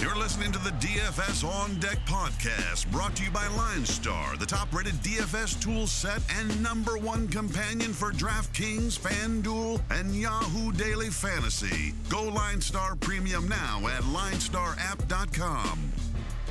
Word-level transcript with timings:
You're 0.00 0.16
listening 0.16 0.52
to 0.52 0.58
the 0.60 0.70
DFS 0.70 1.42
On 1.44 1.74
Deck 1.80 1.98
podcast, 2.06 2.88
brought 2.92 3.16
to 3.16 3.24
you 3.24 3.32
by 3.32 3.46
LineStar, 3.46 4.38
the 4.38 4.46
top 4.46 4.72
rated 4.72 4.94
DFS 4.94 5.60
tool 5.60 5.88
set 5.88 6.22
and 6.38 6.62
number 6.62 6.96
one 6.96 7.26
companion 7.26 7.92
for 7.92 8.12
DraftKings, 8.12 8.96
FanDuel, 8.96 9.80
and 9.90 10.14
Yahoo 10.14 10.70
Daily 10.70 11.10
Fantasy. 11.10 11.94
Go 12.08 12.30
LineStar 12.30 12.98
Premium 13.00 13.48
now 13.48 13.80
at 13.88 14.02
linestarapp.com. 14.04 15.87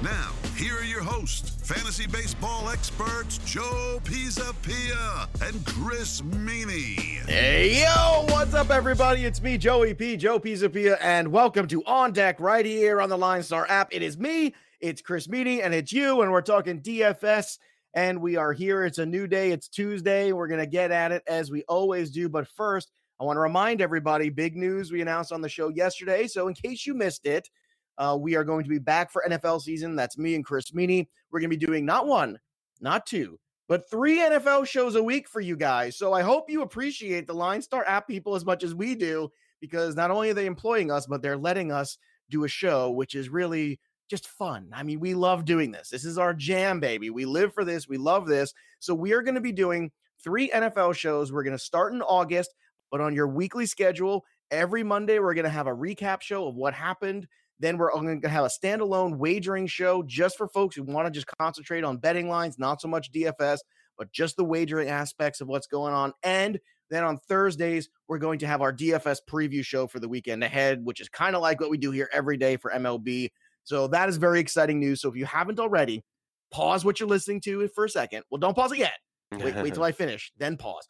Now, 0.04 0.32
here 0.56 0.76
are 0.78 0.84
your 0.84 1.02
hosts, 1.02 1.50
fantasy 1.68 2.06
baseball 2.06 2.70
experts 2.70 3.40
Joe 3.40 4.00
Pisapia 4.04 5.28
and 5.42 5.66
Chris 5.66 6.22
Meaney. 6.22 7.00
Hey, 7.26 7.82
yo, 7.82 8.26
what's 8.30 8.54
up, 8.54 8.70
everybody? 8.70 9.26
It's 9.26 9.42
me, 9.42 9.58
Joey 9.58 9.96
P, 9.96 10.16
Joe 10.16 10.40
Pisapia, 10.40 11.00
and 11.02 11.32
welcome 11.32 11.68
to 11.70 11.84
On 11.86 12.12
Deck 12.12 12.40
right 12.40 12.64
here 12.64 13.02
on 13.02 13.10
the 13.10 13.18
Line 13.18 13.42
Star 13.42 13.66
app. 13.70 13.88
It 13.92 14.04
is 14.04 14.20
me, 14.20 14.54
it's 14.82 15.02
Chris 15.02 15.26
Meaney, 15.26 15.66
and 15.66 15.74
it's 15.74 15.92
you, 15.92 16.22
and 16.22 16.32
we're 16.32 16.42
talking 16.42 16.80
DFS, 16.80 17.58
and 17.96 18.22
we 18.22 18.36
are 18.36 18.54
here. 18.54 18.86
It's 18.86 19.00
a 19.00 19.06
new 19.06 19.26
day, 19.26 19.50
it's 19.50 19.68
Tuesday. 19.68 20.32
We're 20.32 20.48
going 20.48 20.60
to 20.60 20.68
get 20.68 20.92
at 20.92 21.12
it 21.12 21.24
as 21.26 21.50
we 21.50 21.64
always 21.64 22.12
do, 22.12 22.30
but 22.30 22.48
first, 22.48 22.92
I 23.20 23.24
want 23.24 23.38
to 23.38 23.42
remind 23.42 23.82
everybody 23.82 24.30
big 24.30 24.56
news 24.56 24.92
we 24.92 25.02
announced 25.02 25.32
on 25.32 25.42
the 25.42 25.50
show 25.50 25.70
yesterday. 25.70 26.28
So, 26.28 26.48
in 26.48 26.54
case 26.54 26.86
you 26.86 26.94
missed 26.94 27.26
it, 27.26 27.50
uh, 27.98 28.18
we 28.20 28.36
are 28.36 28.44
going 28.44 28.64
to 28.64 28.70
be 28.70 28.80
back 28.80 29.12
for 29.12 29.24
NFL 29.28 29.62
season. 29.62 29.96
That's 29.96 30.18
me 30.18 30.36
and 30.36 30.46
Chris 30.46 30.72
Meaney. 30.72 31.08
We're 31.32 31.40
going 31.40 31.50
to 31.50 31.58
be 31.58 31.66
doing 31.66 31.86
not 31.86 32.08
one, 32.08 32.40
not 32.80 33.06
two, 33.06 33.40
but 33.68 33.90
three 33.90 34.20
NFL 34.20 34.68
shows 34.68 34.96
a 34.96 35.04
week 35.04 35.28
for 35.28 35.42
you 35.42 35.56
guys. 35.56 35.98
So 35.98 36.14
I 36.14 36.22
hope 36.22 36.50
you 36.50 36.62
appreciate 36.62 37.28
the 37.28 37.34
Line 37.34 37.62
Star 37.62 37.86
app 37.86 38.08
people 38.08 38.36
as 38.36 38.46
much 38.46 38.64
as 38.64 38.76
we 38.76 38.96
do, 38.96 39.32
because 39.60 39.96
not 39.96 40.12
only 40.12 40.30
are 40.30 40.34
they 40.34 40.46
employing 40.46 40.92
us, 40.92 41.08
but 41.08 41.22
they're 41.22 41.38
letting 41.38 41.72
us 41.72 41.98
do 42.30 42.44
a 42.44 42.48
show, 42.48 42.92
which 42.92 43.16
is 43.16 43.30
really 43.30 43.80
just 44.10 44.28
fun. 44.28 44.70
I 44.74 44.84
mean, 44.84 45.00
we 45.00 45.14
love 45.14 45.46
doing 45.46 45.72
this. 45.72 45.90
This 45.90 46.06
is 46.06 46.18
our 46.18 46.34
jam, 46.34 46.80
baby. 46.80 47.10
We 47.10 47.26
live 47.26 47.54
for 47.54 47.66
this. 47.66 47.88
We 47.88 47.98
love 47.98 48.26
this. 48.26 48.54
So 48.80 48.94
we 48.94 49.14
are 49.14 49.22
going 49.22 49.36
to 49.36 49.42
be 49.42 49.52
doing 49.52 49.92
three 50.24 50.50
NFL 50.50 50.96
shows. 50.96 51.32
We're 51.32 51.44
going 51.44 51.58
to 51.58 51.64
start 51.64 51.94
in 51.94 52.02
August, 52.02 52.54
but 52.90 53.02
on 53.02 53.14
your 53.14 53.28
weekly 53.28 53.66
schedule, 53.66 54.24
every 54.50 54.84
Monday, 54.84 55.20
we're 55.20 55.34
going 55.34 55.44
to 55.44 55.50
have 55.50 55.68
a 55.68 55.76
recap 55.76 56.22
show 56.22 56.48
of 56.48 56.56
what 56.56 56.74
happened 56.74 57.28
then 57.60 57.78
we're 57.78 57.92
going 57.92 58.22
to 58.22 58.30
have 58.30 58.46
a 58.46 58.50
standalone 58.50 59.18
wagering 59.18 59.68
show 59.68 60.04
just 60.04 60.38
for 60.38 60.48
folks 60.48 60.76
who 60.76 60.84
want 60.84 61.08
to 61.08 61.12
just 61.12 61.28
concentrate 61.40 61.84
on 61.84 61.98
betting 61.98 62.30
lines, 62.30 62.60
not 62.60 62.82
so 62.82 62.88
much 62.88 63.12
DFS, 63.12 63.60
but 63.98 64.12
just 64.12 64.38
the 64.38 64.44
wagering 64.44 64.90
aspects 64.90 65.42
of 65.42 65.48
what's 65.48 65.68
going 65.68 65.94
on. 65.94 66.14
And 66.24 66.60
then 66.90 67.04
on 67.04 67.18
Thursdays, 67.18 67.90
we're 68.08 68.20
going 68.20 68.40
to 68.40 68.48
have 68.48 68.62
our 68.62 68.72
DFS 68.72 69.20
preview 69.30 69.64
show 69.64 69.88
for 69.88 70.00
the 70.00 70.08
weekend 70.08 70.44
ahead, 70.44 70.86
which 70.86 71.02
is 71.02 71.10
kind 71.10 71.36
of 71.36 71.42
like 71.42 71.60
what 71.60 71.70
we 71.70 71.78
do 71.78 71.92
here 71.92 72.10
every 72.14 72.38
day 72.38 72.58
for 72.58 72.72
MLB. 72.72 73.30
So 73.64 73.88
that 73.88 74.08
is 74.08 74.18
very 74.18 74.40
exciting 74.40 74.80
news. 74.80 75.02
So 75.02 75.10
if 75.10 75.16
you 75.16 75.26
haven't 75.26 75.60
already, 75.60 76.04
pause 76.52 76.86
what 76.86 77.00
you're 77.00 77.10
listening 77.10 77.42
to 77.42 77.68
for 77.70 77.86
a 77.86 77.90
second. 77.90 78.24
Well, 78.30 78.40
don't 78.40 78.56
pause 78.56 78.72
it 78.72 78.78
yet. 78.78 78.98
Wait, 79.32 79.56
wait 79.56 79.74
till 79.74 79.84
I 79.84 79.92
finish, 79.92 80.32
then 80.38 80.58
pause. 80.58 80.88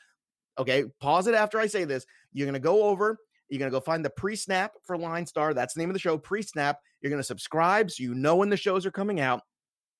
Okay, 0.60 0.86
pause 1.00 1.28
it 1.28 1.36
after 1.36 1.60
I 1.60 1.68
say 1.68 1.86
this. 1.86 2.06
You're 2.34 2.46
going 2.46 2.54
to 2.54 2.60
go 2.60 2.84
over 2.84 3.18
you're 3.50 3.60
going 3.60 3.72
to 3.72 3.76
go 3.76 3.82
find 3.82 4.04
the 4.04 4.10
pre 4.10 4.36
snap 4.36 4.74
for 4.84 4.98
Line 4.98 5.26
Star. 5.26 5.54
That's 5.54 5.74
the 5.74 5.80
name 5.80 5.90
of 5.90 5.94
the 5.94 6.00
show, 6.00 6.18
pre 6.18 6.42
snap. 6.42 6.80
You're 7.02 7.10
going 7.10 7.22
to 7.22 7.28
subscribe 7.28 7.92
so 7.92 8.04
you 8.04 8.14
know 8.14 8.36
when 8.36 8.50
the 8.50 8.58
shows 8.58 8.86
are 8.86 8.92
coming 8.92 9.20
out. 9.20 9.42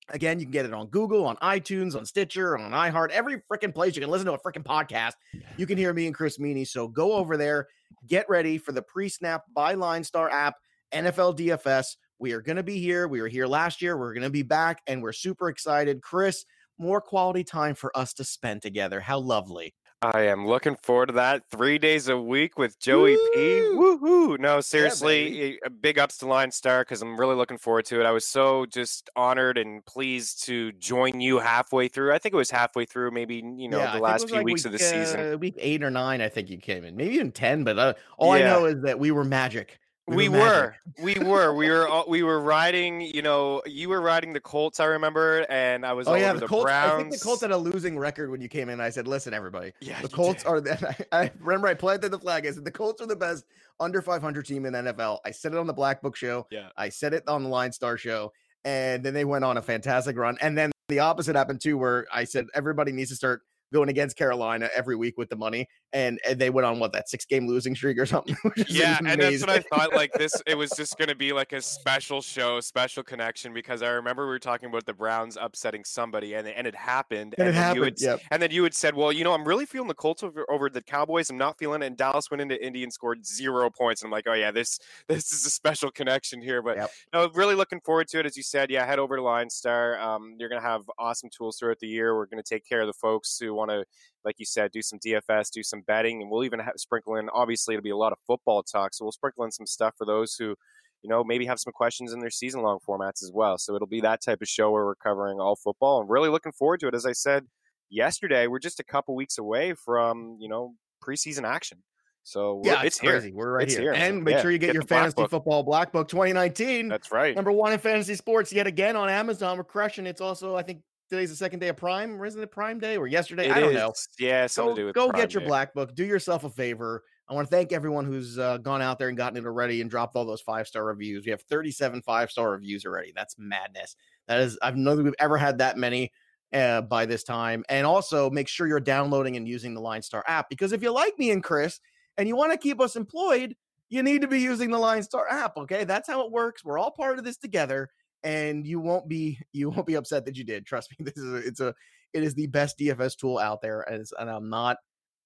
Again, 0.10 0.40
you 0.40 0.46
can 0.46 0.52
get 0.52 0.66
it 0.66 0.74
on 0.74 0.88
Google, 0.88 1.26
on 1.26 1.36
iTunes, 1.38 1.96
on 1.96 2.06
Stitcher, 2.06 2.58
on 2.58 2.72
iHeart, 2.72 3.10
every 3.10 3.42
freaking 3.52 3.74
place 3.76 3.96
you 3.96 4.02
can 4.02 4.10
listen 4.10 4.26
to 4.28 4.34
a 4.34 4.40
freaking 4.40 4.64
podcast. 4.64 5.14
You 5.58 5.66
can 5.66 5.78
hear 5.78 5.94
me 5.94 6.06
and 6.06 6.16
Chris 6.16 6.38
Meaney. 6.38 6.66
So 6.66 6.88
go 6.88 7.14
over 7.14 7.36
there, 7.36 7.68
get 8.08 8.30
ready 8.30 8.58
for 8.58 8.72
the 8.72 8.82
pre 8.82 9.10
snap 9.10 9.44
by 9.54 9.74
Line 9.74 10.04
Star 10.04 10.30
app, 10.30 10.56
NFL 10.94 11.38
DFS. 11.38 11.98
We 12.20 12.32
are 12.32 12.42
going 12.42 12.56
to 12.56 12.64
be 12.64 12.80
here. 12.80 13.08
We 13.08 13.22
were 13.22 13.28
here 13.28 13.48
last 13.48 13.82
year. 13.82 13.98
We're 13.98 14.14
going 14.14 14.24
to 14.24 14.30
be 14.30 14.44
back, 14.44 14.82
and 14.88 15.04
we're 15.04 15.12
super 15.12 15.50
excited. 15.50 16.02
Chris, 16.02 16.46
more 16.80 17.02
quality 17.02 17.44
time 17.44 17.76
for 17.76 17.96
us 17.96 18.14
to 18.14 18.24
spend 18.24 18.62
together. 18.62 19.00
How 19.00 19.20
lovely. 19.20 19.76
I 20.02 20.24
am 20.24 20.46
looking 20.46 20.76
forward 20.76 21.08
to 21.08 21.14
that. 21.14 21.50
Three 21.50 21.80
days 21.80 22.08
a 22.08 22.18
week 22.18 22.60
with 22.60 22.80
Joey 22.80 23.16
Woo! 23.16 23.30
P. 23.34 23.40
Woohoo! 23.74 24.40
No, 24.40 24.62
seriously, 24.62 25.54
yeah, 25.64 25.70
big 25.82 25.98
ups 25.98 26.20
to 26.20 26.28
Line 26.28 26.52
Star 26.52 26.82
because 26.82 27.02
I'm 27.02 27.20
really 27.20 27.36
looking 27.36 27.58
forward 27.58 27.86
to 27.86 28.00
it. 28.00 28.06
I 28.06 28.12
was 28.12 28.28
so 28.28 28.68
just 28.68 29.10
honored 29.16 29.58
and 29.58 29.84
pleased 29.86 30.44
to 30.46 30.72
join 30.74 31.20
you 31.20 31.40
halfway 31.40 31.88
through. 31.88 32.14
I 32.14 32.20
think 32.20 32.34
it 32.34 32.38
was 32.38 32.52
halfway 32.52 32.86
through, 32.86 33.10
maybe 33.10 33.38
you 33.38 33.68
know 33.68 33.80
yeah, 33.80 33.94
the 33.96 34.02
last 34.02 34.28
few 34.28 34.38
like 34.38 34.46
weeks 34.46 34.66
week, 34.66 34.66
of 34.68 34.72
the 34.74 34.80
season. 34.80 35.34
Uh, 35.34 35.38
week 35.38 35.56
eight 35.58 35.82
or 35.82 35.90
nine, 35.90 36.22
I 36.22 36.30
think 36.30 36.52
you 36.52 36.58
came 36.58 36.84
in, 36.84 36.96
maybe 36.96 37.16
even 37.16 37.32
ten. 37.32 37.64
But 37.64 37.80
uh, 37.80 37.94
all 38.18 38.38
yeah. 38.38 38.44
I 38.44 38.48
know 38.48 38.66
is 38.66 38.82
that 38.84 39.00
we 39.00 39.10
were 39.10 39.26
magic. 39.26 39.80
We, 40.08 40.30
we 40.30 40.40
were, 40.40 40.76
we 41.04 41.16
were, 41.16 41.54
we 41.54 41.70
were, 41.70 42.04
we 42.08 42.24
were 42.24 42.40
riding. 42.40 43.02
You 43.02 43.22
know, 43.22 43.62
you 43.66 43.90
were 43.90 44.00
riding 44.00 44.32
the 44.32 44.40
Colts. 44.40 44.80
I 44.80 44.86
remember, 44.86 45.46
and 45.50 45.86
I 45.86 45.92
was. 45.92 46.08
Oh 46.08 46.16
yeah, 46.16 46.32
the, 46.32 46.40
the 46.40 46.48
Colts. 46.48 46.64
Browns. 46.64 46.94
I 46.94 46.98
think 46.98 47.12
the 47.12 47.20
Colts 47.20 47.42
had 47.42 47.52
a 47.52 47.58
losing 47.58 48.00
record 48.00 48.32
when 48.32 48.40
you 48.40 48.48
came 48.48 48.70
in. 48.70 48.80
I 48.80 48.90
said, 48.90 49.06
"Listen, 49.06 49.34
everybody, 49.34 49.74
yeah, 49.82 50.02
the 50.02 50.08
Colts 50.08 50.44
did. 50.44 50.50
are." 50.50 50.62
The, 50.62 51.08
I 51.12 51.30
remember 51.42 51.68
I 51.68 51.74
planted 51.74 52.10
the 52.10 52.20
flag. 52.20 52.48
I 52.48 52.52
said, 52.52 52.64
"The 52.64 52.72
Colts 52.72 53.02
are 53.02 53.06
the 53.06 53.18
best 53.18 53.46
under 53.82 54.02
500 54.02 54.46
team 54.46 54.66
in 54.66 54.74
NFL." 54.74 55.20
I 55.26 55.32
said 55.32 55.52
it 55.52 55.58
on 55.58 55.68
the 55.68 55.74
Black 55.74 56.02
Book 56.02 56.16
Show. 56.16 56.48
Yeah, 56.52 56.70
I 56.78 56.88
said 56.88 57.14
it 57.14 57.28
on 57.28 57.44
the 57.44 57.50
Line 57.50 57.74
Star 57.74 57.98
Show, 57.98 58.32
and 58.64 59.04
then 59.04 59.14
they 59.14 59.26
went 59.26 59.44
on 59.44 59.58
a 59.58 59.62
fantastic 59.62 60.18
run. 60.18 60.38
And 60.40 60.58
then 60.58 60.72
the 60.88 61.00
opposite 61.00 61.36
happened 61.36 61.60
too, 61.60 61.78
where 61.78 62.08
I 62.14 62.24
said 62.24 62.48
everybody 62.56 62.94
needs 62.94 63.10
to 63.10 63.18
start 63.18 63.42
going 63.74 63.90
against 63.90 64.16
Carolina 64.16 64.70
every 64.74 64.96
week 64.96 65.18
with 65.18 65.30
the 65.30 65.36
money, 65.36 65.68
and, 65.94 66.20
and 66.28 66.40
they 66.40 66.50
went 66.50 66.66
on 66.66 66.80
what 66.80 66.92
that 66.94 67.10
six 67.10 67.26
game 67.26 67.48
losing 67.48 67.76
streak 67.76 67.98
or 67.98 68.06
something. 68.06 68.36
yeah, 68.68 68.98
and 69.06 69.22
that's 69.22 69.42
what 69.42 69.50
I 69.50 69.60
thought. 69.60 69.94
Like 69.94 70.12
this, 70.14 70.34
it 70.46 70.56
was 70.56 70.72
just 70.78 70.98
going 70.98 71.08
to 71.10 71.16
be 71.16 71.32
like 71.34 71.54
a 71.54 71.62
special 71.62 72.22
show, 72.22 72.60
special 72.60 73.04
connection 73.04 73.54
because 73.54 73.82
I 73.82 73.90
remember 73.90 74.24
we 74.24 74.30
were 74.30 74.40
talking 74.40 74.70
about 74.70 74.86
the 74.86 74.94
Browns 74.94 75.38
upsetting 75.40 75.84
somebody, 75.84 76.34
and 76.34 76.48
and 76.48 76.68
it 76.68 76.76
happened. 76.76 77.36
And, 77.38 77.48
and 77.48 77.56
it 77.56 77.60
happened. 77.60 77.84
Had, 77.84 78.02
yep. 78.02 78.22
And 78.32 78.42
then 78.42 78.52
you 78.52 78.64
had 78.64 78.74
said, 78.74 78.96
"Well, 78.96 79.12
you 79.12 79.24
know, 79.24 79.34
I'm 79.34 79.48
really 79.48 79.66
feeling 79.66 79.88
the 79.88 79.94
Colts 79.94 80.24
over, 80.24 80.46
over 80.50 80.70
the 80.70 80.82
Cowboys. 80.82 81.30
I'm 81.30 81.38
not 81.38 81.58
feeling 81.58 81.82
it." 81.82 81.88
And 81.88 81.98
Dallas 81.98 82.30
went 82.30 82.42
into 82.42 82.64
Indy 82.64 82.84
and 82.84 82.92
scored 82.92 83.26
zero 83.26 83.70
points, 83.70 84.02
and 84.02 84.08
I'm 84.08 84.12
like, 84.12 84.26
"Oh 84.28 84.34
yeah, 84.34 84.52
this 84.52 84.80
this 85.08 85.32
is 85.32 85.46
a 85.46 85.50
special 85.50 85.90
connection 85.92 86.42
here." 86.42 86.62
But 86.62 86.78
yep. 86.78 86.92
no, 87.14 87.30
really 87.34 87.56
looking 87.56 87.80
forward 87.80 88.08
to 88.10 88.20
it. 88.20 88.26
As 88.26 88.36
you 88.36 88.44
said, 88.44 88.70
yeah, 88.70 88.86
head 88.86 89.00
over 89.00 89.16
to 89.16 89.22
Line 89.22 89.50
Star. 89.50 90.00
Um, 90.00 90.36
you're 90.38 90.50
going 90.50 90.62
to 90.62 90.68
have 90.68 90.84
awesome 91.00 91.30
tools 91.30 91.58
throughout 91.58 91.80
the 91.80 91.88
year. 91.88 92.16
We're 92.16 92.26
going 92.26 92.44
to 92.44 92.48
take 92.48 92.68
care 92.68 92.82
of 92.82 92.88
the 92.88 92.94
folks 92.94 93.38
who 93.40 93.54
want 93.54 93.72
to 93.72 93.86
like 94.28 94.36
you 94.40 94.46
said, 94.46 94.72
do 94.72 94.82
some 94.82 95.00
DFS, 95.00 95.50
do 95.52 95.64
some 95.64 95.82
betting, 95.88 96.22
and 96.22 96.30
we'll 96.30 96.44
even 96.44 96.60
have, 96.60 96.74
sprinkle 96.76 97.16
in. 97.16 97.30
Obviously, 97.30 97.76
it'll 97.76 97.84
be 97.84 97.92
a 97.92 97.98
lot 97.98 98.12
of 98.12 98.18
football 98.28 98.62
talk, 98.62 98.94
so 98.94 99.06
we'll 99.06 99.14
sprinkle 99.14 99.46
in 99.46 99.52
some 99.52 99.66
stuff 99.66 99.94
for 99.98 100.06
those 100.06 100.36
who, 100.36 100.54
you 101.02 101.10
know, 101.10 101.24
maybe 101.24 101.46
have 101.46 101.60
some 101.60 101.72
questions 101.72 102.12
in 102.12 102.20
their 102.20 102.30
season 102.30 102.62
long 102.62 102.80
formats 102.86 103.24
as 103.24 103.32
well. 103.34 103.58
So 103.58 103.74
it'll 103.74 103.88
be 103.88 104.02
that 104.02 104.22
type 104.22 104.42
of 104.42 104.50
show 104.50 104.70
where 104.70 104.84
we're 104.84 104.96
covering 104.96 105.40
all 105.40 105.56
football. 105.56 106.02
and 106.02 106.10
really 106.10 106.28
looking 106.28 106.52
forward 106.52 106.82
to 106.82 106.90
it. 106.90 106.94
As 106.94 107.06
I 107.06 107.14
said 107.14 107.46
yesterday, 107.90 108.48
we're 108.48 108.60
just 108.60 108.82
a 108.82 108.84
couple 108.84 109.16
weeks 109.16 109.38
away 109.38 109.74
from 109.74 110.36
you 110.42 110.50
know 110.50 110.74
preseason 111.02 111.46
action. 111.46 111.82
So 112.24 112.62
yeah, 112.66 112.82
it's, 112.82 112.98
it's 112.98 113.00
crazy. 113.00 113.28
Here. 113.28 113.36
We're 113.38 113.52
right 113.54 113.64
it's 113.64 113.78
here. 113.78 113.94
here. 113.94 114.04
And 114.04 114.22
make 114.22 114.36
yeah, 114.36 114.42
sure 114.42 114.52
you 114.52 114.58
get, 114.58 114.66
get 114.68 114.74
your 114.74 114.84
fantasy 114.84 115.16
black 115.16 115.30
football 115.30 115.64
black 115.64 115.94
book 115.94 116.10
2019. 116.10 116.90
That's 116.90 117.10
right. 117.10 117.34
Number 117.34 117.54
one 117.54 117.72
in 117.72 117.80
fantasy 117.80 118.16
sports 118.16 118.52
yet 118.52 118.68
again 118.68 118.98
on 118.98 119.10
Amazon. 119.10 119.58
We're 119.58 119.64
crushing. 119.64 120.06
It's 120.06 120.20
also, 120.20 120.54
I 120.54 120.64
think, 120.64 120.82
today's 121.10 121.30
the 121.30 121.36
second 121.36 121.60
day 121.60 121.70
of 121.70 121.78
Prime, 121.78 122.22
or 122.22 122.26
isn't 122.26 122.42
it 122.42 122.52
Prime 122.52 122.80
Day 122.80 122.98
or 122.98 123.08
yesterday? 123.08 123.48
It 123.48 123.52
I 123.52 123.60
don't 123.60 123.70
is. 123.70 123.76
know. 123.76 123.94
Yeah, 124.20 124.48
something 124.48 124.72
go, 124.72 124.76
to 124.76 124.82
do 124.82 124.86
with 124.88 124.96
go 124.96 125.10
Prime 125.10 125.22
get 125.22 125.34
your 125.34 125.42
Day. 125.42 125.48
black 125.48 125.74
book. 125.74 125.96
Do 125.96 126.06
yourself 126.06 126.44
a 126.44 126.50
favor. 126.50 127.04
I 127.30 127.34
want 127.34 127.50
to 127.50 127.56
thank 127.56 127.74
everyone 127.74 128.06
who's 128.06 128.40
uh, 128.40 128.58
gone 128.58 128.82
out 128.82 129.00
there 129.00 129.10
and 129.10 129.18
gotten 129.18 129.38
it 129.38 129.46
already 129.46 129.82
and 129.82 129.90
dropped 129.90 130.16
all 130.16 130.26
those 130.26 130.42
five 130.42 130.68
star 130.68 130.86
reviews. 130.86 131.26
We 131.26 131.32
have 131.32 131.42
37 131.42 132.02
five 132.04 132.32
star 132.32 132.52
reviews 132.52 132.86
already. 132.86 133.12
That's 133.16 133.36
madness. 133.38 133.96
That 134.28 134.40
is, 134.40 134.58
I've 134.62 134.78
known 134.78 135.04
we've 135.04 135.14
ever 135.20 135.38
had 135.38 135.58
that 135.58 135.78
many 135.78 136.12
uh, 136.54 136.82
by 136.82 137.06
this 137.06 137.24
time. 137.24 137.64
And 137.70 137.86
also 137.86 138.30
make 138.30 138.48
sure 138.48 138.68
you're 138.68 138.80
downloading 138.80 139.36
and 139.36 139.48
using 139.48 139.74
the 139.74 139.82
Line 139.82 140.02
Star 140.02 140.24
app 140.28 140.50
because 140.50 140.72
if 140.72 140.82
you 140.82 140.92
like 140.92 141.18
me 141.20 141.32
and 141.32 141.44
Chris 141.44 141.80
and 142.18 142.28
you 142.28 142.36
want 142.36 142.54
to 142.54 142.58
keep 142.58 142.80
us 142.80 142.96
employed, 142.96 143.56
you 143.90 144.04
need 144.04 144.22
to 144.22 144.28
be 144.28 144.40
using 144.40 144.72
the 144.72 144.80
Line 144.80 145.04
Star 145.04 145.28
app. 145.30 145.58
Okay, 145.58 145.84
that's 145.84 146.10
how 146.10 146.26
it 146.26 146.32
works. 146.32 146.64
We're 146.64 146.78
all 146.78 146.92
part 146.92 147.20
of 147.20 147.26
this 147.26 147.38
together 147.38 147.90
and 148.24 148.66
you 148.66 148.80
won't 148.80 149.08
be 149.08 149.40
you 149.54 149.70
won't 149.70 149.88
be 149.88 149.96
upset 149.96 150.26
that 150.26 150.38
you 150.38 150.44
did. 150.44 150.66
Trust 150.66 150.92
me, 150.92 151.06
this 151.06 151.18
is 151.18 151.34
a, 151.34 151.36
it's 151.38 151.60
a 151.60 151.74
it 152.14 152.24
is 152.24 152.34
the 152.34 152.48
best 152.48 152.78
DFS 152.80 153.18
tool 153.18 153.38
out 153.38 153.62
there, 153.62 153.82
and, 153.82 154.06
and 154.20 154.30
I'm 154.30 154.50
not 154.50 154.78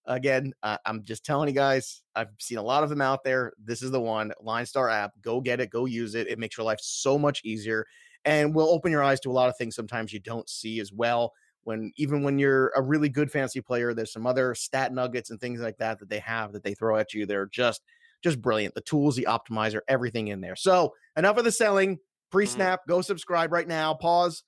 again. 0.05 0.53
Uh, 0.63 0.77
I'm 0.85 1.03
just 1.03 1.25
telling 1.25 1.47
you 1.47 1.55
guys. 1.55 2.01
I've 2.15 2.29
seen 2.39 2.57
a 2.57 2.63
lot 2.63 2.83
of 2.83 2.89
them 2.89 3.01
out 3.01 3.23
there. 3.23 3.53
This 3.63 3.81
is 3.81 3.91
the 3.91 4.01
one. 4.01 4.33
Line 4.41 4.65
Star 4.65 4.89
app. 4.89 5.11
Go 5.21 5.41
get 5.41 5.59
it. 5.59 5.69
Go 5.69 5.85
use 5.85 6.15
it. 6.15 6.27
It 6.27 6.39
makes 6.39 6.57
your 6.57 6.65
life 6.65 6.79
so 6.81 7.17
much 7.17 7.41
easier, 7.43 7.85
and 8.25 8.53
will 8.53 8.69
open 8.69 8.91
your 8.91 9.03
eyes 9.03 9.19
to 9.21 9.29
a 9.29 9.33
lot 9.33 9.49
of 9.49 9.57
things 9.57 9.75
sometimes 9.75 10.11
you 10.11 10.19
don't 10.19 10.49
see 10.49 10.79
as 10.79 10.91
well. 10.91 11.33
When 11.63 11.91
even 11.97 12.23
when 12.23 12.39
you're 12.39 12.71
a 12.75 12.81
really 12.81 13.09
good 13.09 13.31
fantasy 13.31 13.61
player, 13.61 13.93
there's 13.93 14.11
some 14.11 14.25
other 14.25 14.55
stat 14.55 14.93
nuggets 14.93 15.29
and 15.29 15.39
things 15.39 15.61
like 15.61 15.77
that 15.77 15.99
that 15.99 16.09
they 16.09 16.19
have 16.19 16.53
that 16.53 16.63
they 16.63 16.73
throw 16.73 16.97
at 16.97 17.13
you. 17.13 17.25
They're 17.25 17.45
just 17.45 17.81
just 18.23 18.41
brilliant. 18.41 18.75
The 18.75 18.81
tools, 18.81 19.15
the 19.15 19.27
optimizer, 19.29 19.79
everything 19.87 20.29
in 20.29 20.41
there. 20.41 20.55
So 20.55 20.93
enough 21.15 21.37
of 21.37 21.43
the 21.43 21.51
selling. 21.51 21.99
Pre 22.31 22.45
snap, 22.45 22.81
mm-hmm. 22.81 22.91
go 22.91 23.01
subscribe 23.01 23.51
right 23.51 23.67
now. 23.67 23.93
Pause, 23.93 24.43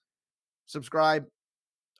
subscribe. 0.68 1.26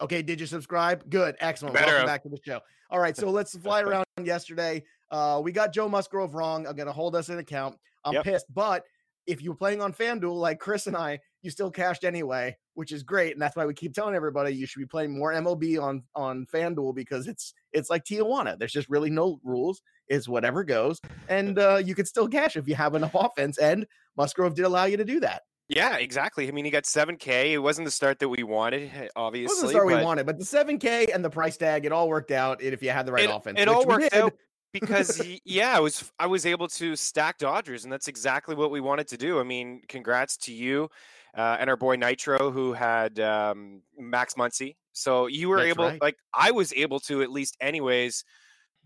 Okay, 0.02 0.22
did 0.22 0.40
you 0.40 0.46
subscribe? 0.46 1.10
Good, 1.10 1.36
excellent. 1.40 1.76
Better. 1.76 1.88
Welcome 1.88 2.08
back 2.08 2.24
to 2.24 2.30
the 2.30 2.40
show. 2.46 2.60
All 2.90 3.00
right, 3.00 3.16
so 3.16 3.30
let's 3.30 3.58
fly 3.58 3.82
around 3.84 4.06
yesterday. 4.24 4.84
Uh, 5.12 5.42
we 5.44 5.52
got 5.52 5.74
Joe 5.74 5.88
Musgrove 5.88 6.34
wrong. 6.34 6.66
I'm 6.66 6.76
gonna 6.76 6.92
hold 6.92 7.16
us 7.16 7.30
in 7.30 7.38
account. 7.38 7.78
I'm 8.06 8.14
yep. 8.14 8.24
pissed, 8.24 8.46
but 8.54 8.84
if 9.28 9.42
you 9.42 9.52
were 9.52 9.58
playing 9.58 9.82
on 9.82 9.94
FanDuel 9.94 10.36
like 10.36 10.60
Chris 10.60 10.88
and 10.88 10.98
I, 10.98 11.20
you 11.42 11.50
still 11.50 11.72
cashed 11.72 12.04
anyway, 12.04 12.56
which 12.74 12.92
is 12.92 13.04
great. 13.04 13.34
And 13.34 13.42
that's 13.42 13.56
why 13.56 13.66
we 13.66 13.74
keep 13.74 13.94
telling 13.94 14.16
everybody 14.16 14.54
you 14.54 14.66
should 14.66 14.80
be 14.80 14.86
playing 14.86 15.18
more 15.18 15.34
MLB 15.34 15.82
on 15.82 16.04
on 16.16 16.46
FanDuel 16.54 16.96
because 16.96 17.28
it's 17.28 17.54
it's 17.72 17.90
like 17.90 18.04
Tijuana. 18.04 18.58
There's 18.58 18.72
just 18.72 18.90
really 18.90 19.10
no 19.10 19.40
rules. 19.44 19.82
It's 20.08 20.28
whatever 20.28 20.64
goes. 20.64 21.00
And 21.30 21.58
uh, 21.58 21.82
you 21.84 21.96
can 21.96 22.06
still 22.06 22.28
cash 22.28 22.58
if 22.58 22.68
you 22.68 22.76
have 22.76 22.96
enough 22.96 23.16
offense. 23.16 23.58
And 23.58 23.86
Musgrove 24.18 24.56
did 24.56 24.66
allow 24.66 24.86
you 24.86 24.98
to 24.98 25.06
do 25.06 25.20
that. 25.22 25.44
Yeah, 25.70 25.98
exactly. 25.98 26.48
I 26.48 26.52
mean, 26.52 26.66
he 26.66 26.72
got 26.72 26.84
7K. 26.84 27.52
It 27.52 27.60
wasn't 27.60 27.86
the 27.86 27.92
start 27.92 28.20
that 28.20 28.30
we 28.30 28.44
wanted, 28.44 28.92
obviously. 29.16 29.46
It 29.46 29.48
wasn't 29.48 29.68
the 29.68 29.72
start 29.72 29.88
we 29.88 30.04
wanted, 30.04 30.26
but 30.26 30.38
the 30.38 30.44
7K 30.44 31.14
and 31.14 31.24
the 31.24 31.30
price 31.30 31.58
tag, 31.58 31.86
it 31.86 31.92
all 31.92 32.10
worked 32.10 32.32
out 32.32 32.62
if 32.62 32.84
you 32.84 32.90
had 32.90 33.06
the 33.06 33.12
right 33.12 33.24
it, 33.24 33.30
offense. 33.30 33.60
It 33.60 33.68
all 33.68 33.86
worked 33.86 34.14
out 34.14 34.34
because 34.74 35.22
yeah, 35.46 35.76
I 35.76 35.80
was 35.80 36.12
I 36.20 36.28
was 36.28 36.46
able 36.46 36.68
to 36.68 36.96
stack 36.96 37.38
Dodgers, 37.38 37.86
and 37.86 37.94
that's 37.94 38.08
exactly 38.08 38.56
what 38.56 38.72
we 38.72 38.82
wanted 38.82 39.08
to 39.10 39.18
do. 39.18 39.40
I 39.40 39.44
mean, 39.44 39.82
congrats 39.88 40.38
to 40.38 40.54
you 40.54 40.90
uh, 41.36 41.58
and 41.60 41.70
our 41.70 41.78
boy 41.78 41.96
Nitro, 41.96 42.52
who 42.52 42.74
had 42.74 43.20
um, 43.20 43.82
Max 43.98 44.36
Muncy. 44.36 44.76
So 44.92 45.28
you 45.28 45.50
were 45.50 45.58
that's 45.58 45.70
able, 45.70 45.86
right. 45.86 46.02
like 46.02 46.18
I 46.34 46.52
was 46.52 46.72
able 46.74 47.00
to 47.02 47.24
at 47.24 47.32
least, 47.32 47.58
anyways, 47.60 48.24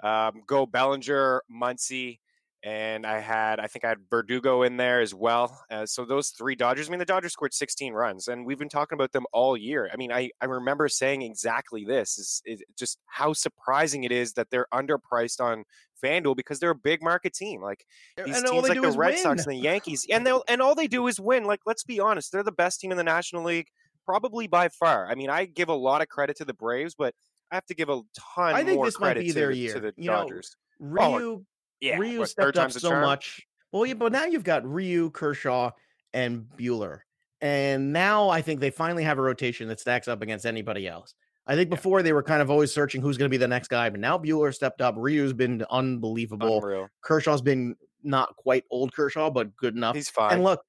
um, 0.04 0.44
go 0.46 0.66
Bellinger, 0.66 1.42
Muncy, 1.52 2.20
and 2.64 3.06
I 3.06 3.20
had 3.20 3.60
I 3.60 3.68
think 3.68 3.86
I 3.86 3.90
had 3.90 4.00
Verdugo 4.10 4.64
in 4.64 4.78
there 4.78 5.00
as 5.00 5.14
well. 5.14 5.64
Uh, 5.70 5.86
so 5.86 6.06
those 6.06 6.30
three 6.30 6.56
Dodgers. 6.56 6.88
I 6.88 6.92
mean, 6.92 7.00
the 7.00 7.06
Dodgers 7.06 7.34
scored 7.34 7.54
16 7.54 7.94
runs, 7.94 8.28
and 8.28 8.46
we've 8.46 8.58
been 8.58 8.70
talking 8.70 8.96
about 8.96 9.12
them 9.12 9.26
all 9.32 9.56
year. 9.56 9.90
I 9.94 9.98
mean, 9.98 10.12
I 10.12 10.32
I 10.42 10.46
remember 10.46 10.88
saying 10.88 11.22
exactly 11.22 11.86
this 11.86 12.18
is, 12.18 12.42
is 12.46 12.64
just 12.78 12.98
how 13.06 13.34
surprising 13.34 14.04
it 14.04 14.12
is 14.12 14.34
that 14.34 14.50
they're 14.50 14.68
underpriced 14.74 15.40
on 15.40 15.66
FanDuel 16.04 16.36
because 16.36 16.60
they're 16.60 16.72
a 16.72 16.76
big 16.76 17.04
market 17.04 17.34
team. 17.34 17.62
Like 17.62 17.86
these 18.24 18.38
and 18.38 18.48
teams 18.48 18.68
like 18.68 18.82
the 18.82 18.92
Red 18.92 19.14
win. 19.14 19.18
Sox 19.18 19.46
and 19.46 19.56
the 19.56 19.62
Yankees, 19.62 20.06
and 20.10 20.26
they 20.28 20.38
and 20.48 20.62
all 20.62 20.74
they 20.74 20.88
do 20.88 21.08
is 21.08 21.20
win. 21.20 21.46
Like 21.46 21.62
let's 21.66 21.84
be 21.84 22.00
honest, 22.00 22.32
they're 22.32 22.44
the 22.44 22.52
best 22.52 22.80
team 22.80 22.92
in 22.92 22.98
the 22.98 23.04
National 23.04 23.44
League, 23.44 23.68
probably 24.06 24.48
by 24.48 24.70
far. 24.70 25.08
I 25.08 25.16
mean, 25.16 25.30
I 25.30 25.46
give 25.46 25.70
a 25.70 25.76
lot 25.76 26.02
of 26.02 26.08
credit 26.08 26.38
to 26.38 26.46
the 26.46 26.54
Braves, 26.54 26.96
but 26.98 27.14
I 27.52 27.56
have 27.56 27.66
to 27.68 27.76
give 27.76 27.90
a 27.90 28.02
ton. 28.36 28.56
I 28.56 28.64
think 28.64 28.84
this 28.84 29.00
might 29.00 29.18
be 29.18 29.32
their 29.32 29.52
year. 29.52 29.76
To 29.76 29.80
the 29.80 29.94
you 29.96 30.10
Dodgers. 30.10 30.56
Know, 30.80 31.00
oh, 31.00 31.18
Ryu 31.18 31.46
yeah, 31.82 31.98
Ryu 31.98 32.20
what, 32.20 32.30
stepped 32.30 32.58
up 32.58 32.72
so 32.72 32.92
much. 32.92 33.46
Well, 33.72 33.86
yeah, 33.86 33.94
but 33.94 34.12
now 34.12 34.26
you've 34.26 34.44
got 34.44 34.66
Ryu, 34.66 35.12
Kershaw, 35.12 35.72
and 36.14 36.46
Buehler, 36.58 37.00
And 37.42 37.94
now 37.94 38.30
I 38.30 38.42
think 38.42 38.60
they 38.60 38.70
finally 38.70 39.04
have 39.04 39.18
a 39.18 39.22
rotation 39.22 39.68
that 39.68 39.80
stacks 39.80 40.08
up 40.08 40.22
against 40.22 40.46
anybody 40.46 40.88
else. 40.88 41.14
I 41.46 41.56
think 41.56 41.70
before 41.70 42.00
yeah. 42.00 42.04
they 42.04 42.14
were 42.14 42.24
kind 42.24 42.42
of 42.42 42.50
always 42.50 42.74
searching 42.74 43.02
who's 43.02 43.18
going 43.18 43.30
to 43.30 43.34
be 43.34 43.38
the 43.38 43.48
next 43.48 43.70
guy, 43.70 43.90
but 43.90 44.00
now 44.00 44.18
Buehler 44.18 44.54
stepped 44.54 44.82
up. 44.82 44.96
Ryu's 44.98 45.34
been 45.34 45.64
unbelievable. 45.70 46.58
Unreal. 46.58 46.88
Kershaw's 47.02 47.42
been 47.42 47.76
not 48.04 48.36
quite 48.36 48.64
old 48.70 48.94
Kershaw, 48.94 49.30
but 49.30 49.56
good 49.56 49.76
enough. 49.76 49.96
He's 49.96 50.10
fine. 50.10 50.34
And 50.34 50.44
look, 50.44 50.62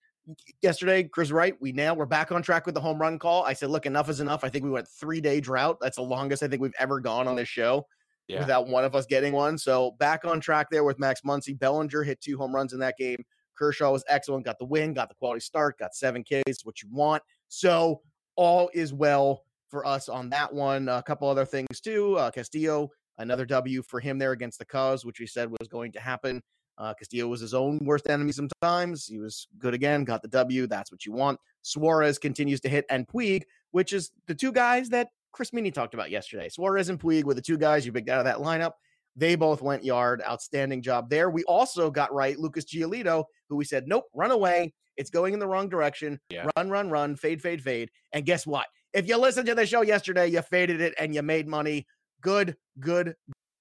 yesterday, 0.63 1.05
Chris 1.05 1.31
Wright, 1.31 1.57
we 1.61 1.73
now 1.73 1.95
we're 1.95 2.07
back 2.07 2.31
on 2.31 2.43
track 2.43 2.67
with 2.67 2.75
the 2.75 2.81
home 2.81 3.01
run 3.01 3.19
call. 3.19 3.43
I 3.45 3.55
said, 3.55 3.71
look, 3.71 3.87
enough 3.87 4.09
is 4.09 4.21
enough. 4.21 4.45
I 4.45 4.49
think 4.49 4.65
we 4.65 4.71
went 4.71 4.87
three 4.87 5.21
day 5.21 5.41
drought. 5.41 5.79
That's 5.81 5.97
the 5.97 6.03
longest 6.03 6.43
I 6.43 6.49
think 6.49 6.63
we've 6.63 6.73
ever 6.79 7.01
gone 7.01 7.27
on 7.27 7.37
this 7.37 7.49
show 7.49 7.87
yeah. 8.29 8.41
without 8.41 8.69
one 8.69 8.85
of 8.85 8.95
us 8.95 9.07
getting 9.07 9.33
one. 9.33 9.59
So 9.59 9.93
back 9.99 10.25
on 10.25 10.41
track 10.41 10.69
there 10.71 10.85
with 10.85 10.99
Max 10.99 11.23
Muncy. 11.23 11.59
Bellinger 11.59 12.03
hit 12.03 12.21
two 12.21 12.37
home 12.37 12.55
runs 12.55 12.73
in 12.73 12.79
that 12.81 12.97
game. 12.99 13.25
Kershaw 13.57 13.91
was 13.91 14.05
excellent, 14.09 14.45
got 14.45 14.59
the 14.59 14.65
win, 14.65 14.95
got 14.95 15.09
the 15.09 15.15
quality 15.17 15.41
start, 15.41 15.79
got 15.79 15.95
seven 15.95 16.23
Ks, 16.23 16.65
what 16.65 16.81
you 16.83 16.89
want. 16.93 17.23
So 17.49 18.03
all 18.37 18.71
is 18.73 18.93
well 18.93 19.43
for 19.69 19.85
us 19.85 20.09
on 20.09 20.31
that 20.31 20.53
one. 20.53 20.89
A 20.89 21.03
couple 21.03 21.29
other 21.29 21.45
things 21.45 21.81
too. 21.81 22.17
Uh, 22.17 22.31
Castillo, 22.31 22.91
another 23.19 23.45
W 23.45 23.83
for 23.83 23.99
him 23.99 24.19
there 24.19 24.33
against 24.33 24.59
the 24.59 24.65
Cubs, 24.65 25.05
which 25.05 25.19
we 25.19 25.27
said 25.27 25.51
was 25.51 25.69
going 25.69 25.91
to 25.93 26.01
happen. 26.01 26.41
Uh, 26.79 26.95
Castillo 26.95 27.27
was 27.27 27.41
his 27.41 27.55
own 27.55 27.81
worst 27.83 28.09
enemy 28.09 28.31
sometimes. 28.31 29.05
He 29.05 29.19
was 29.19 29.49
good 29.59 29.75
again, 29.75 30.05
got 30.05 30.23
the 30.23 30.29
W. 30.29 30.69
That's 30.69 30.93
what 30.93 31.05
you 31.05 31.13
want. 31.13 31.41
Suarez 31.63 32.19
continues 32.19 32.61
to 32.61 32.69
hit, 32.69 32.85
and 32.89 33.07
Puig, 33.09 33.43
which 33.73 33.93
is 33.93 34.13
the 34.29 34.35
two 34.35 34.53
guys 34.53 34.89
that 34.91 35.09
Chris 35.39 35.53
Meaney 35.53 35.73
talked 35.73 35.95
about 35.95 36.11
yesterday. 36.11 36.49
Suarez 36.49 36.89
and 36.89 36.99
Puig 36.99 37.23
were 37.23 37.33
the 37.33 37.41
two 37.41 37.57
guys 37.57 37.87
you 37.87 37.93
picked 37.93 38.09
out 38.09 38.19
of 38.19 38.25
that 38.25 38.39
lineup. 38.39 38.73
They 39.15 39.37
both 39.37 39.63
went 39.63 39.85
yard. 39.85 40.21
Outstanding 40.27 40.83
job 40.83 41.09
there. 41.09 41.31
We 41.31 41.45
also 41.45 41.93
got 41.93 42.13
right 42.13 42.37
Lucas 42.37 42.65
Giolito, 42.65 43.23
who 43.49 43.55
we 43.55 43.65
said, 43.65 43.87
nope, 43.87 44.07
run 44.13 44.33
away. 44.33 44.75
It's 44.97 45.11
going 45.11 45.35
in 45.35 45.39
the 45.39 45.47
wrong 45.47 45.69
direction. 45.69 46.19
Yeah. 46.29 46.49
Run, 46.57 46.71
run, 46.71 46.91
run, 46.91 47.15
fade, 47.15 47.41
fade, 47.41 47.63
fade. 47.63 47.89
And 48.13 48.27
guess 48.27 48.49
what? 48.49 48.67
If 48.93 49.07
you 49.07 49.17
listened 49.17 49.47
to 49.47 49.55
the 49.55 49.65
show 49.65 49.83
yesterday, 49.83 50.27
you 50.27 50.43
faded 50.43 50.81
it 50.81 50.93
and 50.99 51.15
you 51.15 51.23
made 51.23 51.47
money. 51.47 51.87
Good, 52.21 52.57
good, 52.81 53.15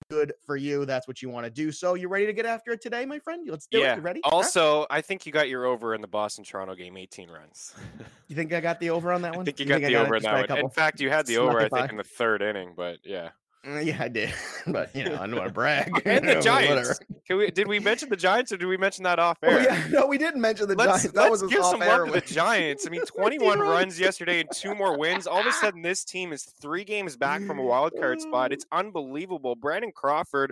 good 0.10 0.34
for 0.46 0.56
you. 0.56 0.86
That's 0.86 1.08
what 1.08 1.22
you 1.22 1.30
want 1.30 1.46
to 1.46 1.50
do. 1.50 1.72
So 1.72 1.94
you 1.94 2.08
ready 2.08 2.26
to 2.26 2.34
get 2.34 2.46
after 2.46 2.72
it 2.72 2.82
today, 2.82 3.06
my 3.06 3.20
friend? 3.20 3.48
Let's 3.50 3.68
do 3.68 3.80
yeah. 3.80 3.94
it. 3.94 3.98
You 3.98 4.02
ready? 4.02 4.22
Also, 4.24 4.82
huh? 4.82 4.88
I 4.90 5.02
think 5.02 5.26
you 5.26 5.32
got 5.32 5.50
your 5.50 5.66
over 5.66 5.94
in 5.94 6.02
the 6.02 6.08
Boston 6.08 6.44
Toronto 6.44 6.76
game, 6.76 6.98
18 6.98 7.30
runs. 7.30 7.76
you 8.28 8.36
think 8.36 8.54
I 8.54 8.60
got 8.60 8.80
the 8.80 8.90
over 8.90 9.12
on 9.12 9.22
that 9.24 9.32
one? 9.36 9.42
I 9.42 9.46
think 9.46 9.60
you, 9.60 9.66
you 9.66 9.72
got 9.72 9.82
the 9.82 9.96
over 9.96 10.16
in 10.16 10.24
that 10.24 10.50
one. 10.50 10.60
In 10.60 10.70
fact, 10.70 11.00
you 11.00 11.10
had 11.10 11.26
the 11.26 11.38
over, 11.38 11.60
I 11.60 11.70
think, 11.70 11.92
in 11.92 11.98
the 11.98 12.04
third 12.04 12.42
inning, 12.42 12.74
but 12.76 13.00
yeah. 13.04 13.30
Uh, 13.68 13.80
yeah, 13.80 13.98
I 14.00 14.08
did, 14.08 14.34
but 14.68 14.96
you 14.96 15.04
know, 15.04 15.16
I 15.16 15.28
don't 15.28 15.36
want 15.36 15.48
to 15.48 15.54
brag. 15.54 16.02
and 16.06 16.28
the 16.28 16.40
Giants. 16.40 17.00
Can 17.28 17.38
we? 17.38 17.52
Did 17.52 17.68
we 17.68 17.80
mention 17.80 18.10
the 18.10 18.16
Giants, 18.16 18.52
or 18.52 18.58
did 18.58 18.68
we 18.68 18.78
mention 18.78 19.04
that 19.04 19.20
off 19.20 19.38
oh, 19.44 19.48
air? 19.48 19.60
Oh, 19.60 19.62
yeah, 19.62 19.88
no, 19.90 20.08
we 20.08 20.18
didn't 20.18 20.40
mention 20.40 20.68
the 20.68 20.76
let's, 20.76 21.04
Giants. 21.04 21.12
That 21.12 21.30
let's 21.30 21.42
was 21.42 21.52
give 21.52 21.66
some 21.66 21.80
love 21.82 22.08
to 22.08 22.14
the 22.14 22.22
Giants. 22.22 22.88
I 22.88 22.90
mean, 22.90 23.02
21 23.06 23.60
runs 23.60 24.00
yesterday 24.00 24.40
and 24.40 24.50
two 24.54 24.74
more 24.74 24.98
wins. 24.98 25.28
All 25.28 25.40
of 25.40 25.46
a 25.46 25.52
sudden, 25.52 25.82
this 25.82 26.06
team 26.06 26.32
is 26.32 26.44
three 26.44 26.86
games 26.86 27.18
back 27.18 27.42
from 27.44 27.60
a 27.60 27.64
wild 27.64 27.94
card 28.00 28.22
spot. 28.22 28.54
It's 28.54 28.66
unbelievable. 28.72 29.56
Brandon 29.56 29.92
Crawford 29.94 30.52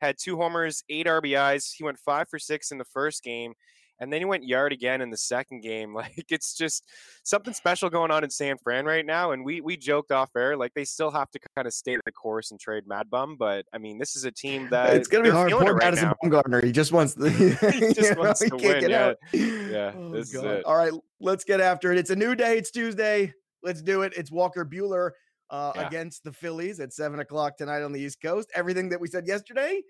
had 0.00 0.16
two 0.18 0.36
homers, 0.36 0.82
eight 0.88 1.06
RBIs. 1.06 1.74
He 1.74 1.84
went 1.84 1.98
five 1.98 2.28
for 2.28 2.38
six 2.38 2.70
in 2.70 2.78
the 2.78 2.84
first 2.84 3.22
game 3.22 3.54
and 4.00 4.12
then 4.12 4.20
he 4.20 4.24
went 4.24 4.44
yard 4.44 4.72
again 4.72 5.00
in 5.00 5.10
the 5.10 5.16
second 5.16 5.62
game. 5.62 5.94
Like 6.04 6.26
it's 6.28 6.54
just 6.54 6.84
something 7.22 7.54
special 7.54 7.88
going 7.88 8.10
on 8.10 8.24
in 8.24 8.30
San 8.30 8.58
Fran 8.58 8.84
right 8.84 9.06
now. 9.06 9.30
And 9.30 9.44
we 9.44 9.60
we 9.60 9.76
joked 9.76 10.10
off 10.10 10.30
air 10.36 10.56
like 10.56 10.74
they 10.74 10.84
still 10.84 11.10
have 11.10 11.30
to 11.30 11.38
kind 11.54 11.66
of 11.66 11.72
stay 11.72 11.96
the 12.04 12.12
course 12.12 12.50
and 12.50 12.58
trade 12.58 12.84
Mad 12.86 13.08
Bum, 13.08 13.36
but 13.38 13.64
I 13.72 13.78
mean 13.78 13.98
this 13.98 14.16
is 14.16 14.24
a 14.24 14.32
team 14.32 14.68
that 14.70 14.94
it's 14.96 15.08
gonna 15.08 15.24
be 15.24 15.30
hard. 15.30 15.52
Poor 15.52 15.74
right 15.74 15.84
Madison 15.84 16.12
Bumgarner, 16.22 16.64
he 16.64 16.72
just 16.72 16.90
wants 16.92 17.14
the 17.14 17.30
he 17.30 17.94
just 17.94 18.18
wants 18.18 18.42
know, 18.42 18.58
to 18.58 18.66
win. 18.66 18.90
Yeah, 18.90 19.12
yeah. 19.32 19.92
Oh, 19.96 20.10
this 20.10 20.34
is 20.34 20.42
it. 20.42 20.64
All 20.64 20.76
right, 20.76 20.92
let's 21.20 21.44
get 21.44 21.60
after 21.60 21.92
it. 21.92 21.98
It's 21.98 22.10
a 22.10 22.16
new 22.16 22.34
day. 22.34 22.58
It's 22.58 22.70
Tuesday. 22.70 23.32
Let's 23.62 23.82
do 23.82 24.02
it. 24.02 24.12
It's 24.16 24.32
Walker 24.32 24.64
Buehler. 24.64 25.12
Uh, 25.50 25.72
yeah. 25.76 25.86
against 25.86 26.24
the 26.24 26.32
Phillies 26.32 26.80
at 26.80 26.92
seven 26.92 27.20
o'clock 27.20 27.56
tonight 27.56 27.82
on 27.82 27.92
the 27.92 28.00
East 28.00 28.20
Coast. 28.20 28.50
Everything 28.54 28.88
that 28.88 29.00
we 29.00 29.06
said 29.06 29.26
yesterday, 29.26 29.82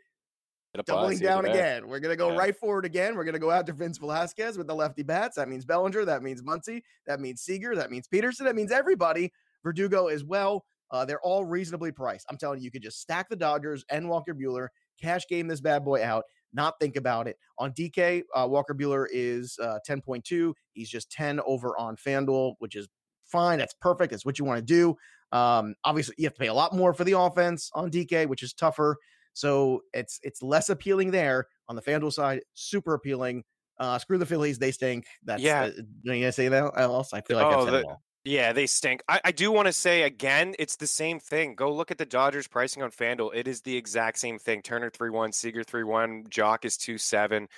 doubling 0.82 1.18
down 1.18 1.44
again. 1.44 1.86
We're 1.86 2.00
gonna 2.00 2.16
go 2.16 2.30
yeah. 2.30 2.38
right 2.38 2.56
forward 2.56 2.84
again. 2.84 3.14
We're 3.14 3.24
gonna 3.24 3.38
go 3.38 3.50
after 3.50 3.72
Vince 3.72 3.98
Velasquez 3.98 4.58
with 4.58 4.66
the 4.66 4.74
lefty 4.74 5.02
bats. 5.02 5.36
That 5.36 5.48
means 5.48 5.64
Bellinger. 5.64 6.04
That 6.04 6.22
means 6.22 6.42
Muncy. 6.42 6.82
That 7.06 7.20
means 7.20 7.42
Seager. 7.42 7.74
That 7.74 7.90
means 7.90 8.08
Pederson. 8.08 8.44
That 8.44 8.56
means 8.56 8.72
everybody. 8.72 9.32
Verdugo 9.62 10.08
as 10.08 10.24
well. 10.24 10.64
Uh, 10.90 11.04
they're 11.04 11.20
all 11.22 11.44
reasonably 11.44 11.90
priced. 11.90 12.26
I'm 12.30 12.36
telling 12.36 12.60
you, 12.60 12.64
you 12.64 12.70
could 12.70 12.82
just 12.82 13.00
stack 13.00 13.28
the 13.28 13.36
Dodgers 13.36 13.84
and 13.90 14.08
Walker 14.08 14.34
Buehler, 14.34 14.68
cash 15.00 15.26
game 15.28 15.48
this 15.48 15.60
bad 15.60 15.84
boy 15.84 16.04
out, 16.04 16.24
not 16.52 16.78
think 16.78 16.96
about 16.96 17.26
it. 17.26 17.36
On 17.58 17.72
DK, 17.72 18.22
uh, 18.34 18.46
Walker 18.48 18.74
Buehler 18.74 19.06
is 19.10 19.58
uh, 19.60 19.78
10.2. 19.88 20.52
He's 20.72 20.88
just 20.88 21.10
10 21.10 21.40
over 21.46 21.76
on 21.78 21.96
FanDuel, 21.96 22.54
which 22.58 22.76
is 22.76 22.86
fine. 23.24 23.58
That's 23.58 23.74
perfect. 23.80 24.12
That's 24.12 24.24
what 24.24 24.38
you 24.38 24.44
want 24.44 24.58
to 24.58 24.64
do. 24.64 24.96
Um, 25.36 25.74
obviously, 25.84 26.14
you 26.18 26.26
have 26.26 26.34
to 26.34 26.40
pay 26.40 26.46
a 26.46 26.54
lot 26.54 26.74
more 26.74 26.94
for 26.94 27.02
the 27.02 27.18
offense 27.18 27.70
on 27.74 27.90
DK, 27.90 28.28
which 28.28 28.42
is 28.42 28.52
tougher. 28.52 28.96
So 29.34 29.82
it's 29.92 30.18
it's 30.22 30.42
less 30.42 30.70
appealing 30.70 31.10
there 31.10 31.46
on 31.68 31.76
the 31.76 31.82
FanDuel 31.82 32.12
side. 32.12 32.40
Super 32.54 32.94
appealing. 32.94 33.44
Uh, 33.78 33.98
screw 33.98 34.18
the 34.18 34.26
Phillies, 34.26 34.58
they 34.58 34.70
stink. 34.70 35.04
That's 35.24 35.42
yeah. 35.42 35.64
Uh, 35.64 35.82
you 36.02 36.20
gonna 36.20 36.32
say 36.32 36.48
that 36.48 36.72
else? 36.76 37.12
I 37.12 37.20
feel 37.20 37.36
like 37.36 37.46
oh, 37.46 37.66
the, 37.66 37.84
yeah, 38.24 38.54
they 38.54 38.66
stink. 38.66 39.02
I, 39.06 39.20
I 39.24 39.32
do 39.32 39.52
want 39.52 39.66
to 39.66 39.72
say 39.72 40.04
again, 40.04 40.54
it's 40.58 40.76
the 40.76 40.86
same 40.86 41.20
thing. 41.20 41.54
Go 41.54 41.70
look 41.72 41.90
at 41.90 41.98
the 41.98 42.06
Dodgers 42.06 42.48
pricing 42.48 42.82
on 42.82 42.90
FanDuel. 42.90 43.34
It 43.34 43.46
is 43.46 43.60
the 43.60 43.76
exact 43.76 44.18
same 44.18 44.38
thing. 44.38 44.62
Turner 44.62 44.90
three 44.90 45.10
one, 45.10 45.30
Seager 45.32 45.62
three 45.62 45.84
one, 45.84 46.24
Joc 46.30 46.64
is 46.64 46.76
two 46.76 46.96
seven. 46.96 47.48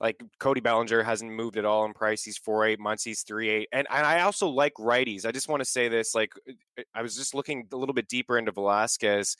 Like 0.00 0.22
Cody 0.38 0.60
Bellinger 0.60 1.02
hasn't 1.02 1.30
moved 1.30 1.56
at 1.58 1.64
all 1.64 1.84
in 1.84 1.92
price. 1.92 2.22
He's 2.22 2.38
four 2.38 2.64
eight, 2.64 2.80
Muncy's 2.80 3.22
three 3.22 3.50
eight, 3.50 3.68
and 3.72 3.86
and 3.90 4.06
I 4.06 4.22
also 4.22 4.48
like 4.48 4.72
righties. 4.74 5.26
I 5.26 5.32
just 5.32 5.48
want 5.48 5.60
to 5.60 5.68
say 5.68 5.88
this. 5.88 6.14
Like 6.14 6.32
uh, 6.48 6.82
I 6.94 7.02
was 7.02 7.16
just 7.16 7.34
looking 7.34 7.68
a 7.72 7.76
little 7.76 7.94
bit 7.94 8.08
deeper 8.08 8.38
into 8.38 8.52
Velasquez, 8.52 9.36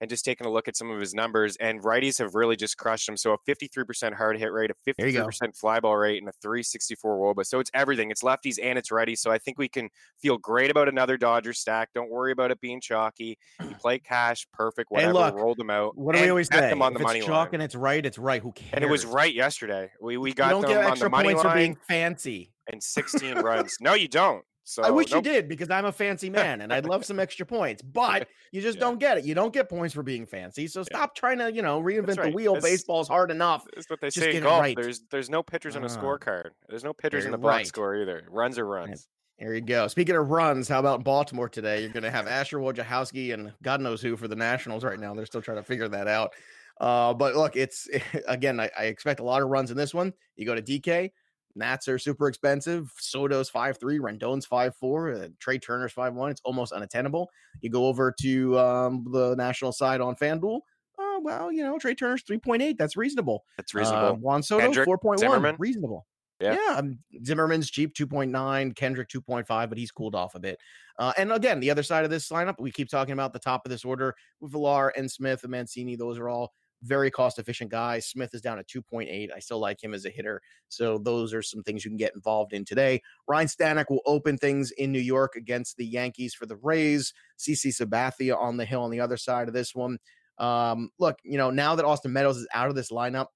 and 0.00 0.08
just 0.08 0.24
taking 0.24 0.46
a 0.46 0.50
look 0.50 0.68
at 0.68 0.76
some 0.76 0.90
of 0.90 1.00
his 1.00 1.14
numbers. 1.14 1.56
And 1.56 1.82
righties 1.82 2.18
have 2.18 2.34
really 2.34 2.56
just 2.56 2.76
crushed 2.76 3.08
him. 3.08 3.16
So 3.16 3.32
a 3.32 3.38
53% 3.50 4.14
hard 4.14 4.38
hit 4.38 4.52
rate, 4.52 4.70
a 4.70 4.90
53% 4.90 5.56
fly 5.56 5.80
ball 5.80 5.96
rate, 5.96 6.18
and 6.22 6.28
a 6.28 6.32
364 6.42 7.18
woba. 7.18 7.44
So 7.44 7.60
it's 7.60 7.70
everything. 7.74 8.10
It's 8.10 8.22
lefties 8.22 8.58
and 8.62 8.78
it's 8.78 8.90
righties. 8.90 9.18
So 9.18 9.30
I 9.30 9.38
think 9.38 9.58
we 9.58 9.68
can 9.68 9.88
feel 10.20 10.38
great 10.38 10.70
about 10.70 10.88
another 10.88 11.16
Dodger 11.16 11.52
stack. 11.52 11.90
Don't 11.94 12.10
worry 12.10 12.32
about 12.32 12.50
it 12.50 12.60
being 12.60 12.80
chalky. 12.80 13.38
You 13.62 13.74
play 13.80 13.98
cash, 13.98 14.46
perfect, 14.52 14.90
whatever. 14.90 15.12
Look, 15.12 15.34
roll 15.34 15.54
them 15.54 15.70
out. 15.70 15.96
What 15.96 16.14
do 16.14 16.22
we 16.22 16.28
always 16.28 16.48
say? 16.48 16.60
Them 16.60 16.82
on 16.82 16.94
the 16.94 17.00
if 17.00 17.04
money 17.04 17.18
it's 17.18 17.26
chalk 17.26 17.48
line. 17.48 17.54
and 17.54 17.62
it's 17.62 17.74
right, 17.74 18.04
it's 18.04 18.18
right. 18.18 18.42
Who 18.42 18.52
cares? 18.52 18.70
And 18.74 18.84
it 18.84 18.90
was 18.90 19.04
right 19.04 19.32
yesterday. 19.32 19.90
We 20.00 20.16
we 20.16 20.32
got 20.32 20.60
them 20.60 20.70
on 20.70 20.98
the 20.98 21.08
money 21.08 21.28
points 21.30 21.44
line. 21.44 21.52
For 21.52 21.58
being 21.58 21.76
fancy 21.88 22.52
and 22.70 22.82
16 22.82 23.38
runs. 23.38 23.76
No, 23.80 23.94
you 23.94 24.08
don't. 24.08 24.44
So 24.68 24.82
I 24.82 24.90
wish 24.90 25.10
nope. 25.10 25.24
you 25.24 25.32
did 25.32 25.48
because 25.48 25.70
I'm 25.70 25.86
a 25.86 25.92
fancy 25.92 26.28
man 26.42 26.60
and 26.60 26.72
I'd 26.72 26.84
love 26.84 27.04
some 27.04 27.18
extra 27.18 27.46
points, 27.46 27.80
but 27.80 28.28
you 28.52 28.60
just 28.60 28.76
yeah. 28.76 28.80
don't 28.80 29.00
get 29.00 29.16
it. 29.16 29.24
You 29.24 29.34
don't 29.34 29.52
get 29.52 29.70
points 29.70 29.94
for 29.94 30.02
being 30.02 30.26
fancy. 30.26 30.66
So 30.66 30.82
stop 30.82 31.12
yeah. 31.14 31.20
trying 31.20 31.38
to, 31.38 31.50
you 31.50 31.62
know, 31.62 31.80
reinvent 31.80 32.18
right. 32.18 32.30
the 32.30 32.36
wheel. 32.36 32.52
That's, 32.54 32.66
Baseball's 32.66 33.08
hard 33.08 33.30
enough. 33.30 33.66
That's 33.74 33.88
what 33.88 34.00
they 34.02 34.08
just 34.08 34.18
say 34.18 34.36
in 34.36 34.42
golf. 34.42 34.60
Right. 34.60 34.76
There's 34.76 35.00
there's 35.10 35.30
no 35.30 35.42
pitchers 35.42 35.74
uh, 35.74 35.78
on 35.78 35.84
a 35.84 35.88
scorecard. 35.88 36.50
There's 36.68 36.84
no 36.84 36.92
pitchers 36.92 37.24
in 37.24 37.32
the 37.32 37.38
box 37.38 37.56
right. 37.56 37.66
score 37.66 37.96
either. 37.96 38.24
Runs 38.30 38.58
or 38.58 38.66
runs. 38.66 39.08
There 39.38 39.54
you 39.54 39.62
go. 39.62 39.88
Speaking 39.88 40.16
of 40.16 40.30
runs, 40.30 40.68
how 40.68 40.80
about 40.80 41.02
Baltimore 41.02 41.48
today? 41.48 41.80
You're 41.80 41.90
going 41.92 42.02
to 42.02 42.10
have 42.10 42.26
Asher 42.26 42.58
Wojciechowski 42.58 43.32
and 43.32 43.52
God 43.62 43.80
knows 43.80 44.02
who 44.02 44.16
for 44.16 44.26
the 44.26 44.36
Nationals 44.36 44.84
right 44.84 44.98
now. 44.98 45.14
They're 45.14 45.26
still 45.26 45.40
trying 45.40 45.58
to 45.58 45.62
figure 45.62 45.88
that 45.88 46.08
out. 46.08 46.34
Uh, 46.80 47.14
but 47.14 47.36
look, 47.36 47.56
it's 47.56 47.88
again, 48.28 48.60
I, 48.60 48.70
I, 48.78 48.84
expect 48.84 49.20
a 49.20 49.24
lot 49.24 49.42
of 49.42 49.48
runs 49.48 49.70
in 49.70 49.76
this 49.76 49.94
one. 49.94 50.12
You 50.36 50.44
go 50.44 50.54
to 50.54 50.62
DK, 50.62 51.12
Nats 51.58 51.88
are 51.88 51.98
super 51.98 52.28
expensive. 52.28 52.92
Soto's 52.98 53.50
five 53.50 53.78
three, 53.78 53.98
Rendon's 53.98 54.46
five 54.46 54.74
four, 54.76 55.12
uh, 55.12 55.28
Trea 55.38 55.58
Turner's 55.58 55.92
five 55.92 56.14
one. 56.14 56.30
It's 56.30 56.40
almost 56.44 56.72
unattainable. 56.72 57.28
You 57.60 57.70
go 57.70 57.86
over 57.86 58.14
to 58.20 58.58
um, 58.58 59.06
the 59.10 59.34
national 59.36 59.72
side 59.72 60.00
on 60.00 60.14
FanDuel. 60.16 60.60
Oh 60.98 61.20
well, 61.22 61.52
you 61.52 61.62
know 61.62 61.78
Trea 61.78 61.94
Turner's 61.94 62.22
three 62.22 62.38
point 62.38 62.62
eight. 62.62 62.78
That's 62.78 62.96
reasonable. 62.96 63.44
That's 63.56 63.74
reasonable. 63.74 64.08
Uh, 64.08 64.12
Juan 64.14 64.42
Soto 64.42 64.84
four 64.84 64.98
point 64.98 65.22
one, 65.22 65.56
reasonable. 65.58 66.06
Yeah, 66.40 66.56
yeah 66.56 66.76
um, 66.76 66.98
Zimmerman's 67.24 67.68
cheap, 67.70 67.94
2.9, 67.94 68.76
Kendrick 68.76 69.08
2.5, 69.08 69.68
but 69.68 69.76
he's 69.76 69.90
cooled 69.90 70.14
off 70.14 70.34
a 70.34 70.38
bit. 70.38 70.58
Uh, 70.98 71.12
and 71.18 71.32
again, 71.32 71.58
the 71.58 71.70
other 71.70 71.82
side 71.82 72.04
of 72.04 72.10
this 72.10 72.28
lineup, 72.28 72.54
we 72.60 72.70
keep 72.70 72.88
talking 72.88 73.12
about 73.12 73.32
the 73.32 73.38
top 73.38 73.62
of 73.64 73.70
this 73.70 73.84
order 73.84 74.14
with 74.40 74.52
Villar 74.52 74.90
and 74.90 75.10
Smith 75.10 75.42
and 75.42 75.50
Mancini. 75.50 75.96
Those 75.96 76.18
are 76.18 76.28
all 76.28 76.52
very 76.82 77.10
cost 77.10 77.38
efficient 77.38 77.70
guy. 77.70 77.98
Smith 77.98 78.34
is 78.34 78.40
down 78.40 78.58
at 78.58 78.68
2.8. 78.68 79.28
I 79.34 79.38
still 79.38 79.58
like 79.58 79.82
him 79.82 79.94
as 79.94 80.04
a 80.04 80.10
hitter. 80.10 80.40
So 80.68 80.98
those 80.98 81.34
are 81.34 81.42
some 81.42 81.62
things 81.62 81.84
you 81.84 81.90
can 81.90 81.98
get 81.98 82.14
involved 82.14 82.52
in 82.52 82.64
today. 82.64 83.02
Ryan 83.26 83.48
Stanek 83.48 83.90
will 83.90 84.02
open 84.06 84.38
things 84.38 84.70
in 84.72 84.92
New 84.92 85.00
York 85.00 85.34
against 85.36 85.76
the 85.76 85.86
Yankees 85.86 86.34
for 86.34 86.46
the 86.46 86.56
Rays. 86.56 87.12
CC 87.38 87.68
Sabathia 87.68 88.38
on 88.38 88.56
the 88.56 88.64
hill 88.64 88.82
on 88.82 88.90
the 88.90 89.00
other 89.00 89.16
side 89.16 89.48
of 89.48 89.54
this 89.54 89.74
one. 89.74 89.98
Um, 90.38 90.90
look, 90.98 91.18
you 91.24 91.36
know, 91.36 91.50
now 91.50 91.74
that 91.74 91.84
Austin 91.84 92.12
Meadows 92.12 92.36
is 92.36 92.46
out 92.54 92.68
of 92.68 92.74
this 92.74 92.90
lineup, 92.90 93.26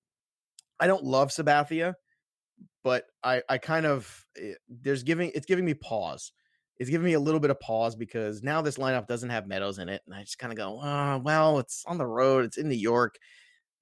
I 0.78 0.86
don't 0.86 1.04
love 1.04 1.30
Sabathia, 1.30 1.94
but 2.84 3.04
I, 3.22 3.42
I 3.48 3.58
kind 3.58 3.86
of 3.86 4.26
eh, 4.40 4.54
there's 4.68 5.02
giving 5.02 5.32
it's 5.34 5.46
giving 5.46 5.64
me 5.64 5.74
pause. 5.74 6.32
It's 6.78 6.90
giving 6.90 7.04
me 7.04 7.12
a 7.12 7.20
little 7.20 7.40
bit 7.40 7.50
of 7.50 7.60
pause 7.60 7.94
because 7.94 8.42
now 8.42 8.62
this 8.62 8.78
lineup 8.78 9.06
doesn't 9.06 9.30
have 9.30 9.46
Meadows 9.46 9.78
in 9.78 9.88
it, 9.88 10.02
and 10.06 10.14
I 10.14 10.22
just 10.22 10.38
kind 10.38 10.52
of 10.52 10.56
go, 10.56 10.80
oh, 10.82 11.18
well, 11.22 11.58
it's 11.58 11.84
on 11.86 11.98
the 11.98 12.06
road, 12.06 12.44
it's 12.44 12.58
in 12.58 12.68
New 12.68 12.74
York. 12.74 13.16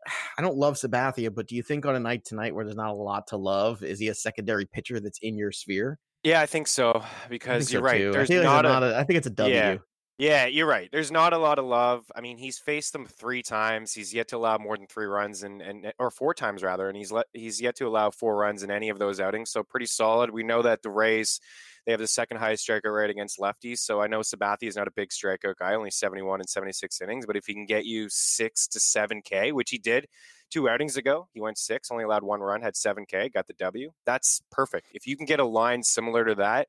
I 0.39 0.43
don't 0.43 0.57
love 0.57 0.75
Sabathia, 0.75 1.35
but 1.35 1.49
do 1.49 1.57
you 1.57 1.63
think 1.63 1.87
on 1.87 1.95
a 1.95 2.01
night 2.01 2.25
tonight 2.25 2.55
where 2.55 2.65
there's 2.65 2.77
not 2.77 2.91
a 2.91 2.95
lot 2.95 3.29
to 3.29 3.37
love, 3.37 3.83
is 3.83 3.99
he 3.99 4.09
a 4.09 4.15
secondary 4.15 4.67
pitcher 4.67 5.01
that's 5.01 5.19
in 5.23 5.37
your 5.37 5.53
sphere? 5.53 5.99
Yeah, 6.23 6.41
I 6.41 6.47
think 6.47 6.67
so 6.67 7.03
because 7.31 7.65
think 7.65 7.73
you're 7.73 7.81
so 7.81 7.87
right. 7.87 7.99
Too. 7.99 8.13
There's 8.13 8.31
not, 8.31 8.67
a, 8.67 8.97
a, 8.97 8.99
I 8.99 9.05
think 9.05 9.17
it's 9.17 9.27
a 9.27 9.31
W. 9.31 9.55
Yeah. 9.55 9.77
Yeah, 10.19 10.45
you're 10.45 10.67
right. 10.67 10.87
There's 10.93 11.11
not 11.11 11.33
a 11.33 11.39
lot 11.39 11.59
of 11.59 11.65
love. 11.65 12.05
I 12.15 12.21
mean, 12.21 12.37
he's 12.37 12.59
faced 12.59 12.93
them 12.93 13.07
three 13.07 13.43
times. 13.43 13.95
He's 13.95 14.13
yet 14.13 14.29
to 14.29 14.37
allow 14.37 14.59
more 14.59 14.77
than 14.77 14.87
three 14.87 15.07
runs, 15.07 15.45
and 15.45 15.63
and 15.63 15.95
or 15.99 16.11
four 16.11 16.35
times 16.35 16.63
rather, 16.63 16.89
and 16.89 16.97
he's 16.99 17.11
let 17.11 17.25
he's 17.33 17.59
yet 17.59 17.77
to 17.77 17.87
allow 17.87 18.11
four 18.11 18.37
runs 18.37 18.63
in 18.63 18.71
any 18.71 18.91
of 18.91 18.99
those 18.99 19.19
outings. 19.19 19.51
So 19.51 19.63
pretty 19.63 19.87
solid. 19.87 20.29
We 20.29 20.43
know 20.43 20.61
that 20.61 20.83
the 20.83 20.91
Rays 20.91 21.41
they 21.87 21.93
have 21.93 22.01
the 22.01 22.07
second 22.07 22.39
highest 22.39 22.67
strikeout 22.67 22.95
rate 22.95 23.11
against 23.11 23.39
lefties. 23.39 23.79
So 23.79 24.01
I 24.01 24.07
know 24.07 24.21
Sabathia 24.21 24.69
is 24.69 24.77
not 24.77 24.89
a 24.89 24.93
big 24.93 25.11
strikeout 25.11 25.57
guy, 25.59 25.75
only 25.75 25.91
71 25.91 26.41
and 26.41 26.49
76 26.49 27.01
innings. 27.01 27.27
But 27.27 27.37
if 27.37 27.47
he 27.47 27.55
can 27.55 27.67
get 27.67 27.85
you 27.85 28.09
six 28.09 28.67
to 28.69 28.81
seven 28.81 29.23
K, 29.23 29.53
which 29.53 29.71
he 29.71 29.79
did 29.79 30.07
two 30.51 30.69
outings 30.69 30.97
ago, 30.97 31.29
he 31.33 31.41
went 31.41 31.59
six, 31.59 31.91
only 31.91 32.05
allowed 32.05 32.23
one 32.23 32.41
run, 32.41 32.63
had 32.63 32.77
seven 32.77 33.07
K, 33.07 33.29
got 33.29 33.47
the 33.47 33.55
W. 33.55 33.91
That's 34.07 34.43
perfect. 34.51 34.89
If 34.93 35.07
you 35.07 35.17
can 35.17 35.27
get 35.27 35.41
a 35.41 35.45
line 35.47 35.83
similar 35.83 36.25
to 36.25 36.35
that, 36.37 36.69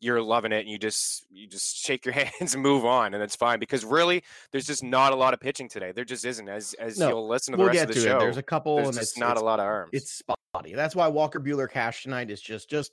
you're 0.00 0.22
loving 0.22 0.52
it 0.52 0.60
and 0.60 0.68
you 0.68 0.78
just 0.78 1.26
you 1.30 1.46
just 1.46 1.76
shake 1.76 2.04
your 2.04 2.12
hands 2.38 2.54
and 2.54 2.62
move 2.62 2.84
on 2.84 3.14
and 3.14 3.22
it's 3.22 3.36
fine 3.36 3.58
because 3.58 3.84
really 3.84 4.22
there's 4.52 4.66
just 4.66 4.82
not 4.82 5.12
a 5.12 5.16
lot 5.16 5.34
of 5.34 5.40
pitching 5.40 5.68
today 5.68 5.92
there 5.92 6.04
just 6.04 6.24
isn't 6.24 6.48
as 6.48 6.74
as 6.74 6.98
no, 6.98 7.08
you'll 7.08 7.28
listen 7.28 7.52
to 7.52 7.56
the 7.56 7.62
we'll 7.64 7.72
rest 7.72 7.82
of 7.88 7.94
the 7.94 8.00
show 8.00 8.16
it. 8.16 8.20
there's 8.20 8.36
a 8.36 8.42
couple 8.42 8.76
there's 8.76 8.88
and 8.88 8.98
it's 8.98 9.18
not 9.18 9.36
a 9.36 9.40
lot 9.40 9.58
of 9.58 9.66
arms 9.66 9.90
it's 9.92 10.12
spotty 10.18 10.74
that's 10.74 10.94
why 10.94 11.08
walker 11.08 11.40
buehler 11.40 11.68
cash 11.70 12.02
tonight 12.02 12.30
is 12.30 12.40
just 12.40 12.70
just 12.70 12.92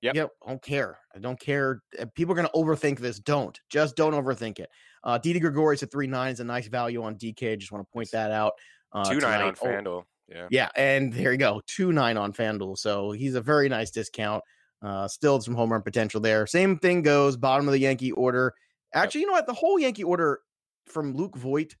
Yep. 0.00 0.14
yep. 0.14 0.30
I 0.46 0.50
don't 0.50 0.62
care. 0.62 0.98
I 1.14 1.18
don't 1.18 1.38
care. 1.38 1.82
Uh, 1.98 2.06
people 2.14 2.32
are 2.32 2.36
going 2.36 2.48
to 2.48 2.52
overthink 2.54 2.98
this. 2.98 3.18
Don't. 3.18 3.58
Just 3.68 3.96
don't 3.96 4.12
overthink 4.12 4.58
it. 4.58 4.70
Uh, 5.04 5.18
Didi 5.18 5.40
Gregorius 5.40 5.82
at 5.82 5.90
3 5.90 6.06
9 6.06 6.32
is 6.32 6.40
a 6.40 6.44
nice 6.44 6.68
value 6.68 7.02
on 7.02 7.16
DK. 7.16 7.58
Just 7.58 7.72
want 7.72 7.86
to 7.86 7.92
point 7.92 8.10
that 8.12 8.30
out. 8.30 8.52
Uh, 8.92 9.04
2 9.04 9.20
9 9.20 9.40
on 9.40 9.54
oh, 9.60 9.66
FanDuel. 9.66 10.04
Yeah. 10.28 10.46
Yeah. 10.50 10.68
And 10.76 11.12
there 11.12 11.32
you 11.32 11.38
go. 11.38 11.60
2 11.66 11.92
9 11.92 12.16
on 12.16 12.32
FanDuel. 12.32 12.78
So 12.78 13.10
he's 13.10 13.34
a 13.34 13.40
very 13.40 13.68
nice 13.68 13.90
discount. 13.90 14.42
Uh, 14.80 15.08
still 15.08 15.40
some 15.40 15.54
home 15.54 15.72
run 15.72 15.82
potential 15.82 16.20
there. 16.20 16.46
Same 16.46 16.78
thing 16.78 17.02
goes 17.02 17.36
bottom 17.36 17.66
of 17.66 17.72
the 17.72 17.80
Yankee 17.80 18.12
order. 18.12 18.54
Actually, 18.94 19.22
yep. 19.22 19.26
you 19.26 19.26
know 19.28 19.32
what? 19.32 19.46
The 19.46 19.54
whole 19.54 19.78
Yankee 19.78 20.04
order 20.04 20.40
from 20.86 21.14
Luke 21.14 21.36
Voit 21.36 21.74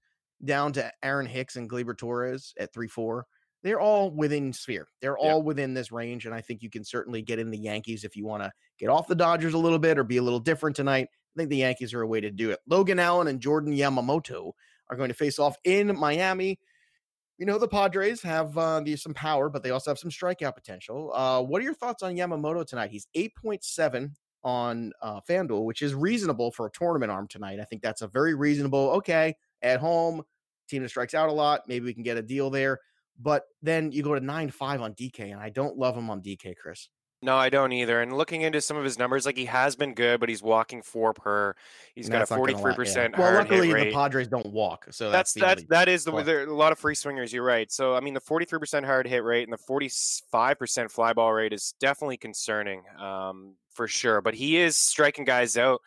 down 0.44 0.72
to 0.72 0.92
Aaron 1.02 1.26
Hicks 1.26 1.56
and 1.56 1.70
Gleyber 1.70 1.96
Torres 1.96 2.54
at 2.58 2.72
3 2.72 2.88
4 2.88 3.26
they're 3.62 3.80
all 3.80 4.10
within 4.10 4.52
sphere. 4.52 4.86
They're 5.00 5.18
all 5.18 5.42
within 5.42 5.74
this 5.74 5.90
range, 5.90 6.26
and 6.26 6.34
I 6.34 6.40
think 6.40 6.62
you 6.62 6.70
can 6.70 6.84
certainly 6.84 7.22
get 7.22 7.38
in 7.38 7.50
the 7.50 7.58
Yankees 7.58 8.04
if 8.04 8.16
you 8.16 8.24
want 8.24 8.42
to 8.42 8.52
get 8.78 8.88
off 8.88 9.08
the 9.08 9.14
Dodgers 9.14 9.54
a 9.54 9.58
little 9.58 9.78
bit 9.78 9.98
or 9.98 10.04
be 10.04 10.18
a 10.18 10.22
little 10.22 10.40
different 10.40 10.76
tonight. 10.76 11.08
I 11.10 11.34
think 11.36 11.50
the 11.50 11.56
Yankees 11.56 11.92
are 11.94 12.02
a 12.02 12.06
way 12.06 12.20
to 12.20 12.30
do 12.30 12.50
it. 12.50 12.60
Logan 12.68 12.98
Allen 12.98 13.28
and 13.28 13.40
Jordan 13.40 13.72
Yamamoto 13.72 14.52
are 14.90 14.96
going 14.96 15.08
to 15.08 15.14
face 15.14 15.38
off 15.38 15.56
in 15.64 15.96
Miami. 15.98 16.58
You 17.38 17.46
know 17.46 17.58
the 17.58 17.68
Padres 17.68 18.20
have 18.22 18.56
uh, 18.58 18.96
some 18.96 19.14
power, 19.14 19.48
but 19.48 19.62
they 19.62 19.70
also 19.70 19.90
have 19.90 19.98
some 19.98 20.10
strikeout 20.10 20.54
potential. 20.54 21.12
Uh, 21.14 21.42
what 21.42 21.60
are 21.60 21.64
your 21.64 21.74
thoughts 21.74 22.02
on 22.02 22.16
Yamamoto 22.16 22.66
tonight? 22.66 22.90
He's 22.90 23.06
eight 23.14 23.32
point 23.36 23.62
seven 23.62 24.16
on 24.42 24.92
uh, 25.02 25.20
FanDuel, 25.28 25.64
which 25.64 25.82
is 25.82 25.94
reasonable 25.94 26.50
for 26.50 26.66
a 26.66 26.70
tournament 26.70 27.12
arm 27.12 27.28
tonight. 27.28 27.60
I 27.60 27.64
think 27.64 27.82
that's 27.82 28.02
a 28.02 28.08
very 28.08 28.34
reasonable. 28.34 28.90
Okay, 28.90 29.34
at 29.62 29.78
home, 29.78 30.22
team 30.68 30.82
that 30.82 30.88
strikes 30.88 31.14
out 31.14 31.28
a 31.28 31.32
lot. 31.32 31.62
Maybe 31.68 31.84
we 31.84 31.94
can 31.94 32.02
get 32.02 32.16
a 32.16 32.22
deal 32.22 32.50
there. 32.50 32.80
But 33.18 33.44
then 33.62 33.92
you 33.92 34.02
go 34.02 34.14
to 34.14 34.20
nine 34.20 34.50
five 34.50 34.80
on 34.80 34.94
DK, 34.94 35.32
and 35.32 35.40
I 35.40 35.50
don't 35.50 35.76
love 35.76 35.96
him 35.96 36.10
on 36.10 36.22
DK, 36.22 36.56
Chris. 36.56 36.88
No, 37.20 37.36
I 37.36 37.48
don't 37.48 37.72
either. 37.72 38.00
And 38.00 38.16
looking 38.16 38.42
into 38.42 38.60
some 38.60 38.76
of 38.76 38.84
his 38.84 38.96
numbers, 38.96 39.26
like 39.26 39.36
he 39.36 39.46
has 39.46 39.74
been 39.74 39.92
good, 39.94 40.20
but 40.20 40.28
he's 40.28 40.40
walking 40.40 40.82
four 40.82 41.12
per. 41.12 41.54
He's 41.96 42.06
and 42.06 42.12
got 42.12 42.22
a 42.22 42.26
forty-three 42.26 42.74
percent. 42.74 43.16
Higher 43.16 43.42
hit. 43.42 43.50
Well, 43.50 43.58
luckily 43.60 43.84
the 43.84 43.92
Padres 43.92 44.28
don't 44.28 44.46
walk, 44.52 44.86
so 44.92 45.10
that's 45.10 45.32
that's, 45.32 45.62
that's 45.62 45.68
that 45.68 45.88
is 45.88 46.04
the 46.04 46.12
there 46.22 46.44
a 46.44 46.54
lot 46.54 46.70
of 46.70 46.78
free 46.78 46.94
swingers. 46.94 47.32
You're 47.32 47.44
right. 47.44 47.72
So 47.72 47.96
I 47.96 48.00
mean, 48.00 48.14
the 48.14 48.20
forty-three 48.20 48.60
percent 48.60 48.86
hard 48.86 49.08
hit 49.08 49.24
rate 49.24 49.42
and 49.42 49.52
the 49.52 49.58
forty-five 49.58 50.60
percent 50.60 50.92
fly 50.92 51.12
ball 51.12 51.32
rate 51.32 51.52
is 51.52 51.74
definitely 51.80 52.18
concerning, 52.18 52.82
um, 53.00 53.54
for 53.72 53.88
sure. 53.88 54.20
But 54.20 54.34
he 54.34 54.56
is 54.58 54.76
striking 54.76 55.24
guys 55.24 55.56
out. 55.56 55.80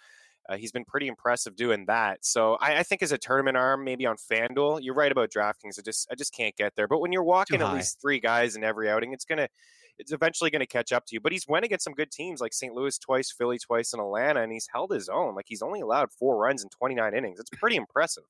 Uh, 0.51 0.58
he's 0.58 0.72
been 0.72 0.84
pretty 0.84 1.08
impressive 1.08 1.55
doing 1.55 1.86
that. 1.86 2.25
So 2.25 2.58
I, 2.60 2.79
I, 2.79 2.84
think 2.84 3.01
as 3.01 3.13
a 3.13 3.17
tournament 3.17 3.55
arm, 3.55 3.86
maybe 3.86 4.05
on 4.05 4.17
FanDuel, 4.17 4.79
you're 4.81 4.93
right 4.93 5.12
about 5.12 5.29
DraftKings. 5.29 5.79
I 5.79 5.81
just 5.84 6.08
I 6.12 6.15
just 6.15 6.34
can't 6.34 6.55
get 6.58 6.74
there. 6.75 6.89
But 6.89 7.00
when 7.00 7.13
you're 7.13 7.24
walking 7.24 7.62
at 7.62 7.74
least 7.74 8.01
three 8.01 8.20
guys 8.20 8.58
in 8.58 8.63
every 8.63 8.89
outing, 8.89 9.13
it's 9.13 9.24
gonna 9.24 9.48
it's 9.98 10.12
eventually 10.12 10.50
going 10.50 10.62
to 10.62 10.67
catch 10.67 10.91
up 10.91 11.05
to 11.05 11.15
you. 11.15 11.22
But 11.22 11.31
he's 11.31 11.48
went 11.48 11.63
against 11.63 11.86
some 11.86 11.93
good 11.93 12.12
teams 12.12 12.41
like 12.41 12.53
St. 12.53 12.74
Louis 12.74 12.98
twice, 12.98 13.31
Philly 13.31 13.60
twice, 13.60 13.93
and 13.93 14.01
Atlanta, 14.01 14.41
and 14.41 14.51
he's 14.51 14.67
held 14.74 14.91
his 14.91 15.08
own. 15.08 15.36
Like 15.36 15.46
he's 15.48 15.62
only 15.62 15.79
allowed 15.79 16.12
four 16.12 16.38
runs 16.38 16.63
in 16.63 16.70
29 16.70 17.13
innings. 17.13 17.39
It's 17.39 17.50
pretty 17.51 17.77
impressive, 17.77 18.24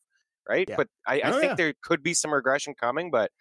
right? 0.48 0.68
Yeah. 0.70 0.76
But 0.76 0.88
I, 1.08 1.22
I 1.22 1.32
oh, 1.32 1.40
think 1.40 1.52
yeah. 1.52 1.56
there 1.56 1.74
could 1.82 2.04
be 2.04 2.14
some 2.14 2.34
regression 2.34 2.76
coming, 2.80 3.10
but. 3.10 3.32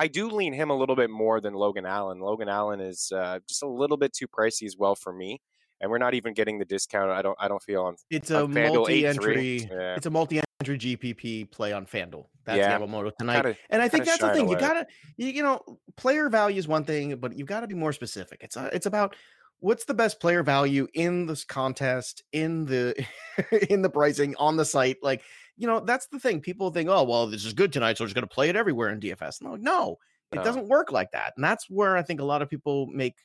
I 0.00 0.06
do 0.06 0.30
lean 0.30 0.52
him 0.52 0.70
a 0.70 0.76
little 0.76 0.94
bit 0.94 1.10
more 1.10 1.40
than 1.40 1.54
Logan 1.54 1.84
Allen. 1.84 2.20
Logan 2.20 2.48
Allen 2.48 2.78
is 2.78 3.10
uh, 3.12 3.40
just 3.48 3.64
a 3.64 3.66
little 3.66 3.96
bit 3.96 4.12
too 4.12 4.28
pricey 4.28 4.64
as 4.64 4.76
well 4.78 4.94
for 4.94 5.12
me 5.12 5.40
and 5.80 5.90
we're 5.90 5.98
not 5.98 6.14
even 6.14 6.34
getting 6.34 6.58
the 6.58 6.64
discount. 6.64 7.10
I 7.10 7.22
don't 7.22 7.36
I 7.40 7.48
don't 7.48 7.62
feel 7.62 7.82
on. 7.84 7.96
It's 8.10 8.30
a 8.30 8.46
multi-entry. 8.46 9.68
Yeah. 9.70 9.94
It's 9.96 10.06
a 10.06 10.10
multi-entry 10.10 10.78
GPP 10.78 11.50
play 11.50 11.72
on 11.72 11.86
FanDuel. 11.86 12.26
That's 12.44 12.58
yeah. 12.58 12.78
Yamamoto 12.78 13.14
tonight, 13.16 13.42
kinda, 13.42 13.56
and 13.70 13.82
I 13.82 13.88
think 13.88 14.04
that's 14.06 14.20
the 14.20 14.32
thing. 14.32 14.46
Away. 14.46 14.52
You 14.52 14.58
gotta 14.58 14.86
you, 15.16 15.28
you, 15.28 15.42
know 15.42 15.60
player 15.96 16.28
value 16.28 16.58
is 16.58 16.66
one 16.66 16.84
thing, 16.84 17.16
but 17.16 17.36
you've 17.36 17.46
got 17.46 17.60
to 17.60 17.66
be 17.66 17.74
more 17.74 17.92
specific. 17.92 18.40
It's 18.42 18.56
uh, 18.56 18.70
it's 18.72 18.86
about 18.86 19.14
what's 19.60 19.84
the 19.84 19.94
best 19.94 20.20
player 20.20 20.42
value 20.42 20.86
in 20.94 21.26
this 21.26 21.44
contest 21.44 22.22
in 22.32 22.64
the 22.64 22.94
in 23.70 23.82
the 23.82 23.90
pricing 23.90 24.34
on 24.36 24.56
the 24.56 24.64
site 24.64 24.96
like 25.02 25.22
you 25.56 25.66
know 25.66 25.80
that's 25.80 26.06
the 26.06 26.18
thing 26.18 26.40
people 26.40 26.70
think 26.70 26.88
oh 26.88 27.02
well 27.02 27.26
this 27.26 27.44
is 27.44 27.52
good 27.52 27.72
tonight 27.72 27.96
so 27.96 28.04
we're 28.04 28.06
just 28.06 28.14
going 28.14 28.26
to 28.26 28.34
play 28.34 28.48
it 28.48 28.56
everywhere 28.56 28.90
in 28.90 29.00
dfs 29.00 29.42
no 29.42 29.56
no 29.56 29.98
it 30.30 30.44
doesn't 30.44 30.68
work 30.68 30.92
like 30.92 31.10
that 31.10 31.32
and 31.36 31.44
that's 31.44 31.68
where 31.70 31.96
i 31.96 32.02
think 32.02 32.20
a 32.20 32.24
lot 32.24 32.42
of 32.42 32.48
people 32.48 32.86
make 32.88 33.16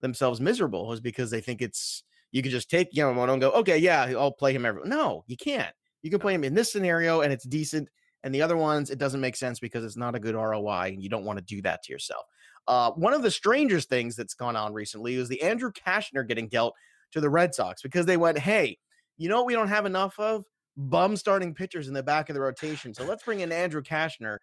themselves 0.00 0.40
miserable 0.40 0.92
is 0.92 1.00
because 1.00 1.30
they 1.30 1.40
think 1.40 1.62
it's 1.62 2.02
you 2.32 2.42
can 2.42 2.50
just 2.50 2.70
take 2.70 2.92
Yamamoto 2.92 3.32
and 3.32 3.40
go, 3.40 3.50
okay, 3.50 3.78
yeah, 3.78 4.02
I'll 4.16 4.32
play 4.32 4.52
him 4.52 4.64
every. 4.64 4.82
No, 4.84 5.24
you 5.26 5.36
can't. 5.36 5.74
You 6.02 6.10
can 6.10 6.20
play 6.20 6.34
him 6.34 6.44
in 6.44 6.54
this 6.54 6.72
scenario 6.72 7.22
and 7.22 7.32
it's 7.32 7.44
decent, 7.44 7.88
and 8.22 8.34
the 8.34 8.42
other 8.42 8.56
ones 8.56 8.90
it 8.90 8.98
doesn't 8.98 9.20
make 9.20 9.36
sense 9.36 9.58
because 9.58 9.84
it's 9.84 9.96
not 9.96 10.14
a 10.14 10.20
good 10.20 10.34
ROI, 10.34 10.88
and 10.88 11.02
you 11.02 11.08
don't 11.08 11.24
want 11.24 11.38
to 11.38 11.44
do 11.44 11.60
that 11.62 11.82
to 11.84 11.92
yourself. 11.92 12.24
Uh, 12.68 12.92
one 12.92 13.12
of 13.12 13.22
the 13.22 13.30
strangest 13.30 13.88
things 13.88 14.14
that's 14.14 14.34
gone 14.34 14.56
on 14.56 14.72
recently 14.72 15.14
is 15.14 15.28
the 15.28 15.42
Andrew 15.42 15.72
Cashner 15.72 16.26
getting 16.26 16.48
dealt 16.48 16.74
to 17.12 17.20
the 17.20 17.30
Red 17.30 17.54
Sox 17.54 17.82
because 17.82 18.06
they 18.06 18.16
went, 18.16 18.38
hey, 18.38 18.78
you 19.16 19.28
know 19.28 19.38
what 19.38 19.46
we 19.46 19.54
don't 19.54 19.68
have 19.68 19.86
enough 19.86 20.18
of 20.18 20.44
bum 20.76 21.16
starting 21.16 21.52
pitchers 21.54 21.88
in 21.88 21.94
the 21.94 22.02
back 22.02 22.30
of 22.30 22.34
the 22.34 22.40
rotation, 22.40 22.94
so 22.94 23.04
let's 23.04 23.24
bring 23.24 23.40
in 23.40 23.52
Andrew 23.52 23.82
Cashner. 23.82 24.38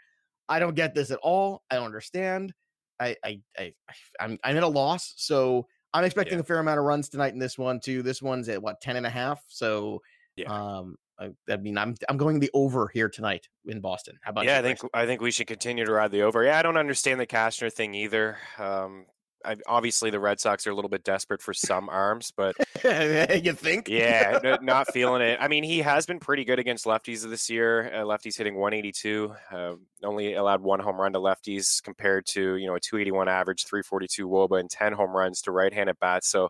I 0.49 0.59
don't 0.59 0.75
get 0.75 0.93
this 0.93 1.11
at 1.11 1.19
all. 1.19 1.63
I 1.69 1.75
don't 1.75 1.85
understand. 1.85 2.53
I, 2.99 3.15
I, 3.23 3.39
I, 3.57 3.73
I'm, 4.19 4.37
I'm 4.43 4.57
at 4.57 4.63
a 4.63 4.67
loss. 4.67 5.13
So 5.17 5.67
I'm 5.93 6.03
expecting 6.03 6.37
yeah. 6.37 6.41
a 6.41 6.43
fair 6.43 6.59
amount 6.59 6.79
of 6.79 6.85
runs 6.85 7.09
tonight 7.09 7.33
in 7.33 7.39
this 7.39 7.57
one 7.57 7.79
too. 7.79 8.01
This 8.01 8.21
one's 8.21 8.49
at 8.49 8.61
what 8.61 8.81
10 8.81 8.95
and 8.97 9.05
a 9.05 9.09
half. 9.09 9.43
So 9.47 10.01
yeah. 10.35 10.47
um 10.51 10.95
I, 11.19 11.31
I, 11.49 11.57
mean, 11.57 11.77
I'm 11.77 11.95
I'm 12.09 12.17
going 12.17 12.39
the 12.39 12.51
over 12.53 12.89
here 12.93 13.09
tonight 13.09 13.47
in 13.65 13.81
Boston. 13.81 14.19
How 14.21 14.31
about 14.31 14.45
yeah? 14.45 14.53
You, 14.53 14.59
I 14.59 14.61
think 14.61 14.91
I 14.93 15.05
think 15.05 15.21
we 15.21 15.31
should 15.31 15.47
continue 15.47 15.83
to 15.83 15.91
ride 15.91 16.11
the 16.11 16.21
over. 16.21 16.43
Yeah, 16.43 16.59
I 16.59 16.61
don't 16.61 16.77
understand 16.77 17.19
the 17.19 17.25
Cashner 17.25 17.73
thing 17.73 17.95
either. 17.95 18.37
Um, 18.59 19.05
obviously 19.67 20.09
the 20.09 20.19
Red 20.19 20.39
Sox 20.39 20.67
are 20.67 20.71
a 20.71 20.75
little 20.75 20.89
bit 20.89 21.03
desperate 21.03 21.41
for 21.41 21.53
some 21.53 21.89
arms, 21.89 22.31
but 22.35 22.55
you 22.83 23.53
think? 23.53 23.87
yeah, 23.89 24.39
n- 24.43 24.59
not 24.65 24.91
feeling 24.93 25.21
it. 25.21 25.37
I 25.41 25.47
mean, 25.47 25.63
he 25.63 25.79
has 25.79 26.05
been 26.05 26.19
pretty 26.19 26.45
good 26.45 26.59
against 26.59 26.85
lefties 26.85 27.27
this 27.27 27.49
year. 27.49 27.91
Uh, 27.93 28.03
lefties 28.03 28.37
hitting 28.37 28.55
182, 28.55 29.33
uh, 29.51 29.73
only 30.03 30.33
allowed 30.33 30.61
one 30.61 30.79
home 30.79 30.99
run 30.99 31.13
to 31.13 31.19
lefties 31.19 31.81
compared 31.83 32.25
to 32.27 32.55
you 32.55 32.67
know 32.67 32.75
a 32.75 32.79
281 32.79 33.27
average, 33.27 33.65
342 33.65 34.27
WOBA, 34.27 34.59
and 34.59 34.69
10 34.69 34.93
home 34.93 35.11
runs 35.15 35.41
to 35.43 35.51
right-handed 35.51 35.99
bats. 35.99 36.29
So. 36.29 36.49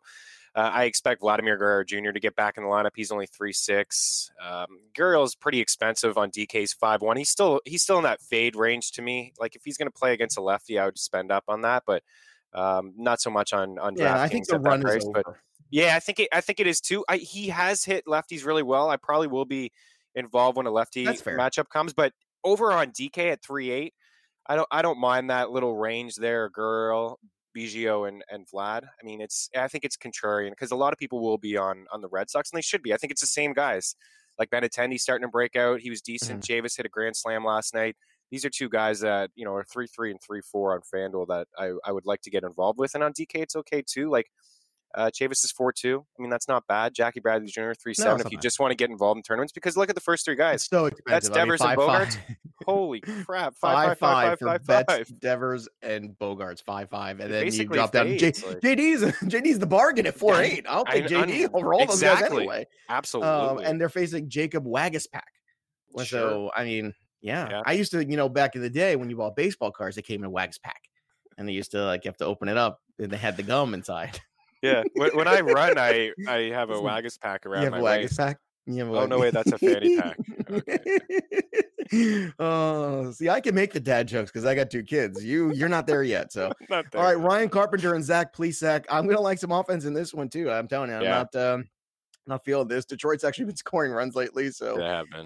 Uh, 0.56 0.72
I 0.74 0.86
expect 0.86 1.22
Vladimir 1.22 1.56
Guerrero 1.56 1.84
Jr. 1.84 2.10
to 2.10 2.20
get 2.20 2.36
back 2.36 2.58
in 2.58 2.64
the 2.64 2.70
lineup. 2.70 2.94
He's 2.96 3.12
only 3.12 3.28
three 3.28 3.54
six. 3.54 4.32
Um, 4.44 4.80
Guerrero 4.96 5.22
is 5.22 5.36
pretty 5.36 5.60
expensive 5.60 6.18
on 6.18 6.32
DK's 6.32 6.74
five 6.74 7.04
one. 7.04 7.16
He's 7.16 7.30
still 7.30 7.62
he's 7.64 7.84
still 7.84 7.98
in 7.98 8.06
that 8.06 8.22
fade 8.22 8.56
range 8.56 8.94
to 8.94 9.04
me. 9.04 9.34
Like 9.40 9.56
if 9.56 9.62
he's 9.64 9.78
going 9.78 9.88
to 9.88 9.96
play 9.96 10.14
against 10.14 10.36
a 10.36 10.42
lefty, 10.42 10.80
I 10.80 10.86
would 10.86 10.98
spend 10.98 11.32
up 11.32 11.44
on 11.48 11.62
that. 11.62 11.84
But 11.86 12.02
um, 12.54 12.94
not 12.98 13.22
so 13.22 13.30
much 13.30 13.54
on 13.54 13.78
on 13.80 13.96
yeah, 13.96 14.22
I 14.22 14.28
think 14.28 14.48
the 14.48 14.60
run 14.60 14.82
price, 14.82 14.98
is 14.98 15.06
over. 15.06 15.24
But 15.26 15.36
yeah, 15.70 15.96
I 15.96 16.00
think 16.00 16.20
it, 16.20 16.30
I 16.32 16.42
think 16.42 16.60
it 16.60 16.68
is 16.68 16.82
too. 16.82 17.04
I, 17.08 17.18
he 17.18 17.50
has 17.50 17.84
hit 17.84 18.06
lefties 18.06 18.46
really 18.46 18.64
well. 18.64 18.90
I 18.90 18.98
probably 18.98 19.28
will 19.28 19.46
be 19.46 19.72
involved 20.16 20.58
when 20.58 20.66
a 20.66 20.72
lefty 20.72 21.06
matchup 21.06 21.70
comes, 21.70 21.94
but 21.94 22.14
over 22.44 22.72
on 22.72 22.92
DK 22.92 23.32
at 23.32 23.44
three 23.44 23.72
eight, 23.72 23.94
I 24.48 24.56
don't 24.56 24.68
I 24.72 24.82
don't 24.82 25.00
mind 25.00 25.30
that 25.30 25.52
little 25.52 25.76
range 25.76 26.16
there, 26.16 26.50
girl. 26.50 27.20
Biggio 27.56 28.08
and, 28.08 28.24
and 28.30 28.46
Vlad. 28.48 28.84
I 28.84 29.04
mean, 29.04 29.20
it's 29.20 29.50
I 29.56 29.68
think 29.68 29.84
it's 29.84 29.98
contrarian 29.98 30.52
because 30.52 30.72
a 30.72 30.76
lot 30.76 30.94
of 30.94 31.00
people 31.00 31.22
will 31.22 31.40
be 31.40 31.58
on 31.58 31.86
on 31.92 32.02
the 32.02 32.10
Red 32.10 32.30
Sox 32.30 32.52
and 32.52 32.58
they 32.58 32.62
should 32.62 32.84
be. 32.84 32.94
I 32.94 32.98
think 32.98 33.12
it's 33.12 33.22
the 33.22 33.28
same 33.28 33.54
guys. 33.54 33.96
Like 34.38 34.52
Benintendi 34.52 35.00
starting 35.00 35.28
to 35.28 35.32
break 35.32 35.56
out. 35.56 35.80
He 35.80 35.90
was 35.90 36.02
decent. 36.02 36.42
mm 36.42 36.48
hmm 36.48 36.66
Chavis 36.66 36.78
hit 36.78 36.86
a 36.86 36.90
grand 36.90 37.16
slam 37.16 37.44
last 37.44 37.74
night 37.74 37.96
these 38.32 38.46
are 38.46 38.50
two 38.50 38.70
guys 38.70 39.00
that 39.02 39.32
you 39.36 39.46
know 39.46 39.54
are 39.54 39.64
three 39.64 39.88
three 39.88 40.12
and 40.12 40.20
three 40.22 40.42
four 40.42 40.74
on 40.74 40.82
FanDuel 40.82 41.28
that 41.28 41.48
I, 41.58 41.72
I 41.86 41.92
would 41.92 42.06
like 42.06 42.22
to 42.22 42.30
get 42.30 42.44
involved 42.44 42.80
with, 42.80 42.96
and 42.96 43.04
on 43.04 43.14
DK 43.14 43.36
it's 43.36 43.56
okay 43.56 43.84
too. 43.86 44.10
Like 44.10 44.28
uh, 44.96 45.10
Chavis 45.14 45.44
is 45.44 45.52
four 45.52 45.72
two. 45.72 46.06
I 46.18 46.22
mean 46.22 46.30
that's 46.30 46.48
not 46.48 46.66
bad. 46.68 46.94
Jackie 46.94 47.20
Bradley 47.20 47.48
Jr. 47.48 47.74
three 47.74 47.94
seven. 47.94 48.26
If 48.26 48.32
you 48.32 48.38
bad. 48.38 48.44
just 48.44 48.60
want 48.60 48.72
to 48.72 48.76
get 48.76 48.90
involved 48.90 49.18
in 49.18 49.24
tournaments, 49.24 49.54
because 49.54 49.78
look 49.78 49.90
at 49.90 49.96
the 49.96 50.02
first 50.02 50.26
three 50.26 50.36
guys. 50.36 50.56
It's 50.56 50.70
so 50.70 50.86
expensive. 50.86 51.06
That's 51.08 51.30
Devers 51.30 51.62
I 51.62 51.76
mean, 51.76 51.88
five, 51.88 52.02
and 52.02 52.10
Bogaerts. 52.10 52.16
Five. 52.16 52.36
Holy 52.66 53.00
crap! 53.26 53.56
Five, 53.56 53.98
five, 53.98 54.00
five, 54.00 54.40
five, 54.40 54.66
five, 54.66 54.86
five, 54.88 55.20
Devers 55.20 55.70
and 55.82 56.18
Bogaerts 56.20 56.64
five 56.64 56.90
five, 56.90 57.20
and 57.20 57.32
then 57.32 57.54
you 57.54 57.66
drop 57.66 57.92
down. 57.92 58.18
J- 58.18 58.26
like... 58.26 58.60
JD's 58.60 59.04
JD's 59.24 59.60
the 59.60 59.68
bargain 59.68 60.08
at 60.08 60.16
four 60.16 60.42
eight. 60.42 60.66
I'll 60.68 60.86
take 60.86 61.06
I, 61.06 61.08
JD 61.08 61.50
over 61.54 61.74
all 61.74 61.84
exactly. 61.84 62.08
those 62.08 62.30
guys 62.30 62.32
anyway. 62.32 62.68
Absolutely. 62.90 63.30
Um, 63.30 63.58
and 63.60 63.80
they're 63.80 63.90
facing 63.90 64.30
Jacob 64.30 64.66
Waguespack. 64.66 65.22
Sure. 65.98 66.06
So 66.06 66.52
I 66.56 66.64
mean, 66.64 66.94
yeah. 67.22 67.48
yeah. 67.50 67.62
I 67.66 67.74
used 67.74 67.92
to, 67.92 68.06
you 68.06 68.18
know, 68.18 68.30
back 68.30 68.56
in 68.56 68.62
the 68.62 68.70
day 68.70 68.96
when 68.96 69.10
you 69.10 69.18
bought 69.18 69.36
baseball 69.36 69.72
cards, 69.72 69.96
they 69.96 70.02
came 70.02 70.22
in 70.22 70.26
a 70.26 70.30
wax 70.30 70.58
pack. 70.58 70.82
And 71.38 71.48
they 71.48 71.54
used 71.54 71.72
to 71.72 71.86
like 71.86 72.04
you 72.04 72.10
have 72.10 72.18
to 72.18 72.26
open 72.26 72.50
it 72.50 72.58
up 72.58 72.82
and 72.98 73.12
they 73.12 73.18
had 73.18 73.38
the 73.38 73.44
gum 73.44 73.74
inside. 73.74 74.20
Yeah. 74.64 74.84
When, 74.96 75.16
when 75.16 75.28
I 75.28 75.42
run, 75.42 75.78
I 75.78 76.12
I 76.28 76.50
have 76.50 76.70
a 76.72 76.82
Wagus 76.82 77.18
pack 77.18 77.46
around. 77.46 77.62
You 77.62 77.66
have 77.66 77.74
my 77.74 77.80
a 77.80 77.84
Wagus 77.84 78.16
pack? 78.16 78.40
oh 78.70 79.06
no 79.06 79.20
way, 79.20 79.30
that's 79.30 79.52
a 79.52 79.58
fanny 79.58 80.00
pack. 80.00 80.18
Okay. 80.50 81.00
oh, 82.40 83.12
see, 83.12 83.30
I 83.30 83.40
can 83.40 83.56
make 83.56 83.74
the 83.74 83.80
dad 83.80 84.08
jokes 84.08 84.32
because 84.32 84.46
I 84.46 84.56
got 84.56 84.70
two 84.70 84.84
kids. 84.84 85.24
You, 85.24 85.52
you're 85.54 85.70
not 85.70 85.88
there 85.88 86.04
yet. 86.04 86.34
So, 86.34 86.52
all 86.72 86.84
right, 86.94 87.12
yet. 87.12 87.20
Ryan 87.20 87.50
Carpenter 87.50 87.96
and 87.96 88.04
Zach 88.04 88.36
Plesac. 88.36 88.86
I'm 88.90 89.08
gonna 89.08 89.22
like 89.22 89.40
some 89.40 89.52
offense 89.52 89.86
in 89.86 89.94
this 89.94 90.14
one 90.14 90.30
too. 90.30 90.52
I'm 90.52 90.68
telling 90.68 90.90
you, 90.90 90.98
I'm 90.98 91.04
yeah. 91.04 91.26
not. 91.34 91.36
Um, 91.36 91.70
not 92.28 92.44
feeling 92.46 92.68
this. 92.68 92.86
Detroit's 92.86 93.24
actually 93.24 93.46
been 93.48 93.56
scoring 93.56 93.92
runs 93.92 94.16
lately. 94.16 94.52
So 94.52 94.78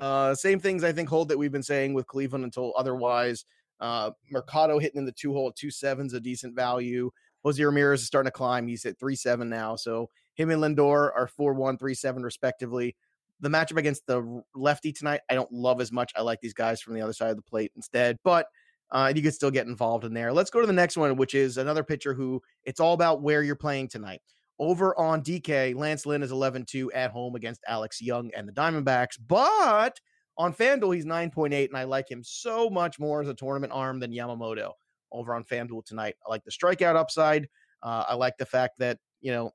uh, 0.01 0.35
same 0.35 0.59
things 0.59 0.83
I 0.83 0.91
think 0.91 1.09
hold 1.09 1.29
that 1.29 1.37
we've 1.37 1.51
been 1.51 1.63
saying 1.63 1.93
with 1.93 2.07
Cleveland 2.07 2.43
until 2.43 2.73
otherwise. 2.77 3.45
Uh, 3.79 4.11
Mercado 4.29 4.77
hitting 4.77 4.99
in 4.99 5.05
the 5.05 5.11
two 5.11 5.33
hole, 5.33 5.51
two 5.51 5.71
sevens, 5.71 6.13
a 6.13 6.19
decent 6.19 6.55
value. 6.55 7.09
Jose 7.43 7.61
Ramirez 7.63 8.01
is 8.01 8.07
starting 8.07 8.27
to 8.27 8.31
climb. 8.31 8.67
He's 8.67 8.85
at 8.85 8.99
three 8.99 9.15
seven 9.15 9.49
now. 9.49 9.75
So 9.75 10.09
him 10.35 10.51
and 10.51 10.61
Lindor 10.61 11.11
are 11.15 11.27
four 11.27 11.53
one, 11.53 11.77
three 11.77 11.95
seven 11.95 12.23
respectively. 12.23 12.95
The 13.39 13.49
matchup 13.49 13.77
against 13.77 14.05
the 14.05 14.43
lefty 14.53 14.93
tonight, 14.93 15.21
I 15.29 15.33
don't 15.33 15.51
love 15.51 15.81
as 15.81 15.91
much. 15.91 16.11
I 16.15 16.21
like 16.21 16.39
these 16.41 16.53
guys 16.53 16.79
from 16.79 16.93
the 16.93 17.01
other 17.01 17.13
side 17.13 17.31
of 17.31 17.37
the 17.37 17.41
plate 17.41 17.71
instead, 17.75 18.19
but 18.23 18.45
uh, 18.91 19.11
you 19.15 19.23
could 19.23 19.33
still 19.33 19.49
get 19.49 19.65
involved 19.65 20.05
in 20.05 20.13
there. 20.13 20.31
Let's 20.31 20.51
go 20.51 20.61
to 20.61 20.67
the 20.67 20.73
next 20.73 20.97
one, 20.97 21.15
which 21.15 21.33
is 21.33 21.57
another 21.57 21.83
pitcher 21.83 22.13
who 22.13 22.41
it's 22.65 22.79
all 22.79 22.93
about 22.93 23.21
where 23.21 23.41
you're 23.41 23.55
playing 23.55 23.87
tonight. 23.87 24.21
Over 24.61 24.95
on 24.95 25.23
DK, 25.23 25.73
Lance 25.75 26.05
Lynn 26.05 26.21
is 26.21 26.31
11 26.31 26.65
2 26.65 26.91
at 26.91 27.09
home 27.09 27.33
against 27.33 27.63
Alex 27.67 27.99
Young 27.99 28.29
and 28.37 28.47
the 28.47 28.51
Diamondbacks. 28.51 29.17
But 29.27 29.99
on 30.37 30.53
FanDuel, 30.53 30.93
he's 30.93 31.05
9.8, 31.05 31.67
and 31.67 31.75
I 31.75 31.83
like 31.83 32.09
him 32.09 32.23
so 32.23 32.69
much 32.69 32.99
more 32.99 33.23
as 33.23 33.27
a 33.27 33.33
tournament 33.33 33.73
arm 33.73 33.99
than 33.99 34.11
Yamamoto 34.11 34.73
over 35.11 35.33
on 35.33 35.43
FanDuel 35.43 35.83
tonight. 35.83 36.13
I 36.23 36.29
like 36.29 36.43
the 36.43 36.51
strikeout 36.51 36.95
upside. 36.95 37.49
Uh, 37.81 38.05
I 38.07 38.13
like 38.13 38.37
the 38.37 38.45
fact 38.45 38.77
that, 38.77 38.99
you 39.19 39.31
know, 39.31 39.51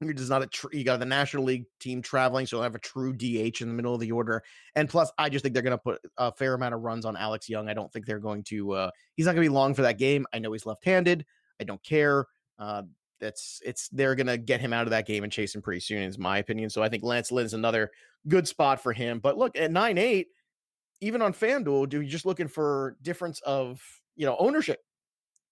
you're 0.00 0.12
just 0.12 0.30
not 0.30 0.42
a 0.42 0.46
tr- 0.46 0.72
you 0.72 0.84
got 0.84 1.00
the 1.00 1.04
National 1.04 1.42
League 1.42 1.64
team 1.80 2.00
traveling, 2.00 2.46
so 2.46 2.56
you'll 2.56 2.62
have 2.62 2.76
a 2.76 2.78
true 2.78 3.12
DH 3.12 3.60
in 3.60 3.66
the 3.66 3.74
middle 3.74 3.94
of 3.94 4.00
the 4.00 4.12
order. 4.12 4.44
And 4.76 4.88
plus, 4.88 5.10
I 5.18 5.28
just 5.28 5.42
think 5.42 5.52
they're 5.52 5.64
going 5.64 5.76
to 5.76 5.82
put 5.82 6.00
a 6.16 6.30
fair 6.30 6.54
amount 6.54 6.74
of 6.74 6.82
runs 6.82 7.04
on 7.04 7.16
Alex 7.16 7.48
Young. 7.48 7.68
I 7.68 7.74
don't 7.74 7.92
think 7.92 8.06
they're 8.06 8.20
going 8.20 8.44
to. 8.44 8.70
Uh, 8.70 8.90
he's 9.16 9.26
not 9.26 9.32
going 9.34 9.44
to 9.44 9.50
be 9.50 9.54
long 9.54 9.74
for 9.74 9.82
that 9.82 9.98
game. 9.98 10.26
I 10.32 10.38
know 10.38 10.52
he's 10.52 10.64
left-handed. 10.64 11.26
I 11.60 11.64
don't 11.64 11.82
care. 11.82 12.26
Uh, 12.56 12.82
that's 13.20 13.60
it's 13.64 13.88
they're 13.88 14.14
gonna 14.14 14.36
get 14.36 14.60
him 14.60 14.72
out 14.72 14.86
of 14.86 14.90
that 14.90 15.06
game 15.06 15.24
and 15.24 15.32
chase 15.32 15.54
him 15.54 15.62
pretty 15.62 15.80
soon, 15.80 16.02
is 16.02 16.18
my 16.18 16.38
opinion. 16.38 16.70
So 16.70 16.82
I 16.82 16.88
think 16.88 17.02
Lance 17.02 17.32
Lynn 17.32 17.46
is 17.46 17.54
another 17.54 17.90
good 18.26 18.48
spot 18.48 18.82
for 18.82 18.92
him. 18.92 19.18
But 19.18 19.38
look 19.38 19.56
at 19.56 19.70
nine 19.70 19.98
eight, 19.98 20.28
even 21.00 21.22
on 21.22 21.32
FanDuel, 21.32 21.88
do 21.88 22.00
you 22.00 22.08
just 22.08 22.26
looking 22.26 22.48
for 22.48 22.96
difference 23.02 23.40
of 23.40 23.82
you 24.16 24.26
know 24.26 24.36
ownership? 24.38 24.80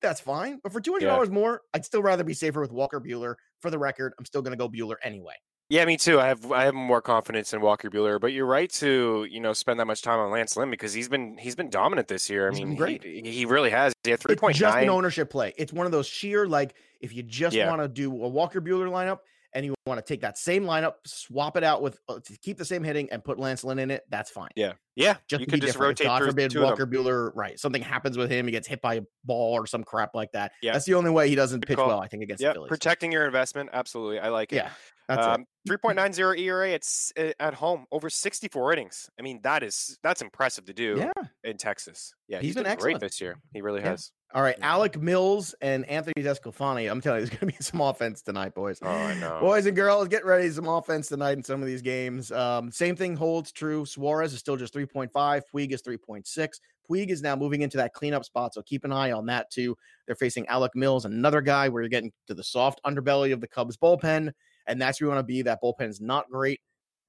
That's 0.02 0.20
fine. 0.20 0.60
But 0.62 0.72
for 0.72 0.80
two 0.80 0.92
hundred 0.92 1.06
dollars 1.06 1.28
yeah. 1.28 1.34
more, 1.34 1.62
I'd 1.74 1.84
still 1.84 2.02
rather 2.02 2.24
be 2.24 2.34
safer 2.34 2.60
with 2.60 2.72
Walker 2.72 3.00
Buehler. 3.00 3.34
For 3.60 3.70
the 3.70 3.78
record, 3.78 4.12
I'm 4.18 4.24
still 4.24 4.42
gonna 4.42 4.56
go 4.56 4.68
Buehler 4.68 4.96
anyway. 5.02 5.34
Yeah, 5.68 5.84
me 5.84 5.96
too. 5.96 6.20
I 6.20 6.28
have 6.28 6.52
I 6.52 6.64
have 6.64 6.74
more 6.74 7.02
confidence 7.02 7.52
in 7.52 7.60
Walker 7.60 7.90
Buehler, 7.90 8.20
but 8.20 8.32
you're 8.32 8.46
right 8.46 8.70
to 8.74 9.26
you 9.28 9.40
know 9.40 9.52
spend 9.52 9.80
that 9.80 9.86
much 9.86 10.00
time 10.00 10.20
on 10.20 10.30
Lance 10.30 10.56
Lynn 10.56 10.70
because 10.70 10.92
he's 10.92 11.08
been 11.08 11.36
he's 11.38 11.56
been 11.56 11.70
dominant 11.70 12.06
this 12.06 12.30
year. 12.30 12.48
I 12.48 12.54
he's 12.54 12.64
mean, 12.64 12.76
great. 12.76 13.02
He, 13.02 13.22
he 13.22 13.44
really 13.46 13.70
has. 13.70 13.92
Yeah, 14.04 14.16
three 14.16 14.36
point 14.36 14.54
nine. 14.60 14.70
Just 14.70 14.78
an 14.78 14.88
ownership 14.88 15.28
play. 15.28 15.54
It's 15.56 15.72
one 15.72 15.86
of 15.86 15.92
those 15.92 16.06
sheer 16.06 16.46
like 16.46 16.76
if 17.00 17.12
you 17.12 17.22
just 17.24 17.56
yeah. 17.56 17.68
want 17.68 17.82
to 17.82 17.88
do 17.88 18.10
a 18.10 18.28
Walker 18.28 18.60
Buehler 18.60 18.88
lineup 18.88 19.18
and 19.52 19.64
you 19.64 19.74
want 19.86 19.98
to 19.98 20.04
take 20.04 20.20
that 20.20 20.36
same 20.36 20.64
lineup, 20.64 20.94
swap 21.04 21.56
it 21.56 21.64
out 21.64 21.80
with 21.80 21.98
uh, 22.08 22.20
to 22.22 22.38
keep 22.38 22.58
the 22.58 22.64
same 22.64 22.84
hitting 22.84 23.10
and 23.10 23.24
put 23.24 23.38
Lance 23.38 23.64
Lynn 23.64 23.78
in 23.78 23.90
it, 23.90 24.04
that's 24.10 24.30
fine. 24.30 24.50
Yeah, 24.54 24.74
yeah. 24.94 25.16
Just 25.28 25.40
you 25.40 25.46
could 25.46 25.62
just 25.62 25.72
different. 25.72 26.00
rotate. 26.00 26.06
God 26.06 26.22
forbid 26.22 26.54
Walker 26.54 26.86
Buehler, 26.86 27.32
right? 27.34 27.58
Something 27.58 27.82
happens 27.82 28.16
with 28.16 28.30
him, 28.30 28.46
he 28.46 28.52
gets 28.52 28.68
hit 28.68 28.80
by 28.82 28.94
a 28.96 29.02
ball 29.24 29.54
or 29.54 29.66
some 29.66 29.82
crap 29.82 30.14
like 30.14 30.30
that. 30.32 30.52
Yeah, 30.62 30.74
that's 30.74 30.84
the 30.84 30.94
only 30.94 31.10
way 31.10 31.28
he 31.28 31.34
doesn't 31.34 31.60
Good 31.60 31.68
pitch 31.68 31.76
call. 31.78 31.88
well. 31.88 32.00
I 32.00 32.06
think 32.06 32.22
against 32.22 32.42
yeah, 32.42 32.52
protecting 32.68 33.10
your 33.10 33.24
investment, 33.24 33.70
absolutely. 33.72 34.20
I 34.20 34.28
like 34.28 34.52
it. 34.52 34.56
Yeah, 34.56 34.70
um, 35.08 35.44
Three 35.66 35.76
point 35.76 35.96
nine 35.96 36.12
zero 36.12 36.34
ERA. 36.34 36.70
It's 36.70 37.12
uh, 37.18 37.32
at 37.40 37.54
home 37.54 37.86
over 37.90 38.08
sixty 38.08 38.48
four 38.48 38.72
innings. 38.72 39.10
I 39.18 39.22
mean, 39.22 39.40
that 39.42 39.62
is 39.62 39.98
that's 40.02 40.22
impressive 40.22 40.64
to 40.66 40.72
do. 40.72 40.96
Yeah. 40.98 41.24
in 41.44 41.56
Texas. 41.56 42.14
Yeah, 42.28 42.38
he's, 42.38 42.48
he's 42.48 42.54
been, 42.54 42.64
been 42.64 42.78
great 42.78 43.00
this 43.00 43.20
year. 43.20 43.40
He 43.52 43.62
really 43.62 43.80
yeah. 43.80 43.90
has. 43.90 44.12
All 44.34 44.42
right, 44.42 44.56
Alec 44.60 45.00
Mills 45.00 45.54
and 45.60 45.88
Anthony 45.88 46.14
DeSclafani. 46.18 46.90
I'm 46.90 47.00
telling 47.00 47.20
you, 47.20 47.26
there's 47.26 47.38
going 47.38 47.50
to 47.52 47.56
be 47.56 47.56
some 47.64 47.80
offense 47.80 48.22
tonight, 48.22 48.54
boys. 48.54 48.78
Oh, 48.82 48.88
I 48.88 49.14
know. 49.14 49.38
Boys 49.40 49.66
and 49.66 49.76
girls, 49.76 50.08
get 50.08 50.24
ready. 50.24 50.50
Some 50.50 50.68
offense 50.68 51.08
tonight 51.08 51.36
in 51.36 51.44
some 51.44 51.62
of 51.62 51.66
these 51.66 51.80
games. 51.80 52.32
Um, 52.32 52.70
same 52.72 52.96
thing 52.96 53.16
holds 53.16 53.52
true. 53.52 53.86
Suarez 53.86 54.32
is 54.32 54.40
still 54.40 54.56
just 54.56 54.74
3.5. 54.74 55.10
Puig 55.14 55.72
is 55.72 55.80
3.6. 55.82 56.48
Puig 56.90 57.08
is 57.08 57.22
now 57.22 57.36
moving 57.36 57.62
into 57.62 57.76
that 57.76 57.92
cleanup 57.92 58.24
spot, 58.24 58.54
so 58.54 58.62
keep 58.62 58.84
an 58.84 58.92
eye 58.92 59.12
on 59.12 59.26
that 59.26 59.50
too. 59.50 59.76
They're 60.06 60.16
facing 60.16 60.46
Alec 60.48 60.72
Mills, 60.74 61.04
another 61.04 61.40
guy 61.40 61.68
where 61.68 61.82
you're 61.82 61.88
getting 61.88 62.12
to 62.26 62.34
the 62.34 62.44
soft 62.44 62.80
underbelly 62.84 63.32
of 63.32 63.40
the 63.40 63.48
Cubs 63.48 63.76
bullpen, 63.76 64.32
and 64.66 64.80
that's 64.80 65.00
where 65.00 65.06
you 65.06 65.14
want 65.14 65.26
to 65.26 65.32
be. 65.32 65.42
That 65.42 65.60
bullpen 65.62 65.88
is 65.88 66.00
not 66.00 66.30
great. 66.30 66.60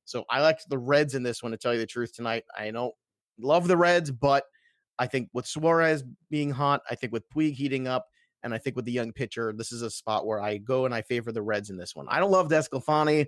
So 0.06 0.26
I 0.30 0.42
like 0.42 0.60
the 0.70 0.78
Reds 0.78 1.16
in 1.16 1.24
this 1.24 1.44
one, 1.44 1.52
to 1.52 1.58
tell 1.58 1.74
you 1.74 1.80
the 1.80 1.86
truth 1.86 2.14
tonight. 2.14 2.44
I 2.58 2.72
don't 2.72 2.94
love 3.40 3.68
the 3.68 3.78
Reds, 3.78 4.12
but– 4.12 4.44
I 5.00 5.06
think 5.06 5.30
with 5.32 5.46
Suarez 5.46 6.04
being 6.32 6.50
hot, 6.50 6.82
I 6.90 6.96
think 6.96 7.14
with 7.14 7.30
Puig 7.30 7.54
heating 7.54 7.88
up, 7.88 8.08
and 8.42 8.52
I 8.52 8.58
think 8.58 8.76
with 8.76 8.86
the 8.86 8.92
young 8.92 9.14
pitcher, 9.14 9.54
this 9.56 9.72
is 9.72 9.84
a 9.84 9.92
spot 9.92 10.26
where 10.26 10.42
I 10.42 10.58
go 10.58 10.86
and 10.86 10.96
I 10.96 11.04
favor 11.04 11.32
the 11.32 11.44
Reds 11.44 11.70
in 11.70 11.78
this 11.78 11.96
one. 11.96 12.08
I 12.10 12.20
don't 12.20 12.32
love 12.32 12.48
DeSclafani. 12.48 13.28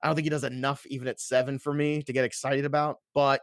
I 0.00 0.06
don't 0.06 0.14
think 0.14 0.26
he 0.26 0.30
does 0.30 0.44
enough 0.44 0.86
even 0.86 1.08
at 1.08 1.18
seven 1.18 1.58
for 1.58 1.74
me 1.74 2.02
to 2.04 2.12
get 2.12 2.24
excited 2.24 2.64
about, 2.64 2.98
but 3.14 3.40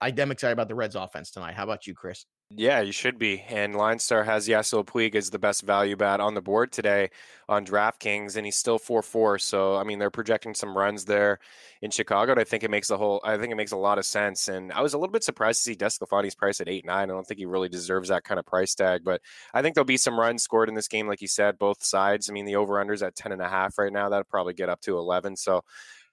I 0.00 0.12
am 0.16 0.30
excited 0.30 0.52
about 0.52 0.68
the 0.68 0.74
Reds 0.74 0.96
offense 0.96 1.30
tonight. 1.30 1.54
How 1.54 1.64
about 1.64 1.86
you, 1.86 1.94
Chris? 1.94 2.26
Yeah, 2.50 2.82
you 2.82 2.92
should 2.92 3.18
be. 3.18 3.40
And 3.48 3.74
Line 3.74 3.98
Star 3.98 4.22
has 4.22 4.46
Yasiel 4.46 4.84
Puig 4.84 5.14
as 5.14 5.30
the 5.30 5.38
best 5.38 5.62
value 5.62 5.96
bet 5.96 6.20
on 6.20 6.34
the 6.34 6.42
board 6.42 6.72
today 6.72 7.10
on 7.48 7.64
DraftKings, 7.64 8.36
and 8.36 8.44
he's 8.44 8.56
still 8.56 8.78
four 8.78 9.02
four. 9.02 9.38
So 9.38 9.76
I 9.76 9.82
mean, 9.82 9.98
they're 9.98 10.10
projecting 10.10 10.54
some 10.54 10.76
runs 10.76 11.06
there 11.06 11.38
in 11.80 11.90
Chicago. 11.90 12.32
And 12.32 12.40
I 12.40 12.44
think 12.44 12.62
it 12.62 12.70
makes 12.70 12.88
the 12.88 12.98
whole. 12.98 13.20
I 13.24 13.38
think 13.38 13.50
it 13.50 13.56
makes 13.56 13.72
a 13.72 13.76
lot 13.76 13.98
of 13.98 14.04
sense. 14.04 14.48
And 14.48 14.72
I 14.72 14.82
was 14.82 14.92
a 14.92 14.98
little 14.98 15.12
bit 15.12 15.24
surprised 15.24 15.64
to 15.64 15.72
see 15.72 15.74
DeSclafani's 15.74 16.34
price 16.34 16.60
at 16.60 16.68
eight 16.68 16.84
nine. 16.84 17.10
I 17.10 17.14
don't 17.14 17.26
think 17.26 17.38
he 17.38 17.46
really 17.46 17.70
deserves 17.70 18.10
that 18.10 18.24
kind 18.24 18.38
of 18.38 18.46
price 18.46 18.74
tag, 18.74 19.02
but 19.04 19.22
I 19.54 19.62
think 19.62 19.74
there'll 19.74 19.86
be 19.86 19.96
some 19.96 20.20
runs 20.20 20.42
scored 20.42 20.68
in 20.68 20.74
this 20.74 20.88
game, 20.88 21.08
like 21.08 21.22
you 21.22 21.28
said, 21.28 21.58
both 21.58 21.82
sides. 21.82 22.28
I 22.28 22.34
mean, 22.34 22.44
the 22.44 22.56
over 22.56 22.74
unders 22.74 23.04
at 23.04 23.16
ten 23.16 23.32
and 23.32 23.42
a 23.42 23.48
half 23.48 23.78
right 23.78 23.92
now. 23.92 24.10
That'll 24.10 24.24
probably 24.24 24.54
get 24.54 24.68
up 24.68 24.82
to 24.82 24.98
eleven. 24.98 25.34
So 25.34 25.62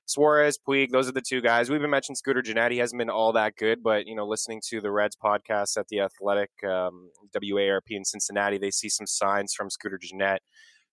Suarez, 0.05 0.57
Puig, 0.67 0.89
those 0.91 1.07
are 1.07 1.13
the 1.13 1.21
two 1.21 1.41
guys. 1.41 1.69
We've 1.69 1.79
been 1.79 1.89
mentioning 1.89 2.17
Scooter 2.17 2.41
Gennett. 2.41 2.71
He 2.71 2.79
hasn't 2.79 2.99
been 2.99 3.09
all 3.09 3.31
that 3.33 3.55
good, 3.55 3.81
but 3.81 4.07
you 4.07 4.15
know, 4.15 4.27
listening 4.27 4.61
to 4.69 4.81
the 4.81 4.91
Reds 4.91 5.15
podcast 5.15 5.77
at 5.77 5.87
the 5.87 6.01
Athletic, 6.01 6.49
um, 6.63 7.11
WARP 7.33 7.89
in 7.89 8.03
Cincinnati, 8.03 8.57
they 8.57 8.71
see 8.71 8.89
some 8.89 9.07
signs 9.07 9.53
from 9.53 9.69
Scooter 9.69 9.97
Gennett, 9.97 10.41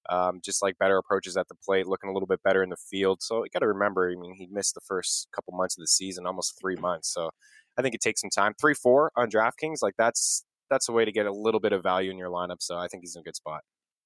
um, 0.09 0.41
just 0.45 0.63
like 0.63 0.79
better 0.79 0.99
approaches 0.99 1.37
at 1.37 1.49
the 1.49 1.57
plate, 1.65 1.87
looking 1.87 2.11
a 2.11 2.13
little 2.13 2.29
bit 2.29 2.43
better 2.43 2.63
in 2.63 2.71
the 2.71 2.77
field. 2.77 3.23
So 3.23 3.43
you 3.43 3.51
got 3.53 3.61
to 3.61 3.69
remember, 3.69 4.11
I 4.11 4.21
mean, 4.21 4.35
he 4.35 4.47
missed 4.51 4.75
the 4.75 4.81
first 4.81 5.29
couple 5.35 5.53
months 5.55 5.77
of 5.77 5.83
the 5.83 5.89
season, 5.89 6.27
almost 6.27 6.59
three 6.61 6.77
months. 6.77 7.13
So 7.13 7.31
I 7.77 7.83
think 7.83 7.95
it 7.95 8.01
takes 8.01 8.21
some 8.21 8.31
time. 8.31 8.55
Three, 8.61 8.75
four 8.75 9.11
on 9.17 9.31
DraftKings, 9.31 9.83
like 9.83 9.95
that's 9.99 10.45
that's 10.71 10.89
a 10.89 10.93
way 10.93 11.05
to 11.05 11.13
get 11.13 11.27
a 11.27 11.33
little 11.33 11.61
bit 11.61 11.73
of 11.73 11.83
value 11.83 12.11
in 12.11 12.19
your 12.19 12.31
lineup. 12.31 12.61
So 12.61 12.77
I 12.77 12.89
think 12.89 13.03
he's 13.03 13.17
in 13.17 13.21
a 13.21 13.23
good 13.25 13.37
spot. 13.37 13.63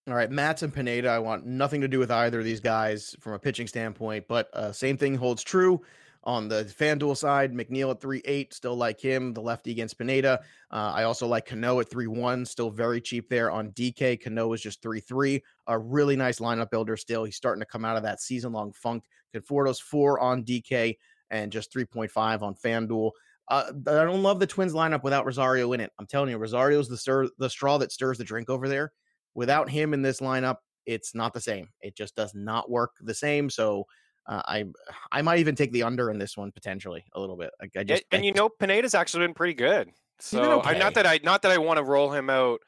All 0.08 0.14
right, 0.14 0.30
Matz 0.30 0.62
and 0.62 0.74
Pineda. 0.74 1.08
I 1.08 1.20
want 1.20 1.46
nothing 1.46 1.80
to 1.80 1.86
do 1.86 2.00
with 2.00 2.10
either 2.10 2.40
of 2.40 2.44
these 2.44 2.58
guys 2.58 3.14
from 3.20 3.34
a 3.34 3.38
pitching 3.38 3.68
standpoint, 3.68 4.24
but 4.26 4.52
uh, 4.52 4.72
same 4.72 4.96
thing 4.96 5.14
holds 5.14 5.44
true 5.44 5.80
on 6.24 6.48
the 6.48 6.64
FanDuel 6.64 7.16
side. 7.16 7.52
McNeil 7.52 7.92
at 7.92 8.00
three 8.00 8.20
eight, 8.24 8.52
still 8.52 8.74
like 8.74 9.00
him. 9.00 9.32
The 9.32 9.40
lefty 9.40 9.70
against 9.70 9.98
Pineda. 9.98 10.40
Uh, 10.72 10.92
I 10.92 11.04
also 11.04 11.28
like 11.28 11.46
Cano 11.46 11.78
at 11.78 11.88
three 11.88 12.08
one, 12.08 12.44
still 12.44 12.68
very 12.68 13.00
cheap 13.00 13.28
there 13.28 13.52
on 13.52 13.70
DK. 13.70 14.20
Cano 14.20 14.52
is 14.52 14.60
just 14.60 14.82
three 14.82 14.98
three, 14.98 15.40
a 15.68 15.78
really 15.78 16.16
nice 16.16 16.40
lineup 16.40 16.70
builder. 16.70 16.96
Still, 16.96 17.22
he's 17.22 17.36
starting 17.36 17.60
to 17.60 17.66
come 17.66 17.84
out 17.84 17.96
of 17.96 18.02
that 18.02 18.20
season 18.20 18.50
long 18.50 18.72
funk. 18.72 19.04
Conforto's 19.32 19.78
four 19.78 20.18
on 20.18 20.42
DK 20.42 20.98
and 21.30 21.52
just 21.52 21.72
three 21.72 21.84
point 21.84 22.10
five 22.10 22.42
on 22.42 22.56
FanDuel. 22.56 23.12
Uh, 23.46 23.66
I 23.86 24.02
don't 24.04 24.24
love 24.24 24.40
the 24.40 24.48
Twins 24.48 24.72
lineup 24.72 25.04
without 25.04 25.26
Rosario 25.26 25.72
in 25.74 25.80
it. 25.80 25.92
I'm 26.00 26.06
telling 26.06 26.30
you, 26.30 26.38
Rosario's 26.38 26.88
the 26.88 26.96
stir, 26.96 27.28
the 27.38 27.50
straw 27.50 27.78
that 27.78 27.92
stirs 27.92 28.18
the 28.18 28.24
drink 28.24 28.50
over 28.50 28.68
there 28.68 28.90
without 29.34 29.70
him 29.70 29.94
in 29.94 30.02
this 30.02 30.20
lineup, 30.20 30.56
it's 30.86 31.14
not 31.14 31.32
the 31.32 31.40
same. 31.40 31.68
It 31.80 31.96
just 31.96 32.16
does 32.16 32.34
not 32.34 32.70
work 32.70 32.92
the 33.00 33.14
same. 33.14 33.50
So 33.50 33.86
uh, 34.26 34.42
I 34.44 34.64
I 35.10 35.22
might 35.22 35.38
even 35.38 35.54
take 35.54 35.72
the 35.72 35.82
under 35.82 36.10
in 36.10 36.18
this 36.18 36.36
one 36.36 36.52
potentially 36.52 37.04
a 37.14 37.20
little 37.20 37.36
bit. 37.36 37.50
Like 37.60 37.72
I 37.76 37.84
just 37.84 38.04
and, 38.10 38.18
and 38.18 38.24
you 38.24 38.32
know 38.32 38.48
Pineda's 38.48 38.94
actually 38.94 39.26
been 39.26 39.34
pretty 39.34 39.54
good. 39.54 39.90
So 40.18 40.60
okay. 40.60 40.70
I, 40.70 40.78
not 40.78 40.94
that 40.94 41.06
I 41.06 41.20
not 41.22 41.42
that 41.42 41.52
I 41.52 41.58
want 41.58 41.78
to 41.78 41.84
roll 41.84 42.10
him 42.12 42.30
out, 42.30 42.60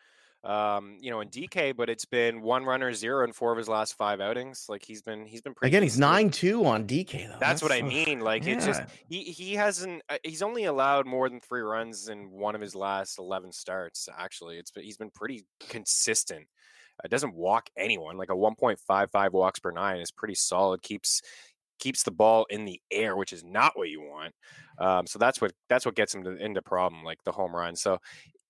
um, 0.44 0.98
you 1.00 1.10
know, 1.10 1.20
in 1.20 1.28
DK, 1.28 1.74
but 1.74 1.88
it's 1.88 2.04
been 2.04 2.42
one 2.42 2.64
runner 2.64 2.92
zero 2.92 3.24
in 3.24 3.32
four 3.32 3.52
of 3.52 3.58
his 3.58 3.68
last 3.68 3.96
five 3.96 4.20
outings. 4.20 4.66
Like 4.68 4.84
he's 4.84 5.02
been 5.02 5.26
he's 5.26 5.40
been 5.40 5.54
pretty. 5.54 5.74
Again, 5.74 5.82
he's 5.82 5.98
nine 5.98 6.30
two 6.30 6.66
on 6.66 6.86
DK 6.86 7.12
though. 7.26 7.36
That's, 7.40 7.40
That's 7.40 7.62
what 7.62 7.72
I 7.72 7.82
mean. 7.82 8.20
Like 8.20 8.44
yeah. 8.44 8.54
it's 8.54 8.66
just 8.66 8.82
he 9.08 9.22
he 9.22 9.54
hasn't 9.54 10.02
uh, 10.08 10.18
he's 10.22 10.42
only 10.42 10.64
allowed 10.64 11.06
more 11.06 11.28
than 11.28 11.40
three 11.40 11.62
runs 11.62 12.08
in 12.08 12.30
one 12.30 12.54
of 12.54 12.60
his 12.60 12.74
last 12.74 13.18
eleven 13.18 13.52
starts. 13.52 14.08
Actually, 14.16 14.58
it's 14.58 14.70
been 14.70 14.84
he's 14.84 14.98
been 14.98 15.10
pretty 15.10 15.44
consistent. 15.68 16.46
It 17.02 17.10
doesn't 17.10 17.34
walk 17.34 17.70
anyone. 17.76 18.16
Like 18.16 18.30
a 18.30 18.36
1.55 18.36 19.32
walks 19.32 19.58
per 19.58 19.72
nine 19.72 19.98
is 19.98 20.12
pretty 20.12 20.36
solid. 20.36 20.80
Keeps 20.80 21.22
keeps 21.80 22.02
the 22.04 22.10
ball 22.10 22.46
in 22.50 22.64
the 22.64 22.80
air, 22.90 23.16
which 23.16 23.32
is 23.32 23.44
not 23.44 23.72
what 23.76 23.88
you 23.88 24.00
want. 24.00 24.32
Um, 24.78 25.06
so 25.06 25.18
that's 25.18 25.40
what 25.40 25.52
that's 25.68 25.84
what 25.84 25.94
gets 25.94 26.14
him 26.14 26.24
to, 26.24 26.36
into 26.36 26.62
problem, 26.62 27.04
like 27.04 27.18
the 27.24 27.32
home 27.32 27.54
run. 27.54 27.76
So 27.76 27.98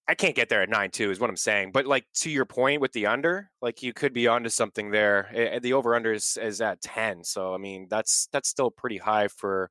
I 0.07 0.15
can't 0.15 0.35
get 0.35 0.49
there 0.49 0.63
at 0.63 0.69
nine 0.69 0.91
two 0.91 1.11
is 1.11 1.19
what 1.19 1.31
I'm 1.31 1.37
saying. 1.37 1.73
But 1.73 1.87
like 1.87 2.05
to 2.17 2.31
your 2.31 2.45
point 2.45 2.81
with 2.81 2.93
the 2.93 3.07
under, 3.07 3.51
like 3.63 3.83
you 3.83 3.93
could 3.93 4.13
be 4.13 4.27
onto 4.29 4.51
something 4.51 4.91
there. 4.91 5.31
It, 5.33 5.63
the 5.63 5.73
over 5.73 5.95
under 5.95 6.13
is, 6.13 6.37
is 6.41 6.61
at 6.61 6.83
ten. 6.83 7.25
So 7.25 7.55
I 7.55 7.59
mean 7.59 7.87
that's 7.89 8.29
that's 8.33 8.49
still 8.49 8.71
pretty 8.71 8.99
high 8.99 9.29
for 9.29 9.71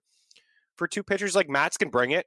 for 0.77 0.87
two 0.87 1.03
pitchers. 1.03 1.35
Like 1.35 1.49
Matz 1.49 1.77
can 1.77 1.89
bring 1.89 2.11
it. 2.11 2.25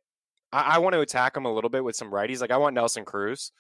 I, 0.53 0.77
I 0.77 0.79
want 0.79 0.95
to 0.95 1.01
attack 1.01 1.37
him 1.37 1.47
a 1.47 1.53
little 1.53 1.71
bit 1.71 1.83
with 1.83 1.97
some 1.97 2.11
righties. 2.11 2.41
Like 2.41 2.53
I 2.53 2.59
want 2.59 2.75
Nelson 2.75 3.05
Cruz. 3.05 3.51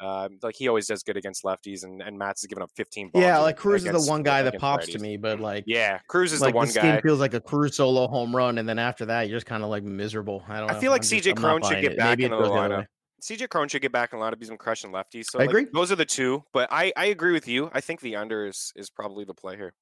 Um, 0.00 0.38
like 0.42 0.56
he 0.56 0.66
always 0.66 0.88
does 0.88 1.04
good 1.04 1.16
against 1.16 1.44
lefties, 1.44 1.84
and, 1.84 2.02
and 2.02 2.18
Matz 2.18 2.42
has 2.42 2.48
given 2.48 2.62
up 2.64 2.70
15. 2.74 3.12
yeah, 3.14 3.38
like 3.38 3.56
Cruz 3.56 3.84
is 3.84 4.06
the 4.06 4.10
one 4.10 4.24
guy 4.24 4.42
that 4.42 4.58
pops 4.58 4.86
righties. 4.86 4.92
to 4.94 4.98
me, 4.98 5.16
but 5.16 5.38
like 5.38 5.62
yeah, 5.68 6.00
Cruz 6.08 6.32
is 6.32 6.40
like 6.40 6.52
the 6.52 6.56
one 6.56 6.66
this 6.66 6.74
guy. 6.74 6.94
Game 6.94 7.00
feels 7.00 7.20
like 7.20 7.34
a 7.34 7.40
Cruz 7.40 7.76
solo 7.76 8.08
home 8.08 8.34
run, 8.34 8.58
and 8.58 8.68
then 8.68 8.80
after 8.80 9.06
that, 9.06 9.28
you're 9.28 9.36
just 9.36 9.46
kind 9.46 9.62
of 9.62 9.70
like 9.70 9.84
miserable. 9.84 10.42
I 10.48 10.58
don't. 10.58 10.70
I 10.70 10.80
feel 10.80 10.90
like 10.90 11.02
CJ 11.02 11.36
Cron 11.36 11.62
should 11.62 11.80
get 11.80 11.92
it. 11.92 11.98
back 11.98 12.08
Maybe 12.10 12.24
in 12.24 12.32
the 12.32 12.36
lineup. 12.38 12.86
CJ 13.24 13.48
Cron 13.48 13.68
should 13.68 13.80
get 13.80 13.90
back 13.90 14.12
in 14.12 14.18
a 14.18 14.20
lot 14.20 14.34
of 14.34 14.38
been 14.38 14.58
crushing 14.58 14.92
lefties. 14.92 15.26
So 15.30 15.38
I 15.38 15.42
like, 15.42 15.50
agree. 15.50 15.66
Those 15.72 15.90
are 15.90 15.96
the 15.96 16.04
two, 16.04 16.44
but 16.52 16.68
I 16.70 16.92
I 16.94 17.06
agree 17.06 17.32
with 17.32 17.48
you. 17.48 17.70
I 17.72 17.80
think 17.80 18.00
the 18.00 18.16
under 18.16 18.46
is 18.46 18.70
is 18.76 18.90
probably 18.90 19.24
the 19.24 19.32
play 19.32 19.56
here. 19.56 19.72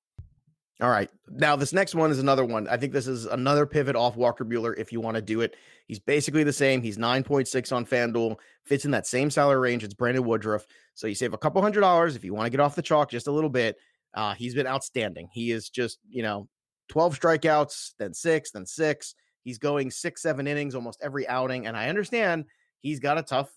All 0.80 0.90
right. 0.90 1.10
Now, 1.28 1.54
this 1.54 1.72
next 1.72 1.94
one 1.94 2.10
is 2.10 2.18
another 2.18 2.44
one. 2.44 2.66
I 2.68 2.76
think 2.76 2.92
this 2.92 3.06
is 3.06 3.26
another 3.26 3.66
pivot 3.66 3.94
off 3.94 4.16
Walker 4.16 4.44
Buehler. 4.44 4.76
if 4.78 4.92
you 4.92 5.00
want 5.00 5.16
to 5.16 5.22
do 5.22 5.40
it. 5.40 5.56
He's 5.86 6.00
basically 6.00 6.44
the 6.44 6.52
same. 6.52 6.82
He's 6.82 6.98
9.6 6.98 7.72
on 7.72 7.84
FanDuel, 7.84 8.36
fits 8.64 8.84
in 8.84 8.90
that 8.92 9.06
same 9.06 9.30
salary 9.30 9.58
range. 9.58 9.84
It's 9.84 9.94
Brandon 9.94 10.24
Woodruff. 10.24 10.66
So 10.94 11.06
you 11.06 11.14
save 11.14 11.34
a 11.34 11.38
couple 11.38 11.62
hundred 11.62 11.82
dollars 11.82 12.16
if 12.16 12.24
you 12.24 12.34
want 12.34 12.46
to 12.46 12.50
get 12.50 12.58
off 12.58 12.74
the 12.74 12.82
chalk 12.82 13.10
just 13.10 13.26
a 13.26 13.32
little 13.32 13.50
bit. 13.50 13.76
Uh, 14.14 14.34
he's 14.34 14.54
been 14.54 14.66
outstanding. 14.66 15.28
He 15.32 15.52
is 15.52 15.68
just, 15.68 15.98
you 16.08 16.22
know, 16.22 16.48
12 16.88 17.20
strikeouts, 17.20 17.92
then 17.98 18.12
six, 18.12 18.50
then 18.50 18.66
six. 18.66 19.14
He's 19.44 19.58
going 19.58 19.90
six, 19.90 20.22
seven 20.22 20.46
innings 20.46 20.74
almost 20.74 21.00
every 21.02 21.28
outing. 21.28 21.66
And 21.66 21.76
I 21.76 21.88
understand 21.90 22.46
he's 22.82 23.00
got 23.00 23.18
a 23.18 23.22
tough 23.22 23.50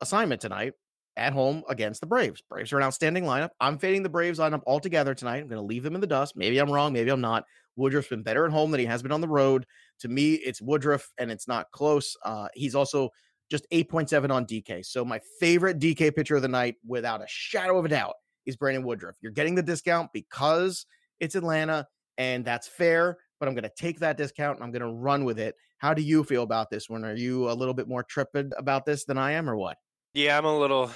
assignment 0.00 0.40
tonight 0.40 0.74
at 1.16 1.32
home 1.32 1.62
against 1.68 2.00
the 2.00 2.06
Braves. 2.06 2.42
Braves 2.48 2.72
are 2.72 2.78
an 2.78 2.84
outstanding 2.84 3.24
lineup. 3.24 3.50
I'm 3.60 3.78
fading 3.78 4.02
the 4.02 4.08
Braves 4.08 4.38
lineup 4.38 4.62
altogether 4.66 5.14
tonight. 5.14 5.38
I'm 5.38 5.48
going 5.48 5.60
to 5.60 5.66
leave 5.66 5.82
them 5.82 5.94
in 5.94 6.00
the 6.00 6.06
dust. 6.06 6.36
Maybe 6.36 6.58
I'm 6.58 6.70
wrong. 6.70 6.92
Maybe 6.92 7.10
I'm 7.10 7.20
not. 7.20 7.44
Woodruff's 7.76 8.08
been 8.08 8.22
better 8.22 8.46
at 8.46 8.52
home 8.52 8.70
than 8.70 8.80
he 8.80 8.86
has 8.86 9.02
been 9.02 9.12
on 9.12 9.20
the 9.20 9.28
road. 9.28 9.66
To 10.00 10.08
me, 10.08 10.34
it's 10.34 10.60
Woodruff, 10.60 11.10
and 11.18 11.30
it's 11.30 11.48
not 11.48 11.70
close. 11.72 12.16
Uh, 12.24 12.48
he's 12.54 12.74
also 12.74 13.10
just 13.50 13.66
8.7 13.70 14.30
on 14.30 14.46
DK. 14.46 14.84
So 14.84 15.04
my 15.04 15.20
favorite 15.38 15.78
DK 15.78 16.14
pitcher 16.14 16.36
of 16.36 16.42
the 16.42 16.48
night, 16.48 16.76
without 16.86 17.22
a 17.22 17.26
shadow 17.28 17.78
of 17.78 17.84
a 17.84 17.88
doubt, 17.88 18.14
is 18.46 18.56
Brandon 18.56 18.82
Woodruff. 18.82 19.16
You're 19.20 19.32
getting 19.32 19.54
the 19.54 19.62
discount 19.62 20.10
because 20.12 20.86
it's 21.20 21.34
Atlanta, 21.34 21.86
and 22.18 22.44
that's 22.44 22.66
fair. 22.66 23.18
But 23.42 23.48
I'm 23.48 23.54
going 23.56 23.64
to 23.64 23.72
take 23.76 23.98
that 23.98 24.16
discount 24.16 24.58
and 24.58 24.64
I'm 24.64 24.70
going 24.70 24.88
to 24.88 24.96
run 24.96 25.24
with 25.24 25.40
it. 25.40 25.56
How 25.78 25.94
do 25.94 26.00
you 26.00 26.22
feel 26.22 26.44
about 26.44 26.70
this 26.70 26.88
one? 26.88 27.04
Are 27.04 27.16
you 27.16 27.50
a 27.50 27.54
little 27.54 27.74
bit 27.74 27.88
more 27.88 28.04
trepid 28.04 28.52
about 28.56 28.86
this 28.86 29.04
than 29.04 29.18
I 29.18 29.32
am, 29.32 29.50
or 29.50 29.56
what? 29.56 29.78
Yeah, 30.14 30.38
I'm 30.38 30.44
a 30.44 30.56
little. 30.56 30.92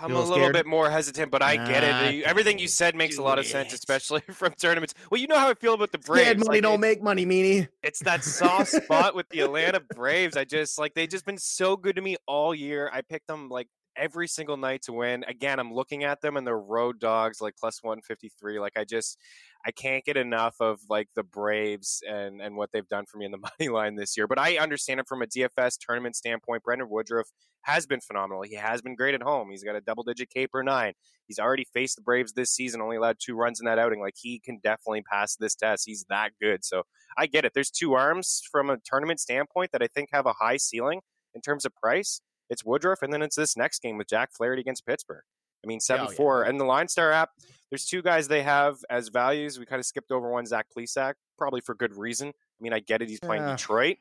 I'm 0.00 0.12
a 0.12 0.20
little 0.20 0.34
scared? 0.34 0.52
bit 0.52 0.66
more 0.66 0.88
hesitant, 0.88 1.32
but 1.32 1.42
I 1.42 1.56
get 1.56 1.82
it. 1.82 2.22
Everything 2.22 2.60
you 2.60 2.68
said 2.68 2.94
makes 2.94 3.18
a 3.18 3.22
lot 3.22 3.40
of 3.40 3.46
sense, 3.46 3.72
especially 3.72 4.20
from 4.30 4.52
tournaments. 4.52 4.94
Well, 5.10 5.20
you 5.20 5.26
know 5.26 5.36
how 5.36 5.50
I 5.50 5.54
feel 5.54 5.74
about 5.74 5.90
the 5.90 5.98
Braves. 5.98 6.22
Scared 6.22 6.38
money 6.38 6.58
like, 6.58 6.62
don't 6.62 6.78
make 6.78 7.02
money, 7.02 7.26
meanie. 7.26 7.66
It's 7.82 7.98
that 8.04 8.22
soft 8.22 8.70
spot 8.84 9.16
with 9.16 9.28
the 9.30 9.40
Atlanta 9.40 9.80
Braves. 9.80 10.36
I 10.36 10.44
just 10.44 10.78
like 10.78 10.94
they've 10.94 11.08
just 11.08 11.26
been 11.26 11.36
so 11.36 11.76
good 11.76 11.96
to 11.96 12.02
me 12.02 12.16
all 12.28 12.54
year. 12.54 12.90
I 12.92 13.00
picked 13.00 13.26
them 13.26 13.48
like 13.48 13.66
every 13.96 14.28
single 14.28 14.56
night 14.56 14.82
to 14.82 14.92
win. 14.92 15.24
Again, 15.26 15.58
I'm 15.58 15.72
looking 15.72 16.04
at 16.04 16.20
them 16.20 16.36
and 16.36 16.46
they're 16.46 16.58
road 16.58 16.98
dogs 16.98 17.40
like 17.40 17.56
plus 17.56 17.82
153. 17.82 18.60
Like 18.60 18.76
I 18.76 18.84
just 18.84 19.18
I 19.64 19.70
can't 19.70 20.04
get 20.04 20.16
enough 20.16 20.56
of 20.60 20.80
like 20.88 21.08
the 21.14 21.22
Braves 21.22 22.02
and 22.08 22.40
and 22.40 22.56
what 22.56 22.70
they've 22.72 22.88
done 22.88 23.04
for 23.06 23.18
me 23.18 23.26
in 23.26 23.30
the 23.30 23.38
money 23.60 23.68
line 23.68 23.96
this 23.96 24.16
year. 24.16 24.26
But 24.26 24.38
I 24.38 24.58
understand 24.58 25.00
it 25.00 25.06
from 25.08 25.22
a 25.22 25.26
DFS 25.26 25.76
tournament 25.80 26.16
standpoint. 26.16 26.62
Brandon 26.64 26.88
Woodruff 26.90 27.28
has 27.62 27.86
been 27.86 28.00
phenomenal. 28.00 28.42
He 28.42 28.56
has 28.56 28.82
been 28.82 28.96
great 28.96 29.14
at 29.14 29.22
home. 29.22 29.50
He's 29.50 29.62
got 29.62 29.76
a 29.76 29.80
double 29.80 30.02
digit 30.02 30.30
K 30.30 30.46
per 30.46 30.62
nine. 30.62 30.94
He's 31.28 31.38
already 31.38 31.66
faced 31.72 31.96
the 31.96 32.02
Braves 32.02 32.32
this 32.32 32.50
season, 32.50 32.80
only 32.80 32.96
allowed 32.96 33.16
two 33.20 33.36
runs 33.36 33.60
in 33.60 33.66
that 33.66 33.78
outing. 33.78 34.00
Like 34.00 34.16
he 34.20 34.40
can 34.40 34.58
definitely 34.62 35.02
pass 35.02 35.36
this 35.36 35.54
test. 35.54 35.84
He's 35.86 36.04
that 36.08 36.32
good. 36.40 36.64
So 36.64 36.82
I 37.16 37.26
get 37.26 37.44
it. 37.44 37.52
There's 37.54 37.70
two 37.70 37.94
arms 37.94 38.42
from 38.50 38.68
a 38.68 38.78
tournament 38.84 39.20
standpoint 39.20 39.70
that 39.72 39.82
I 39.82 39.86
think 39.86 40.08
have 40.12 40.26
a 40.26 40.34
high 40.34 40.56
ceiling 40.56 41.00
in 41.34 41.40
terms 41.40 41.64
of 41.64 41.74
price. 41.76 42.20
It's 42.50 42.64
Woodruff, 42.64 43.02
and 43.02 43.12
then 43.12 43.22
it's 43.22 43.36
this 43.36 43.56
next 43.56 43.80
game 43.80 43.96
with 43.96 44.08
Jack 44.08 44.30
Flaherty 44.36 44.60
against 44.60 44.84
Pittsburgh. 44.84 45.22
I 45.64 45.66
mean, 45.66 45.80
seven 45.80 46.06
oh, 46.08 46.12
four, 46.12 46.42
yeah. 46.42 46.50
and 46.50 46.60
the 46.60 46.64
Line 46.64 46.88
Star 46.88 47.12
app. 47.12 47.30
There's 47.70 47.86
two 47.86 48.02
guys 48.02 48.28
they 48.28 48.42
have 48.42 48.78
as 48.90 49.08
values. 49.08 49.58
We 49.58 49.64
kind 49.64 49.80
of 49.80 49.86
skipped 49.86 50.12
over 50.12 50.30
one, 50.30 50.44
Zach 50.44 50.66
Plesac, 50.76 51.14
probably 51.38 51.60
for 51.60 51.74
good 51.74 51.96
reason. 51.96 52.28
I 52.28 52.60
mean, 52.60 52.72
I 52.72 52.80
get 52.80 53.02
it; 53.02 53.08
he's 53.08 53.20
playing 53.20 53.42
yeah. 53.42 53.56
Detroit, 53.56 53.96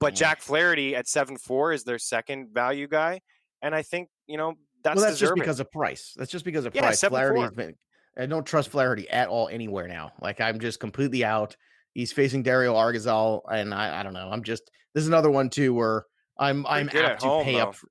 but 0.00 0.12
yeah. 0.12 0.26
Jack 0.26 0.42
Flaherty 0.42 0.94
at 0.94 1.08
seven 1.08 1.36
four 1.36 1.72
is 1.72 1.84
their 1.84 1.98
second 1.98 2.48
value 2.52 2.86
guy, 2.86 3.20
and 3.62 3.74
I 3.74 3.82
think 3.82 4.08
you 4.26 4.36
know 4.36 4.54
that's 4.82 4.96
well, 4.96 5.06
that's 5.06 5.18
deserving. 5.18 5.36
just 5.36 5.44
because 5.44 5.60
of 5.60 5.72
price. 5.72 6.14
That's 6.16 6.30
just 6.30 6.44
because 6.44 6.66
of 6.66 6.74
price. 6.74 7.00
Flaherty's 7.00 7.50
been. 7.52 7.74
I 8.16 8.26
don't 8.26 8.46
trust 8.46 8.68
Flaherty 8.68 9.08
at 9.10 9.28
all 9.28 9.48
anywhere 9.48 9.88
now. 9.88 10.12
Like 10.20 10.40
I'm 10.40 10.60
just 10.60 10.78
completely 10.78 11.24
out. 11.24 11.56
He's 11.94 12.12
facing 12.12 12.42
Dario 12.42 12.74
Agrazal, 12.74 13.40
and 13.50 13.72
I, 13.72 14.00
I 14.00 14.02
don't 14.02 14.12
know. 14.12 14.28
I'm 14.30 14.42
just 14.42 14.70
this 14.94 15.02
is 15.02 15.08
another 15.08 15.30
one 15.30 15.50
too 15.50 15.74
where 15.74 16.04
I'm 16.38 16.66
I'm 16.66 16.88
apt 16.88 17.20
to 17.22 17.26
home, 17.26 17.44
pay 17.44 17.54
though. 17.54 17.60
up. 17.60 17.74
For, 17.74 17.88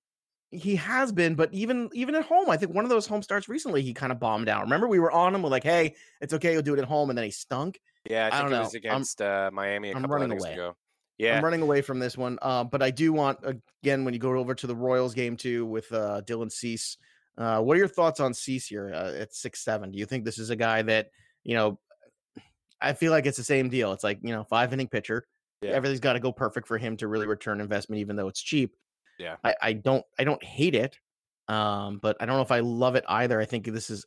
he 0.53 0.75
has 0.75 1.11
been, 1.11 1.35
but 1.35 1.53
even 1.53 1.89
even 1.93 2.15
at 2.15 2.25
home, 2.25 2.49
I 2.49 2.57
think 2.57 2.73
one 2.73 2.85
of 2.85 2.89
those 2.89 3.07
home 3.07 3.21
starts 3.21 3.49
recently, 3.49 3.81
he 3.81 3.93
kind 3.93 4.11
of 4.11 4.19
bombed 4.19 4.47
out. 4.47 4.63
Remember, 4.63 4.87
we 4.87 4.99
were 4.99 5.11
on 5.11 5.33
him. 5.33 5.41
We're 5.41 5.49
like, 5.49 5.63
"Hey, 5.63 5.95
it's 6.21 6.33
okay, 6.33 6.53
you'll 6.53 6.61
do 6.61 6.73
it 6.73 6.79
at 6.79 6.85
home," 6.85 7.09
and 7.09 7.17
then 7.17 7.25
he 7.25 7.31
stunk. 7.31 7.79
Yeah, 8.09 8.29
I, 8.31 8.39
I 8.39 8.41
don't 8.41 8.51
know. 8.51 8.69
against 8.73 9.21
uh, 9.21 9.49
Miami. 9.53 9.93
i 9.93 9.97
I'm 9.97 10.05
running 10.05 10.31
away. 10.31 10.53
Ago. 10.53 10.75
Yeah, 11.17 11.37
I'm 11.37 11.43
running 11.43 11.61
away 11.61 11.81
from 11.81 11.99
this 11.99 12.17
one. 12.17 12.37
Uh, 12.41 12.63
but 12.63 12.81
I 12.81 12.91
do 12.91 13.13
want 13.13 13.39
again 13.83 14.05
when 14.05 14.13
you 14.13 14.19
go 14.19 14.35
over 14.37 14.55
to 14.55 14.67
the 14.67 14.75
Royals 14.75 15.13
game 15.13 15.37
too 15.37 15.65
with 15.65 15.91
uh, 15.91 16.21
Dylan 16.25 16.51
Cease. 16.51 16.97
Uh, 17.37 17.61
what 17.61 17.75
are 17.75 17.79
your 17.79 17.87
thoughts 17.87 18.19
on 18.19 18.33
Cease 18.33 18.67
here 18.67 18.91
uh, 18.93 19.13
at 19.19 19.33
six 19.33 19.63
seven? 19.63 19.91
Do 19.91 19.97
you 19.97 20.05
think 20.05 20.25
this 20.25 20.37
is 20.37 20.49
a 20.49 20.55
guy 20.55 20.81
that 20.83 21.09
you 21.43 21.55
know? 21.55 21.79
I 22.81 22.93
feel 22.93 23.11
like 23.11 23.25
it's 23.25 23.37
the 23.37 23.43
same 23.43 23.69
deal. 23.69 23.93
It's 23.93 24.03
like 24.03 24.19
you 24.21 24.33
know, 24.33 24.43
five 24.43 24.73
inning 24.73 24.87
pitcher. 24.87 25.25
Yeah. 25.61 25.71
Everything's 25.71 26.01
got 26.01 26.13
to 26.13 26.19
go 26.19 26.33
perfect 26.33 26.67
for 26.67 26.77
him 26.77 26.97
to 26.97 27.07
really 27.07 27.25
return 27.25 27.61
investment, 27.61 28.01
even 28.01 28.17
though 28.17 28.27
it's 28.27 28.41
cheap. 28.41 28.75
Yeah, 29.23 29.37
I, 29.43 29.55
I 29.61 29.73
don't 29.73 30.05
I 30.19 30.23
don't 30.23 30.43
hate 30.43 30.75
it, 30.75 30.99
um, 31.47 31.99
but 32.01 32.17
I 32.19 32.25
don't 32.25 32.35
know 32.35 32.41
if 32.41 32.51
I 32.51 32.59
love 32.59 32.95
it 32.95 33.05
either. 33.07 33.39
I 33.39 33.45
think 33.45 33.65
this 33.65 33.89
is 33.89 34.05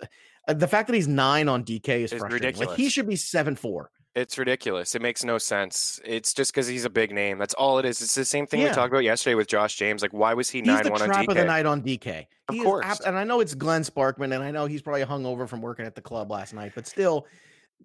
uh, 0.49 0.55
the 0.55 0.69
fact 0.69 0.89
that 0.89 0.95
he's 0.95 1.09
nine 1.09 1.49
on 1.49 1.65
DK 1.65 1.89
is 1.89 2.11
frustrating. 2.11 2.35
Ridiculous. 2.35 2.69
Like 2.69 2.77
he 2.77 2.89
should 2.89 3.09
be 3.09 3.17
seven 3.17 3.57
four. 3.57 3.91
It's 4.15 4.39
ridiculous. 4.39 4.95
It 4.95 5.03
makes 5.03 5.25
no 5.25 5.37
sense. 5.37 6.01
It's 6.03 6.33
just 6.33 6.51
because 6.51 6.67
he's 6.67 6.87
a 6.87 6.91
big 6.91 7.13
name. 7.13 7.37
That's 7.37 7.53
all 7.53 7.79
it 7.79 7.85
is. 7.85 8.01
It's 8.01 8.15
the 8.15 8.25
same 8.25 8.47
thing 8.47 8.61
yeah. 8.61 8.69
we 8.69 8.75
talked 8.75 8.91
about 8.91 9.05
yesterday 9.05 9.35
with 9.35 9.47
Josh 9.47 9.77
James. 9.77 10.01
Like, 10.01 10.15
why 10.15 10.33
was 10.33 10.49
he 10.49 10.63
nine 10.63 10.89
one 10.89 11.03
on 11.03 11.11
DK? 11.11 11.13
Trap 11.13 11.29
of 11.29 11.35
the 11.37 11.45
night 11.45 11.67
on 11.67 11.83
DK. 11.83 12.27
Of 12.49 12.55
he 12.55 12.63
course. 12.63 12.87
Ab- 12.87 13.01
and 13.05 13.19
I 13.19 13.25
know 13.25 13.41
it's 13.41 13.55
Glenn 13.55 13.83
Sparkman, 13.83 14.35
and 14.35 14.43
I 14.43 14.51
know 14.51 14.65
he's 14.65 14.81
probably 14.81 15.03
hung 15.03 15.27
over 15.27 15.47
from 15.47 15.61
working 15.61 15.85
at 15.85 15.95
the 15.95 16.01
club 16.01 16.31
last 16.31 16.55
night, 16.55 16.73
but 16.75 16.87
still, 16.87 17.27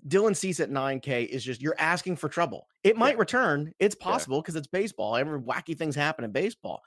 Dylan 0.08 0.34
Cease 0.34 0.62
at 0.62 0.72
9K 0.72 1.28
is 1.28 1.44
just 1.44 1.62
you're 1.62 1.76
asking 1.78 2.15
for 2.15 2.30
trouble. 2.30 2.67
It 2.86 2.96
might 2.96 3.15
yeah. 3.15 3.20
return. 3.20 3.74
It's 3.80 3.96
possible 3.96 4.41
because 4.41 4.56
yeah. 4.56 4.60
it's 4.60 4.67
baseball. 4.67 5.17
Every 5.17 5.39
wacky 5.39 5.78
things 5.78 5.96
happen 5.96 6.24
in 6.24 6.32
baseball. 6.32 6.82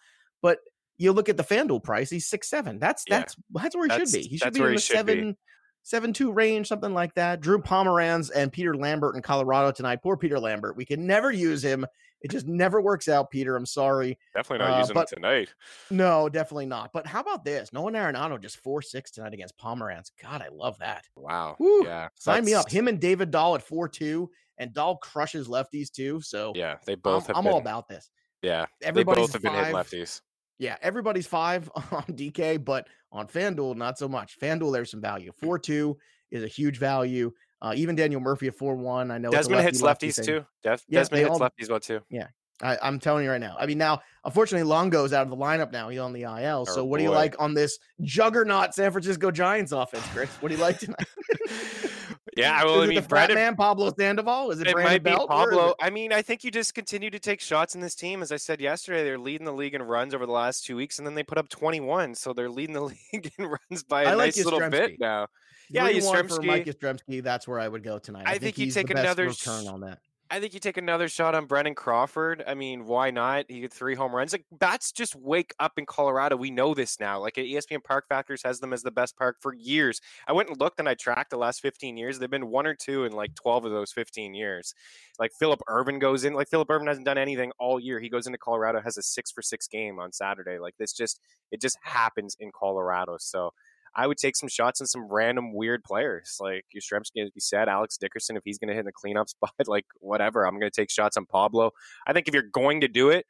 But 0.44 0.58
you 0.98 1.12
look 1.12 1.30
at 1.30 1.38
the 1.38 1.42
FanDuel 1.42 1.82
price, 1.82 2.10
he's 2.10 2.26
six 2.26 2.50
seven. 2.50 2.78
That's 2.78 3.02
that's 3.08 3.34
that's 3.50 3.74
where 3.74 3.86
he 3.86 3.88
that's, 3.88 4.10
should 4.10 4.20
be. 4.20 4.28
He 4.28 4.36
should 4.36 4.52
be 4.52 4.60
in 4.60 4.74
the 4.74 4.78
seven. 4.78 5.30
Be 5.32 5.38
seven 5.84 6.12
two 6.12 6.30
range, 6.32 6.68
something 6.68 6.92
like 6.92 7.14
that. 7.14 7.40
Drew 7.40 7.62
Pomeranz 7.62 8.30
and 8.30 8.52
Peter 8.52 8.76
Lambert 8.76 9.16
in 9.16 9.22
Colorado 9.22 9.72
tonight. 9.72 10.02
Poor 10.02 10.18
Peter 10.18 10.38
Lambert. 10.38 10.76
We 10.76 10.84
can 10.84 11.06
never 11.06 11.30
use 11.30 11.64
him. 11.64 11.86
It 12.20 12.30
just 12.30 12.46
never 12.46 12.82
works 12.82 13.08
out, 13.08 13.30
Peter. 13.30 13.56
I'm 13.56 13.64
sorry. 13.64 14.18
Definitely 14.34 14.66
not 14.66 14.74
uh, 14.74 14.80
using 14.80 14.92
but, 14.92 15.10
him 15.10 15.16
tonight. 15.16 15.54
No, 15.90 16.28
definitely 16.28 16.66
not. 16.66 16.90
But 16.92 17.06
how 17.06 17.20
about 17.20 17.42
this? 17.42 17.72
Nolan 17.72 17.94
Arenado 17.94 18.38
just 18.38 18.58
four 18.58 18.82
six 18.82 19.12
tonight 19.12 19.32
against 19.32 19.56
Pomeranz. 19.56 20.10
God, 20.22 20.42
I 20.42 20.48
love 20.52 20.78
that. 20.80 21.06
Wow. 21.16 21.56
Woo. 21.58 21.86
Yeah. 21.86 22.08
Sign 22.16 22.44
me 22.44 22.52
up. 22.52 22.70
Him 22.70 22.88
and 22.88 23.00
David 23.00 23.30
Dahl 23.30 23.54
at 23.54 23.62
four 23.62 23.88
two, 23.88 24.28
and 24.58 24.74
Dahl 24.74 24.98
crushes 24.98 25.48
lefties 25.48 25.90
too. 25.90 26.20
So 26.20 26.52
yeah, 26.54 26.76
they 26.84 26.96
both. 26.96 27.30
I'm, 27.30 27.36
I'm 27.36 27.44
been, 27.44 27.52
all 27.54 27.60
about 27.60 27.88
this. 27.88 28.10
Yeah, 28.42 28.66
Everybody 28.82 29.22
both 29.22 29.32
have 29.32 29.40
been 29.40 29.54
hit 29.54 29.74
lefties. 29.74 30.20
Yeah, 30.58 30.76
everybody's 30.82 31.26
five 31.26 31.70
on 31.74 32.04
DK, 32.04 32.64
but 32.64 32.88
on 33.12 33.26
FanDuel, 33.26 33.76
not 33.76 33.98
so 33.98 34.08
much. 34.08 34.38
FanDuel, 34.38 34.72
there's 34.72 34.90
some 34.90 35.00
value. 35.00 35.32
4 35.40 35.58
2 35.58 35.96
is 36.30 36.42
a 36.42 36.48
huge 36.48 36.78
value. 36.78 37.32
Uh, 37.62 37.72
even 37.76 37.96
Daniel 37.96 38.20
Murphy 38.20 38.48
at 38.48 38.54
4 38.54 38.76
1. 38.76 39.10
I 39.10 39.18
know 39.18 39.30
Desmond 39.30 39.62
hits 39.62 39.80
lefties 39.80 40.22
too. 40.22 40.44
Des- 40.62 40.78
yeah, 40.88 41.00
Desmond 41.00 41.22
hits 41.22 41.30
all, 41.30 41.40
lefties 41.40 41.70
well 41.70 41.80
too. 41.80 42.00
Yeah. 42.10 42.26
I, 42.62 42.78
am 42.82 43.00
telling 43.00 43.24
you 43.24 43.30
right 43.30 43.40
now. 43.40 43.56
I 43.58 43.66
mean, 43.66 43.78
now, 43.78 44.02
unfortunately, 44.24 44.68
Longo's 44.68 45.12
out 45.12 45.22
of 45.22 45.30
the 45.30 45.36
lineup 45.36 45.72
now. 45.72 45.88
He's 45.88 45.98
on 45.98 46.12
the 46.12 46.22
IL. 46.22 46.66
So, 46.66 46.82
oh, 46.82 46.84
what 46.84 46.98
boy. 46.98 46.98
do 46.98 47.04
you 47.04 47.10
like 47.10 47.34
on 47.38 47.54
this 47.54 47.78
juggernaut 48.02 48.74
San 48.74 48.92
Francisco 48.92 49.30
Giants 49.30 49.72
offense, 49.72 50.06
Chris? 50.12 50.30
What 50.40 50.50
do 50.50 50.54
you 50.54 50.60
like 50.60 50.78
tonight? 50.78 51.06
Yeah, 52.36 52.64
well, 52.64 52.82
I 52.82 52.86
mean, 52.86 52.96
the 52.96 53.02
Brandon, 53.02 53.36
man 53.36 53.54
Pablo 53.54 53.92
Sandoval. 53.96 54.50
Is 54.50 54.60
it, 54.60 54.66
it 54.66 54.72
Brandon 54.72 54.92
might 54.92 55.02
Belt, 55.02 55.28
be 55.28 55.34
Pablo. 55.34 55.74
I 55.80 55.90
mean, 55.90 56.12
I 56.12 56.22
think 56.22 56.42
you 56.42 56.50
just 56.50 56.74
continue 56.74 57.10
to 57.10 57.18
take 57.18 57.40
shots 57.40 57.74
in 57.74 57.80
this 57.80 57.94
team. 57.94 58.22
As 58.22 58.32
I 58.32 58.36
said 58.36 58.60
yesterday, 58.60 59.04
they're 59.04 59.18
leading 59.18 59.44
the 59.44 59.52
league 59.52 59.74
in 59.74 59.82
runs 59.82 60.14
over 60.14 60.26
the 60.26 60.32
last 60.32 60.64
two 60.64 60.76
weeks, 60.76 60.98
and 60.98 61.06
then 61.06 61.14
they 61.14 61.22
put 61.22 61.38
up 61.38 61.48
21, 61.48 62.14
so 62.14 62.32
they're 62.32 62.50
leading 62.50 62.74
the 62.74 62.80
league 63.12 63.32
in 63.38 63.46
runs 63.46 63.84
by 63.84 64.02
a 64.02 64.12
I 64.12 64.14
nice 64.16 64.44
little 64.44 64.68
bit 64.68 64.98
now. 64.98 65.28
Yeah, 65.70 65.90
Yastrzemski. 65.90 66.36
For 66.36 66.42
Mike 66.42 66.66
Yastrzemski, 66.66 67.22
that's 67.22 67.48
where 67.48 67.60
I 67.60 67.68
would 67.68 67.82
go 67.82 67.98
tonight. 67.98 68.24
I, 68.26 68.32
I 68.32 68.38
think, 68.38 68.56
think 68.56 68.58
you 68.58 68.72
take 68.72 68.90
another 68.90 69.26
return 69.26 69.66
on 69.66 69.80
that. 69.80 69.98
I 70.34 70.40
think 70.40 70.52
you 70.52 70.58
take 70.58 70.78
another 70.78 71.08
shot 71.08 71.36
on 71.36 71.46
Brandon 71.46 71.76
Crawford. 71.76 72.42
I 72.44 72.54
mean, 72.54 72.86
why 72.86 73.12
not? 73.12 73.44
He 73.48 73.62
had 73.62 73.72
three 73.72 73.94
home 73.94 74.12
runs. 74.12 74.32
Like 74.32 74.46
bats 74.50 74.90
just 74.90 75.14
wake 75.14 75.54
up 75.60 75.74
in 75.76 75.86
Colorado. 75.86 76.34
We 76.34 76.50
know 76.50 76.74
this 76.74 76.98
now. 76.98 77.20
Like 77.20 77.34
ESPN 77.34 77.84
Park 77.84 78.06
Factors 78.08 78.42
has 78.42 78.58
them 78.58 78.72
as 78.72 78.82
the 78.82 78.90
best 78.90 79.16
park 79.16 79.36
for 79.40 79.54
years. 79.54 80.00
I 80.26 80.32
went 80.32 80.48
and 80.48 80.58
looked 80.58 80.80
and 80.80 80.88
I 80.88 80.94
tracked 80.94 81.30
the 81.30 81.36
last 81.36 81.60
15 81.60 81.96
years. 81.96 82.18
They've 82.18 82.28
been 82.28 82.48
one 82.48 82.66
or 82.66 82.74
two 82.74 83.04
in 83.04 83.12
like 83.12 83.36
12 83.36 83.66
of 83.66 83.70
those 83.70 83.92
15 83.92 84.34
years. 84.34 84.74
Like 85.20 85.30
Philip 85.38 85.60
Ervin 85.68 86.00
goes 86.00 86.24
in. 86.24 86.34
Like 86.34 86.48
Philip 86.48 86.68
Ervin 86.68 86.88
hasn't 86.88 87.06
done 87.06 87.16
anything 87.16 87.52
all 87.60 87.78
year. 87.78 88.00
He 88.00 88.08
goes 88.08 88.26
into 88.26 88.36
Colorado, 88.36 88.80
has 88.80 88.98
a 88.98 89.02
six 89.02 89.30
for 89.30 89.40
six 89.40 89.68
game 89.68 90.00
on 90.00 90.10
Saturday. 90.10 90.58
Like 90.58 90.74
this 90.80 90.92
just 90.92 91.20
it 91.52 91.60
just 91.60 91.78
happens 91.80 92.36
in 92.40 92.50
Colorado. 92.52 93.18
So 93.20 93.52
I 93.96 94.06
would 94.06 94.18
take 94.18 94.36
some 94.36 94.48
shots 94.48 94.80
on 94.80 94.86
some 94.86 95.06
random 95.08 95.54
weird 95.54 95.84
players 95.84 96.36
like 96.40 96.64
Yastrzemski, 96.74 97.22
as 97.22 97.30
you 97.34 97.40
said, 97.40 97.68
Alex 97.68 97.96
Dickerson, 97.96 98.36
if 98.36 98.42
he's 98.44 98.58
going 98.58 98.68
to 98.68 98.74
hit 98.74 98.80
in 98.80 98.86
the 98.86 98.92
cleanup 98.92 99.28
spot, 99.30 99.52
like 99.66 99.86
whatever. 100.00 100.46
I'm 100.46 100.58
going 100.58 100.70
to 100.70 100.80
take 100.80 100.90
shots 100.90 101.16
on 101.16 101.26
Pablo. 101.26 101.70
I 102.06 102.12
think 102.12 102.28
if 102.28 102.34
you're 102.34 102.42
going 102.42 102.80
to 102.80 102.88
do 102.88 103.10
it, 103.10 103.26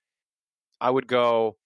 I 0.80 0.90
would 0.90 1.06
go 1.06 1.56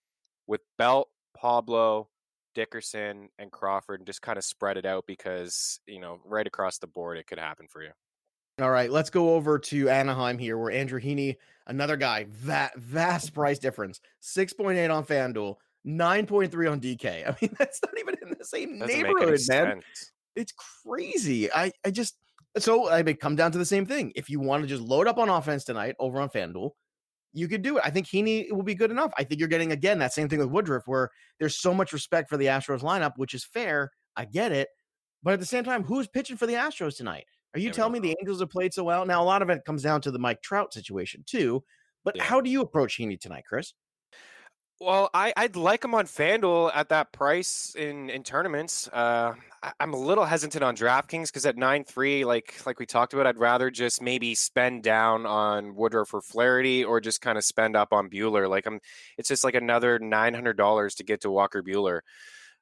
with 0.47 0.61
Belt, 0.77 1.09
Pablo, 1.37 2.09
Dickerson, 2.55 3.29
and 3.39 3.53
Crawford 3.53 4.01
and 4.01 4.07
just 4.07 4.23
kind 4.23 4.39
of 4.39 4.45
spread 4.45 4.77
it 4.77 4.87
out 4.87 5.05
because, 5.07 5.81
you 5.87 6.01
know, 6.01 6.21
right 6.25 6.47
across 6.47 6.79
the 6.79 6.87
board, 6.87 7.19
it 7.19 7.27
could 7.27 7.39
happen 7.39 7.67
for 7.71 7.83
you. 7.83 7.91
All 8.61 8.71
right, 8.71 8.91
let's 8.91 9.11
go 9.11 9.35
over 9.35 9.57
to 9.61 9.89
Anaheim 9.89 10.37
here, 10.37 10.59
where 10.59 10.73
Andrew 10.73 11.01
Heaney, 11.01 11.37
another 11.69 11.97
guy, 11.97 12.27
that 12.43 12.77
vast 12.77 13.33
price 13.33 13.61
difference, 13.61 14.01
6.8 14.21 14.93
on 14.93 15.05
FanDuel, 15.05 15.55
9.3 15.89 16.71
on 16.71 16.81
DK. 16.81 17.07
I 17.29 17.37
mean, 17.41 17.55
that's 17.59 17.81
not 17.85 17.99
even 17.99 18.15
in 18.23 18.37
the 18.39 18.45
same 18.45 18.79
Doesn't 18.79 18.95
neighborhood, 18.95 19.29
man. 19.29 19.39
Sense. 19.39 20.13
It's 20.37 20.53
crazy. 20.85 21.51
I, 21.53 21.73
I 21.85 21.91
just 21.91 22.17
so 22.57 22.91
I 22.91 23.03
may 23.03 23.15
come 23.15 23.37
down 23.37 23.53
to 23.53 23.59
the 23.59 23.65
same 23.65 23.87
thing. 23.87 24.13
If 24.15 24.31
you 24.31 24.41
want 24.41 24.63
to 24.63 24.69
just 24.69 24.83
load 24.83 25.07
up 25.07 25.19
on 25.19 25.29
offense 25.29 25.65
tonight 25.65 25.97
over 25.99 26.21
on 26.21 26.29
FanDuel, 26.29 26.71
you 27.33 27.49
could 27.49 27.63
do 27.63 27.79
it. 27.79 27.83
I 27.85 27.91
think 27.91 28.07
Heaney 28.07 28.51
will 28.53 28.63
be 28.63 28.75
good 28.75 28.91
enough. 28.91 29.13
I 29.19 29.25
think 29.25 29.41
you're 29.41 29.49
getting 29.49 29.73
again 29.73 29.99
that 29.99 30.13
same 30.13 30.29
thing 30.29 30.39
with 30.39 30.49
Woodruff, 30.49 30.85
where 30.87 31.11
there's 31.39 31.61
so 31.61 31.75
much 31.75 31.93
respect 31.93 32.29
for 32.29 32.37
the 32.37 32.47
Astros 32.47 32.81
lineup, 32.81 33.13
which 33.17 33.35
is 33.35 33.45
fair. 33.45 33.91
I 34.17 34.25
get 34.25 34.53
it. 34.53 34.69
But 35.23 35.35
at 35.35 35.41
the 35.41 35.47
same 35.47 35.65
time, 35.65 35.83
who's 35.83 36.09
pitching 36.09 36.37
for 36.37 36.47
the 36.47 36.55
Astros 36.55 36.97
tonight? 36.97 37.25
Are 37.55 37.61
you 37.61 37.67
yeah, 37.67 37.73
telling 37.73 37.93
me 37.93 37.99
the 37.99 38.17
Angels 38.21 38.41
have 38.41 38.51
played 38.51 38.73
so 38.73 38.85
well? 38.85 39.05
Now, 39.07 39.23
a 39.23 39.25
lot 39.25 39.43
of 39.43 39.51
it 39.51 39.65
comes 39.65 39.83
down 39.83 40.01
to 40.03 40.11
the 40.11 40.19
Mike 40.19 40.43
Trout 40.43 40.73
situation, 40.73 41.25
too. 41.27 41.63
But 42.05 42.17
yeah. 42.17 42.23
how 42.23 42.41
do 42.41 42.51
you 42.51 42.61
approach 42.61 42.99
Heaney 42.99 43.19
tonight, 43.19 43.45
Chris? 43.49 43.73
Well, 44.81 45.11
I, 45.13 45.33
I'd 45.37 45.57
like 45.57 45.85
him 45.85 45.93
on 45.97 46.07
FanDuel 46.07 46.71
at 46.73 46.91
that 46.91 47.11
price 47.11 47.75
in 47.77 48.11
in 48.11 48.23
tournaments. 48.23 48.89
Uh, 48.93 49.35
I, 49.61 49.73
am 49.81 49.93
a 49.93 49.99
little 49.99 50.25
hesitant 50.25 50.63
on 50.63 50.77
DraftKings 50.77 51.27
because 51.27 51.45
at 51.47 51.57
nine 51.57 51.83
three, 51.83 52.25
like 52.25 52.55
like 52.65 52.79
we 52.79 52.87
talked 52.87 53.13
about, 53.13 53.27
I'd 53.27 53.39
rather 53.39 53.73
just 53.73 54.01
maybe 54.01 54.37
spend 54.37 54.85
down 54.85 55.27
on 55.27 55.75
Woodruff 55.75 56.15
or 56.15 56.21
Flaherty 56.21 56.85
or 56.85 57.01
just 57.01 57.21
kind 57.21 57.37
of 57.37 57.43
spend 57.43 57.75
up 57.75 57.93
on 57.93 58.09
Buehler. 58.09 58.49
Like 58.49 58.67
I'm, 58.67 58.79
it's 59.17 59.29
just 59.29 59.43
like 59.43 59.57
another 59.57 59.99
nine 59.99 60.33
hundred 60.33 60.57
dollars 60.57 60.95
to 60.97 61.05
get 61.05 61.23
to 61.23 61.31
Walker 61.31 61.61
Buehler. 61.61 62.03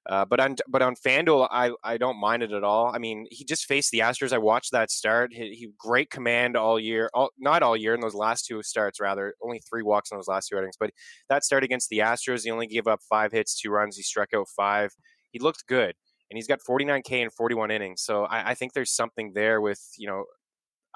Uh, 0.08 0.24
but 0.24 0.38
on 0.38 0.54
but 0.68 0.82
on 0.82 0.94
Fanduel, 0.94 1.48
I 1.50 1.72
I 1.82 1.96
don't 1.98 2.20
mind 2.20 2.42
it 2.44 2.52
at 2.52 2.62
all. 2.62 2.92
I 2.94 2.98
mean, 2.98 3.26
he 3.30 3.44
just 3.44 3.66
faced 3.66 3.90
the 3.90 4.00
Astros. 4.00 4.32
I 4.32 4.38
watched 4.38 4.70
that 4.70 4.90
start. 4.90 5.32
He, 5.32 5.54
he 5.54 5.68
great 5.78 6.10
command 6.10 6.56
all 6.56 6.78
year, 6.78 7.10
all, 7.12 7.30
not 7.38 7.62
all 7.62 7.76
year 7.76 7.94
in 7.94 8.00
those 8.00 8.14
last 8.14 8.46
two 8.46 8.62
starts. 8.62 9.00
Rather, 9.00 9.34
only 9.42 9.60
three 9.68 9.82
walks 9.82 10.12
in 10.12 10.18
those 10.18 10.28
last 10.28 10.48
two 10.48 10.58
outings. 10.58 10.76
But 10.78 10.90
that 11.28 11.44
start 11.44 11.64
against 11.64 11.88
the 11.88 11.98
Astros, 11.98 12.44
he 12.44 12.50
only 12.50 12.68
gave 12.68 12.86
up 12.86 13.00
five 13.08 13.32
hits, 13.32 13.60
two 13.60 13.70
runs. 13.70 13.96
He 13.96 14.02
struck 14.02 14.28
out 14.32 14.46
five. 14.48 14.92
He 15.32 15.40
looked 15.40 15.66
good, 15.66 15.94
and 16.30 16.36
he's 16.36 16.46
got 16.46 16.60
49K 16.60 17.22
in 17.22 17.30
41 17.30 17.72
innings. 17.72 18.02
So 18.02 18.24
I, 18.26 18.50
I 18.50 18.54
think 18.54 18.74
there's 18.74 18.94
something 18.94 19.32
there 19.34 19.60
with 19.60 19.80
you 19.98 20.06
know 20.06 20.24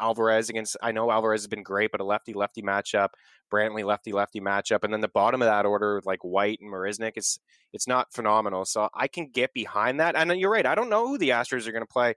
Alvarez 0.00 0.48
against. 0.48 0.76
I 0.82 0.92
know 0.92 1.10
Alvarez 1.10 1.42
has 1.42 1.48
been 1.48 1.62
great, 1.62 1.92
but 1.92 2.00
a 2.00 2.04
lefty 2.04 2.32
lefty 2.32 2.62
matchup, 2.62 3.10
Brantley 3.52 3.84
lefty 3.84 4.12
lefty 4.12 4.40
matchup, 4.40 4.84
and 4.84 4.92
then 4.92 5.00
the 5.00 5.08
bottom 5.08 5.42
of 5.42 5.46
that 5.46 5.66
order 5.66 6.00
like 6.04 6.24
White 6.24 6.60
and 6.60 6.72
Marisnick 6.72 7.12
it's, 7.16 7.38
it's 7.72 7.86
not 7.86 8.12
phenomenal. 8.12 8.64
So 8.64 8.88
I 8.94 9.08
can 9.08 9.28
get 9.28 9.52
behind 9.52 10.00
that. 10.00 10.16
And 10.16 10.32
you're 10.40 10.50
right. 10.50 10.66
I 10.66 10.74
don't 10.74 10.90
know 10.90 11.06
who 11.06 11.18
the 11.18 11.30
Astros 11.30 11.66
are 11.66 11.72
going 11.72 11.82
to 11.82 11.92
play, 11.92 12.14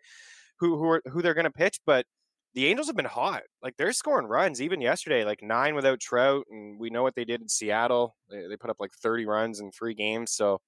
who 0.60 0.78
who 0.78 0.86
are, 0.86 1.02
who 1.06 1.22
they're 1.22 1.34
going 1.34 1.46
to 1.46 1.52
pitch, 1.52 1.80
but 1.86 2.06
the 2.54 2.67
Angels 2.67 2.88
have 2.88 2.96
been 2.96 3.06
hot. 3.06 3.43
Like 3.62 3.76
they're 3.78 3.93
scoring 3.93 4.28
runs 4.28 4.62
even 4.62 4.82
yesterday, 4.82 5.26
like 5.26 5.41
nine 5.41 5.76
without 5.76 6.00
Trout, 6.00 6.46
and 6.50 6.80
we 6.80 6.89
know 6.89 7.04
what 7.04 7.15
they 7.15 7.26
did 7.26 7.41
in 7.41 7.50
Seattle. 7.50 8.15
They, 8.30 8.48
they 8.48 8.58
put 8.58 8.69
up 8.69 8.78
like 8.80 8.93
30 8.93 9.26
runs 9.26 9.60
in 9.60 9.72
three 9.72 9.93
games. 9.93 10.32
So 10.34 10.62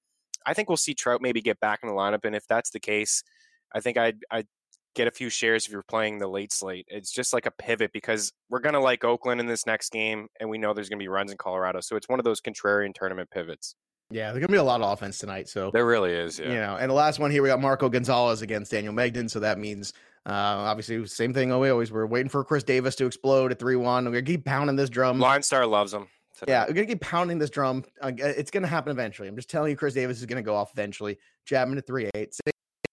I 0.44 0.54
think 0.54 0.68
we'll 0.68 0.76
see 0.76 0.94
Trout 0.94 1.22
maybe 1.22 1.40
get 1.40 1.60
back 1.60 1.80
in 1.82 1.88
the 1.88 1.94
lineup, 1.94 2.24
and 2.24 2.34
if 2.34 2.46
that's 2.48 2.70
the 2.70 2.80
case, 2.80 3.22
I 3.74 3.80
think 3.80 3.96
I'd, 3.96 4.18
I'd 4.30 4.46
get 4.96 5.06
a 5.06 5.12
few 5.12 5.28
shares 5.28 5.66
if 5.66 5.72
you're 5.72 5.82
playing 5.82 6.18
the 6.18 6.26
late 6.26 6.52
slate. 6.52 6.86
It's 6.88 7.12
just 7.12 7.32
like 7.32 7.46
a 7.46 7.52
pivot 7.52 7.92
because 7.92 8.32
we're 8.50 8.60
going 8.60 8.72
to 8.72 8.80
like 8.80 9.04
Oakland 9.04 9.40
in 9.40 9.46
this 9.46 9.66
next 9.66 9.92
game, 9.92 10.26
and 10.40 10.50
we 10.50 10.58
know 10.58 10.74
there's 10.74 10.88
going 10.88 10.98
to 10.98 11.02
be 11.02 11.08
runs 11.08 11.30
in 11.30 11.38
Colorado. 11.38 11.80
So 11.80 11.94
it's 11.94 12.08
one 12.08 12.18
of 12.18 12.24
those 12.24 12.40
contrarian 12.40 12.92
tournament 12.94 13.30
pivots. 13.30 13.76
Yeah, 14.10 14.30
there's 14.30 14.40
gonna 14.40 14.52
be 14.52 14.58
a 14.58 14.62
lot 14.62 14.80
of 14.80 14.92
offense 14.92 15.18
tonight. 15.18 15.48
So 15.48 15.70
there 15.72 15.84
really 15.84 16.12
is. 16.12 16.38
Yeah. 16.38 16.48
You 16.48 16.54
know, 16.54 16.76
and 16.76 16.88
the 16.88 16.94
last 16.94 17.18
one 17.18 17.32
here 17.32 17.42
we 17.42 17.48
got 17.48 17.60
Marco 17.60 17.88
Gonzalez 17.88 18.40
against 18.40 18.70
Daniel 18.70 18.94
Mengden. 18.94 19.28
So 19.28 19.40
that 19.40 19.58
means 19.58 19.92
uh, 20.26 20.32
obviously 20.32 21.04
same 21.06 21.34
thing. 21.34 21.50
Oh, 21.50 21.58
we 21.58 21.70
always 21.70 21.90
we're 21.90 22.06
waiting 22.06 22.28
for 22.28 22.44
Chris 22.44 22.62
Davis 22.62 22.94
to 22.96 23.06
explode 23.06 23.50
at 23.50 23.58
three 23.58 23.74
one. 23.74 24.04
We're 24.04 24.12
gonna 24.12 24.22
keep 24.22 24.44
pounding 24.44 24.76
this 24.76 24.90
drum. 24.90 25.18
Line 25.18 25.42
Star 25.42 25.66
loves 25.66 25.92
him. 25.92 26.06
Today. 26.38 26.52
Yeah, 26.52 26.66
we're 26.68 26.74
gonna 26.74 26.86
keep 26.86 27.00
pounding 27.00 27.38
this 27.38 27.50
drum. 27.50 27.84
Uh, 28.00 28.12
it's 28.16 28.52
gonna 28.52 28.68
happen 28.68 28.92
eventually. 28.92 29.26
I'm 29.26 29.34
just 29.34 29.50
telling 29.50 29.70
you, 29.70 29.76
Chris 29.76 29.94
Davis 29.94 30.20
is 30.20 30.26
gonna 30.26 30.40
go 30.40 30.54
off 30.54 30.70
eventually. 30.72 31.18
Chapman 31.44 31.78
at 31.78 31.84
three 31.84 32.08
eight. 32.14 32.32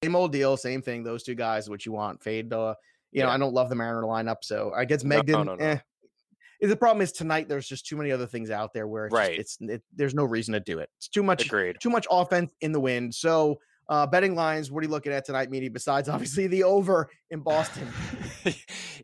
Same 0.04 0.16
old 0.16 0.32
deal, 0.32 0.58
same 0.58 0.82
thing. 0.82 1.04
Those 1.04 1.24
two 1.24 1.36
guys, 1.36 1.70
what 1.70 1.86
you 1.86 1.92
want. 1.92 2.22
Fade, 2.22 2.52
uh, 2.54 2.76
you 3.12 3.24
know, 3.24 3.30
I 3.30 3.38
don't 3.38 3.54
love 3.54 3.70
the 3.70 3.76
Mariner 3.76 4.04
lineup, 4.04 4.38
so 4.42 4.74
I 4.76 4.86
guess 4.86 5.04
Mengden. 5.04 5.28
No, 5.30 5.44
no, 5.44 5.56
no, 5.56 5.64
eh, 5.64 5.78
The 6.62 6.76
problem 6.76 7.02
is 7.02 7.12
tonight 7.12 7.48
there's 7.48 7.68
just 7.68 7.86
too 7.86 7.96
many 7.96 8.12
other 8.12 8.26
things 8.26 8.50
out 8.50 8.74
there 8.74 8.88
where 8.88 9.06
it's 9.06 9.14
right. 9.14 9.38
Just, 9.38 9.62
it's 9.62 9.72
it, 9.72 9.84
there's 9.96 10.16
no 10.16 10.24
reason 10.24 10.54
to 10.54 10.60
do 10.60 10.80
it. 10.80 10.90
It's 10.98 11.08
too 11.08 11.24
much. 11.24 11.46
Agreed. 11.46 11.78
Too 11.80 11.90
much 11.90 12.08
offense 12.10 12.52
in 12.62 12.72
the 12.72 12.80
wind. 12.80 13.14
So 13.14 13.60
uh, 13.90 14.08
betting 14.08 14.36
lines, 14.36 14.72
what 14.72 14.80
are 14.80 14.86
you 14.86 14.92
looking 14.92 15.12
at 15.12 15.26
tonight, 15.26 15.50
Meaty? 15.50 15.70
Besides, 15.70 16.10
obviously, 16.10 16.48
the 16.48 16.64
over 16.64 17.10
in 17.30 17.40
Boston. 17.40 17.88
yeah, 18.46 18.52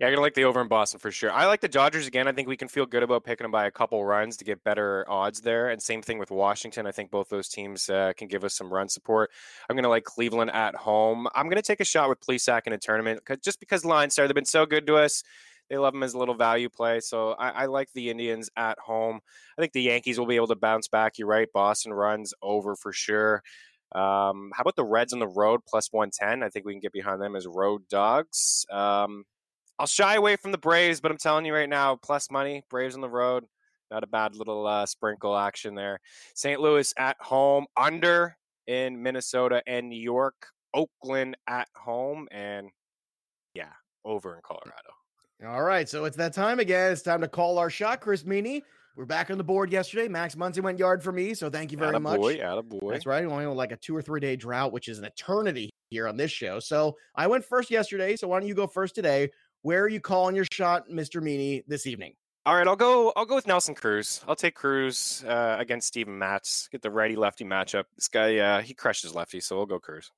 I'm 0.02 0.12
gonna 0.12 0.22
like 0.22 0.34
the 0.34 0.46
over 0.46 0.62
in 0.62 0.68
Boston 0.68 1.00
for 1.00 1.12
sure. 1.12 1.32
I 1.32 1.46
like 1.46 1.62
the 1.62 1.68
Dodgers 1.68 2.08
again. 2.08 2.28
I 2.28 2.32
think 2.32 2.48
we 2.48 2.58
can 2.58 2.68
feel 2.68 2.86
good 2.86 3.04
about 3.04 3.24
picking 3.24 3.46
them 3.46 3.52
by 3.52 3.66
a 3.66 3.72
couple 3.72 4.04
runs 4.04 4.38
to 4.38 4.46
get 4.46 4.64
better 4.64 5.06
odds 5.10 5.42
there. 5.42 5.70
And 5.70 5.82
same 5.82 6.02
thing 6.02 6.20
with 6.20 6.32
Washington. 6.32 6.88
I 6.88 6.92
think 6.92 7.12
both 7.12 7.30
those 7.30 7.50
teams 7.50 7.90
uh, 7.90 8.14
can 8.16 8.28
give 8.28 8.44
us 8.44 8.56
some 8.56 8.72
run 8.72 8.90
support. 8.90 9.32
I'm 9.70 9.76
gonna 9.76 9.90
like 9.90 10.04
Cleveland 10.04 10.52
at 10.52 10.76
home. 10.76 11.28
I'm 11.36 11.50
gonna 11.50 11.62
take 11.62 11.80
a 11.80 11.86
shot 11.86 12.10
with 12.10 12.20
Plesac 12.22 12.68
in 12.68 12.74
a 12.74 12.78
tournament 12.78 13.20
because 13.20 13.42
just 13.44 13.60
because 13.60 13.86
lines 13.86 14.18
are 14.18 14.28
they've 14.28 14.36
been 14.36 14.46
so 14.46 14.66
good 14.66 14.88
to 14.88 14.96
us. 14.96 15.24
They 15.70 15.78
love 15.78 15.94
him 15.94 16.04
as 16.04 16.16
a 16.16 16.18
little 16.18 16.34
value 16.34 16.68
play. 16.68 17.00
So 17.00 17.32
I, 17.34 17.50
I, 17.50 17.66
like 17.68 17.90
the 17.94 18.10
Indians 18.10 18.50
at 18.58 18.80
home. 18.80 19.20
I 19.58 19.62
think 19.62 19.74
the 19.74 19.84
Yankees 19.84 20.18
will 20.18 20.26
be 20.26 20.36
able 20.36 20.48
to 20.48 20.56
bounce 20.56 20.88
back. 20.88 21.20
You're 21.20 21.28
right. 21.28 21.48
Boston 21.54 21.94
runs 21.94 22.34
over 22.42 22.76
for 22.76 22.92
sure. 22.92 23.44
Um, 23.94 24.52
how 24.54 24.62
about 24.62 24.76
the 24.76 24.84
Reds 24.84 25.14
on 25.14 25.20
the 25.20 25.28
road 25.28 25.62
plus 25.68 25.90
110? 25.92 26.44
I 26.44 26.50
think 26.50 26.66
we 26.66 26.74
can 26.74 26.80
get 26.80 26.94
behind 26.94 27.22
them 27.22 27.36
as 27.36 27.48
road 27.48 27.88
dogs. 27.90 28.66
Um, 28.72 29.24
I'll 29.80 29.88
shy 29.88 30.16
away 30.16 30.36
from 30.36 30.52
the 30.52 30.58
Braves, 30.58 31.02
but 31.02 31.12
I'm 31.12 31.18
telling 31.18 31.46
you 31.46 31.54
right 31.54 31.70
now, 31.70 31.96
plus 31.96 32.30
money, 32.30 32.64
Braves 32.70 32.96
on 32.96 33.02
the 33.02 33.10
road. 33.10 33.46
Not 33.90 34.04
a 34.04 34.08
bad 34.08 34.36
little 34.36 34.68
uh, 34.68 34.86
sprinkle 34.86 35.36
action 35.36 35.74
there. 35.74 36.00
St. 36.36 36.60
Louis 36.60 36.94
at 36.98 37.18
home, 37.20 37.66
under 37.76 38.38
in 38.68 39.02
Minnesota 39.02 39.64
and 39.66 39.90
New 39.90 40.00
York. 40.00 40.36
Oakland 40.74 41.36
at 41.48 41.68
home, 41.76 42.28
and 42.32 42.70
yeah, 43.56 43.72
over 44.06 44.36
in 44.36 44.42
Colorado. 44.44 44.92
All 45.48 45.64
right, 45.64 45.88
so 45.88 46.06
it's 46.06 46.18
that 46.18 46.34
time 46.34 46.60
again. 46.60 46.92
It's 46.92 47.02
time 47.02 47.22
to 47.22 47.28
call 47.28 47.58
our 47.58 47.70
shot, 47.70 48.02
Chris 48.02 48.24
Meaney. 48.24 48.62
We're 48.96 49.06
back 49.06 49.32
on 49.32 49.38
the 49.38 49.44
board 49.44 49.72
yesterday. 49.72 50.08
Max 50.08 50.36
Muncy 50.36 50.62
went 50.62 50.80
yard 50.80 51.02
for 51.02 51.12
me, 51.12 51.34
so 51.34 51.50
thank 51.50 51.72
you 51.72 51.78
very 51.78 51.90
atta 51.90 52.00
much. 52.00 52.20
Boy, 52.20 52.40
atta 52.40 52.62
boy. 52.62 52.92
That's 52.92 53.06
right. 53.06 53.24
Only 53.24 53.46
like 53.46 53.72
a 53.72 53.78
two 53.78 53.96
or 53.96 54.02
three 54.02 54.20
day 54.20 54.36
drought, 54.36 54.72
which 54.72 54.88
is 54.88 55.00
an 55.00 55.06
eternity 55.06 55.70
here 55.90 56.08
on 56.08 56.18
this 56.18 56.32
show. 56.32 56.60
So 56.60 56.98
I 57.16 57.28
went 57.28 57.46
first 57.46 57.72
yesterday. 57.72 58.16
So 58.16 58.28
why 58.28 58.40
don't 58.40 58.48
you 58.48 58.56
go 58.56 58.68
first 58.68 58.96
today? 58.96 59.30
Where 59.62 59.84
are 59.84 59.90
you 59.90 60.00
calling 60.00 60.36
your 60.36 60.46
shot, 60.52 60.90
Mr. 60.90 61.22
Meaney, 61.22 61.64
this 61.68 61.86
evening? 61.86 62.14
All 62.46 62.56
right, 62.56 62.68
I'll 62.68 62.76
go. 62.76 63.14
I'll 63.16 63.26
go 63.26 63.36
with 63.36 63.48
Nelson 63.48 63.76
Cruz. 63.76 64.22
I'll 64.28 64.36
take 64.36 64.56
Cruz 64.56 65.24
uh, 65.28 65.58
against 65.60 65.88
Steven 65.88 66.18
Matz. 66.18 66.68
Get 66.72 66.82
the 66.82 66.90
righty 66.90 67.16
lefty 67.16 67.46
matchup. 67.46 67.84
This 67.96 68.08
guy, 68.08 68.38
uh, 68.38 68.62
he 68.62 68.74
crushes 68.74 69.14
lefty, 69.14 69.40
so 69.40 69.58
we'll 69.58 69.66
go 69.66 69.80
Cruz. 69.80 70.12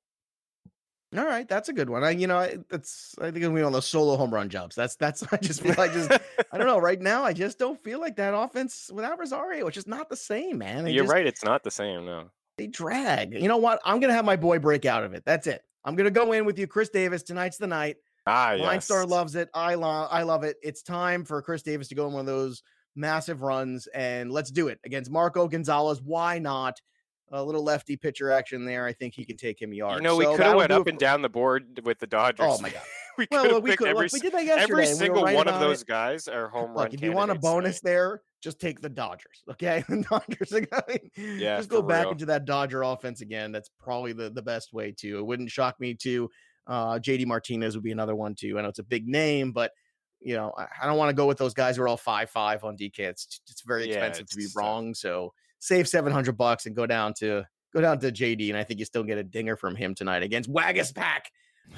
All 1.16 1.26
right, 1.26 1.46
that's 1.46 1.68
a 1.68 1.74
good 1.74 1.90
one. 1.90 2.02
I, 2.02 2.10
you 2.10 2.26
know, 2.26 2.38
I, 2.38 2.56
that's 2.70 3.14
I 3.20 3.30
think 3.30 3.54
be 3.54 3.62
on 3.62 3.72
those 3.72 3.86
solo 3.86 4.16
home 4.16 4.32
run 4.32 4.48
jumps. 4.48 4.74
That's 4.74 4.96
that's. 4.96 5.22
I 5.32 5.36
just 5.36 5.60
feel 5.60 5.74
like 5.76 5.92
just 5.92 6.10
I 6.10 6.58
don't 6.58 6.66
know. 6.66 6.78
Right 6.78 7.00
now, 7.00 7.22
I 7.22 7.34
just 7.34 7.58
don't 7.58 7.82
feel 7.84 8.00
like 8.00 8.16
that 8.16 8.34
offense 8.34 8.90
without 8.92 9.18
Rosario. 9.18 9.66
which 9.66 9.76
is 9.76 9.86
not 9.86 10.08
the 10.08 10.16
same, 10.16 10.58
man. 10.58 10.84
They 10.84 10.92
You're 10.92 11.04
just, 11.04 11.12
right. 11.12 11.26
It's 11.26 11.44
not 11.44 11.64
the 11.64 11.70
same. 11.70 12.06
No, 12.06 12.30
they 12.56 12.66
drag. 12.66 13.34
You 13.34 13.48
know 13.48 13.58
what? 13.58 13.80
I'm 13.84 14.00
gonna 14.00 14.14
have 14.14 14.24
my 14.24 14.36
boy 14.36 14.58
break 14.58 14.86
out 14.86 15.04
of 15.04 15.12
it. 15.12 15.22
That's 15.26 15.46
it. 15.46 15.62
I'm 15.84 15.96
gonna 15.96 16.10
go 16.10 16.32
in 16.32 16.46
with 16.46 16.58
you, 16.58 16.66
Chris 16.66 16.88
Davis. 16.88 17.22
Tonight's 17.22 17.58
the 17.58 17.66
night. 17.66 17.96
Ah, 18.26 18.54
Line 18.58 18.74
yes. 18.74 18.86
Star 18.86 19.04
loves 19.04 19.34
it. 19.34 19.50
I 19.52 19.74
love. 19.74 20.08
I 20.10 20.22
love 20.22 20.44
it. 20.44 20.56
It's 20.62 20.82
time 20.82 21.24
for 21.24 21.42
Chris 21.42 21.62
Davis 21.62 21.88
to 21.88 21.94
go 21.94 22.06
in 22.06 22.14
one 22.14 22.20
of 22.20 22.26
those 22.26 22.62
massive 22.96 23.42
runs, 23.42 23.86
and 23.88 24.32
let's 24.32 24.50
do 24.50 24.68
it 24.68 24.78
against 24.84 25.10
Marco 25.10 25.46
Gonzalez. 25.46 26.00
Why 26.00 26.38
not? 26.38 26.80
A 27.32 27.42
little 27.42 27.64
lefty 27.64 27.96
pitcher 27.96 28.30
action 28.30 28.64
there. 28.64 28.86
I 28.86 28.92
think 28.92 29.14
he 29.14 29.24
can 29.24 29.36
take 29.36 29.60
him 29.60 29.72
yards. 29.72 29.96
You 29.96 30.02
know, 30.02 30.16
we 30.16 30.24
so 30.24 30.36
could 30.36 30.46
have 30.46 30.56
went 30.56 30.70
up 30.70 30.86
and 30.86 30.98
down 30.98 31.22
the 31.22 31.28
board 31.28 31.80
with 31.84 31.98
the 31.98 32.06
Dodgers. 32.06 32.46
Oh 32.48 32.58
my 32.60 32.70
god. 32.70 32.82
we 33.18 33.26
well, 33.30 33.42
could 33.42 33.52
look, 33.52 33.64
we 33.64 33.76
could 33.76 33.88
every, 33.88 34.04
look, 34.04 34.12
we 34.12 34.20
did 34.20 34.32
that 34.32 34.44
yesterday. 34.44 34.72
every 34.72 34.86
single 34.86 35.22
we 35.22 35.28
right 35.28 35.36
one 35.36 35.48
of 35.48 35.58
those 35.60 35.82
it. 35.82 35.88
guys 35.88 36.28
are 36.28 36.48
home 36.48 36.74
look, 36.74 36.84
run. 36.84 36.94
If 36.94 37.02
you 37.02 37.12
want 37.12 37.30
a 37.30 37.34
bonus 37.34 37.80
tonight. 37.80 37.90
there, 37.90 38.22
just 38.42 38.60
take 38.60 38.80
the 38.80 38.88
Dodgers. 38.88 39.42
Okay, 39.50 39.82
the 39.88 40.04
Dodgers 40.08 40.52
are 40.52 40.60
going. 40.60 41.10
Yeah, 41.16 41.56
just 41.56 41.70
go 41.70 41.82
back 41.82 42.04
real. 42.04 42.12
into 42.12 42.26
that 42.26 42.44
Dodger 42.44 42.82
offense 42.82 43.22
again. 43.22 43.50
That's 43.52 43.70
probably 43.80 44.12
the 44.12 44.30
the 44.30 44.42
best 44.42 44.72
way 44.72 44.94
to. 44.98 45.18
It 45.18 45.26
wouldn't 45.26 45.50
shock 45.50 45.80
me 45.80 45.94
to. 45.94 46.28
Uh, 46.66 46.98
JD 46.98 47.26
Martinez 47.26 47.74
would 47.74 47.82
be 47.82 47.92
another 47.92 48.14
one 48.14 48.34
too. 48.34 48.58
I 48.58 48.62
know 48.62 48.68
it's 48.68 48.78
a 48.78 48.84
big 48.84 49.08
name, 49.08 49.52
but 49.52 49.72
you 50.20 50.36
know 50.36 50.52
I, 50.56 50.66
I 50.82 50.86
don't 50.86 50.98
want 50.98 51.08
to 51.08 51.14
go 51.14 51.26
with 51.26 51.38
those 51.38 51.54
guys 51.54 51.76
who 51.76 51.82
are 51.82 51.88
all 51.88 51.96
five 51.96 52.30
five 52.30 52.62
on 52.62 52.76
DK. 52.76 52.98
It's 53.00 53.40
it's 53.48 53.62
very 53.62 53.88
Yeah, 53.88 53.94
expensive 53.94 54.28
to 54.28 54.36
be 54.36 54.44
uh, 54.44 54.48
wrong. 54.54 54.94
So 54.94 55.32
save 55.62 55.88
seven 55.88 56.12
hundred 56.12 56.36
bucks 56.36 56.66
and 56.66 56.74
go 56.74 56.86
down 56.86 57.14
to 57.14 57.44
go 57.72 57.80
down 57.80 57.98
to 58.00 58.10
JD, 58.10 58.48
and 58.48 58.58
I 58.58 58.64
think 58.64 58.80
you 58.80 58.84
still 58.84 59.04
get 59.04 59.16
a 59.16 59.22
dinger 59.22 59.56
from 59.56 59.76
him 59.76 59.94
tonight 59.94 60.22
against 60.22 60.52
Waguespack. 60.52 61.26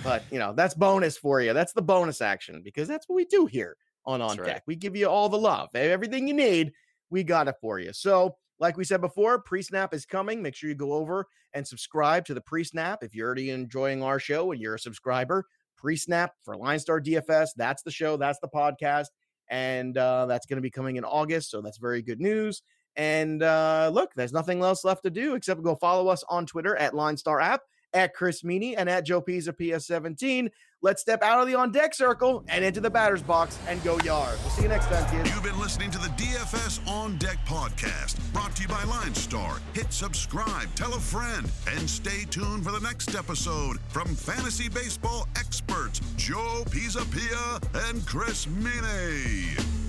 But 0.02 0.24
you 0.30 0.38
know 0.38 0.54
that's 0.54 0.74
bonus 0.74 1.16
for 1.18 1.40
you. 1.40 1.52
That's 1.52 1.74
the 1.74 1.82
bonus 1.82 2.20
action 2.20 2.62
because 2.64 2.88
that's 2.88 3.08
what 3.08 3.16
we 3.16 3.26
do 3.26 3.46
here 3.46 3.76
on 4.06 4.22
On 4.22 4.36
right. 4.38 4.46
Deck. 4.46 4.62
We 4.66 4.74
give 4.74 4.96
you 4.96 5.08
all 5.08 5.28
the 5.28 5.38
love, 5.38 5.68
everything 5.74 6.26
you 6.26 6.34
need. 6.34 6.72
We 7.10 7.22
got 7.22 7.48
it 7.48 7.56
for 7.60 7.78
you. 7.78 7.92
So, 7.92 8.36
like 8.58 8.76
we 8.76 8.84
said 8.84 9.00
before, 9.00 9.40
pre-snap 9.42 9.92
is 9.92 10.06
coming. 10.06 10.42
Make 10.42 10.54
sure 10.54 10.68
you 10.68 10.74
go 10.74 10.94
over 10.94 11.26
and 11.52 11.66
subscribe 11.66 12.24
to 12.26 12.34
the 12.34 12.40
pre-snap 12.40 13.02
if 13.02 13.14
you're 13.14 13.26
already 13.26 13.50
enjoying 13.50 14.02
our 14.02 14.18
show 14.18 14.52
and 14.52 14.60
you're 14.60 14.74
a 14.74 14.78
subscriber. 14.78 15.44
Pre-snap 15.76 16.32
for 16.42 16.56
Line 16.56 16.78
Star 16.78 17.00
DFS. 17.00 17.50
That's 17.56 17.82
the 17.82 17.90
show. 17.90 18.16
That's 18.16 18.38
the 18.40 18.48
podcast, 18.48 19.08
and 19.50 19.96
uh, 19.98 20.24
that's 20.26 20.46
going 20.46 20.56
to 20.56 20.62
be 20.62 20.70
coming 20.70 20.96
in 20.96 21.04
August. 21.04 21.50
So 21.50 21.60
that's 21.60 21.78
very 21.78 22.00
good 22.00 22.20
news. 22.20 22.62
And 22.96 23.42
uh, 23.42 23.90
look, 23.92 24.14
there's 24.14 24.32
nothing 24.32 24.62
else 24.62 24.84
left 24.84 25.02
to 25.04 25.10
do 25.10 25.34
except 25.34 25.62
go 25.62 25.74
follow 25.74 26.08
us 26.08 26.24
on 26.28 26.46
Twitter 26.46 26.76
at 26.76 26.94
Line 26.94 27.16
Star 27.16 27.40
App, 27.40 27.62
at 27.92 28.14
Chris 28.14 28.42
Meaney, 28.42 28.74
and 28.76 28.88
at 28.88 29.04
Joe 29.04 29.20
Pisa 29.20 29.52
PS17. 29.52 30.50
Let's 30.84 31.00
step 31.00 31.22
out 31.22 31.40
of 31.40 31.46
the 31.46 31.54
on 31.54 31.72
deck 31.72 31.94
circle 31.94 32.44
and 32.46 32.62
into 32.62 32.78
the 32.78 32.90
batter's 32.90 33.22
box 33.22 33.58
and 33.66 33.82
go 33.82 33.98
yard. 34.00 34.38
We'll 34.42 34.50
see 34.50 34.64
you 34.64 34.68
next 34.68 34.86
time, 34.88 35.10
kids. 35.10 35.32
You've 35.32 35.42
been 35.42 35.58
listening 35.58 35.90
to 35.92 35.98
the 35.98 36.08
DFS 36.08 36.86
On 36.86 37.16
Deck 37.16 37.38
podcast, 37.46 38.20
brought 38.34 38.54
to 38.56 38.62
you 38.62 38.68
by 38.68 38.84
Line 38.84 39.14
Star. 39.14 39.60
Hit 39.72 39.90
subscribe, 39.94 40.68
tell 40.74 40.92
a 40.92 41.00
friend, 41.00 41.50
and 41.74 41.88
stay 41.88 42.24
tuned 42.28 42.64
for 42.64 42.72
the 42.72 42.80
next 42.80 43.14
episode 43.14 43.80
from 43.88 44.14
fantasy 44.14 44.68
baseball 44.68 45.26
experts 45.38 46.00
Joe 46.16 46.64
Pisapia 46.66 47.88
and 47.88 48.06
Chris 48.06 48.44
Meaney. 48.44 49.83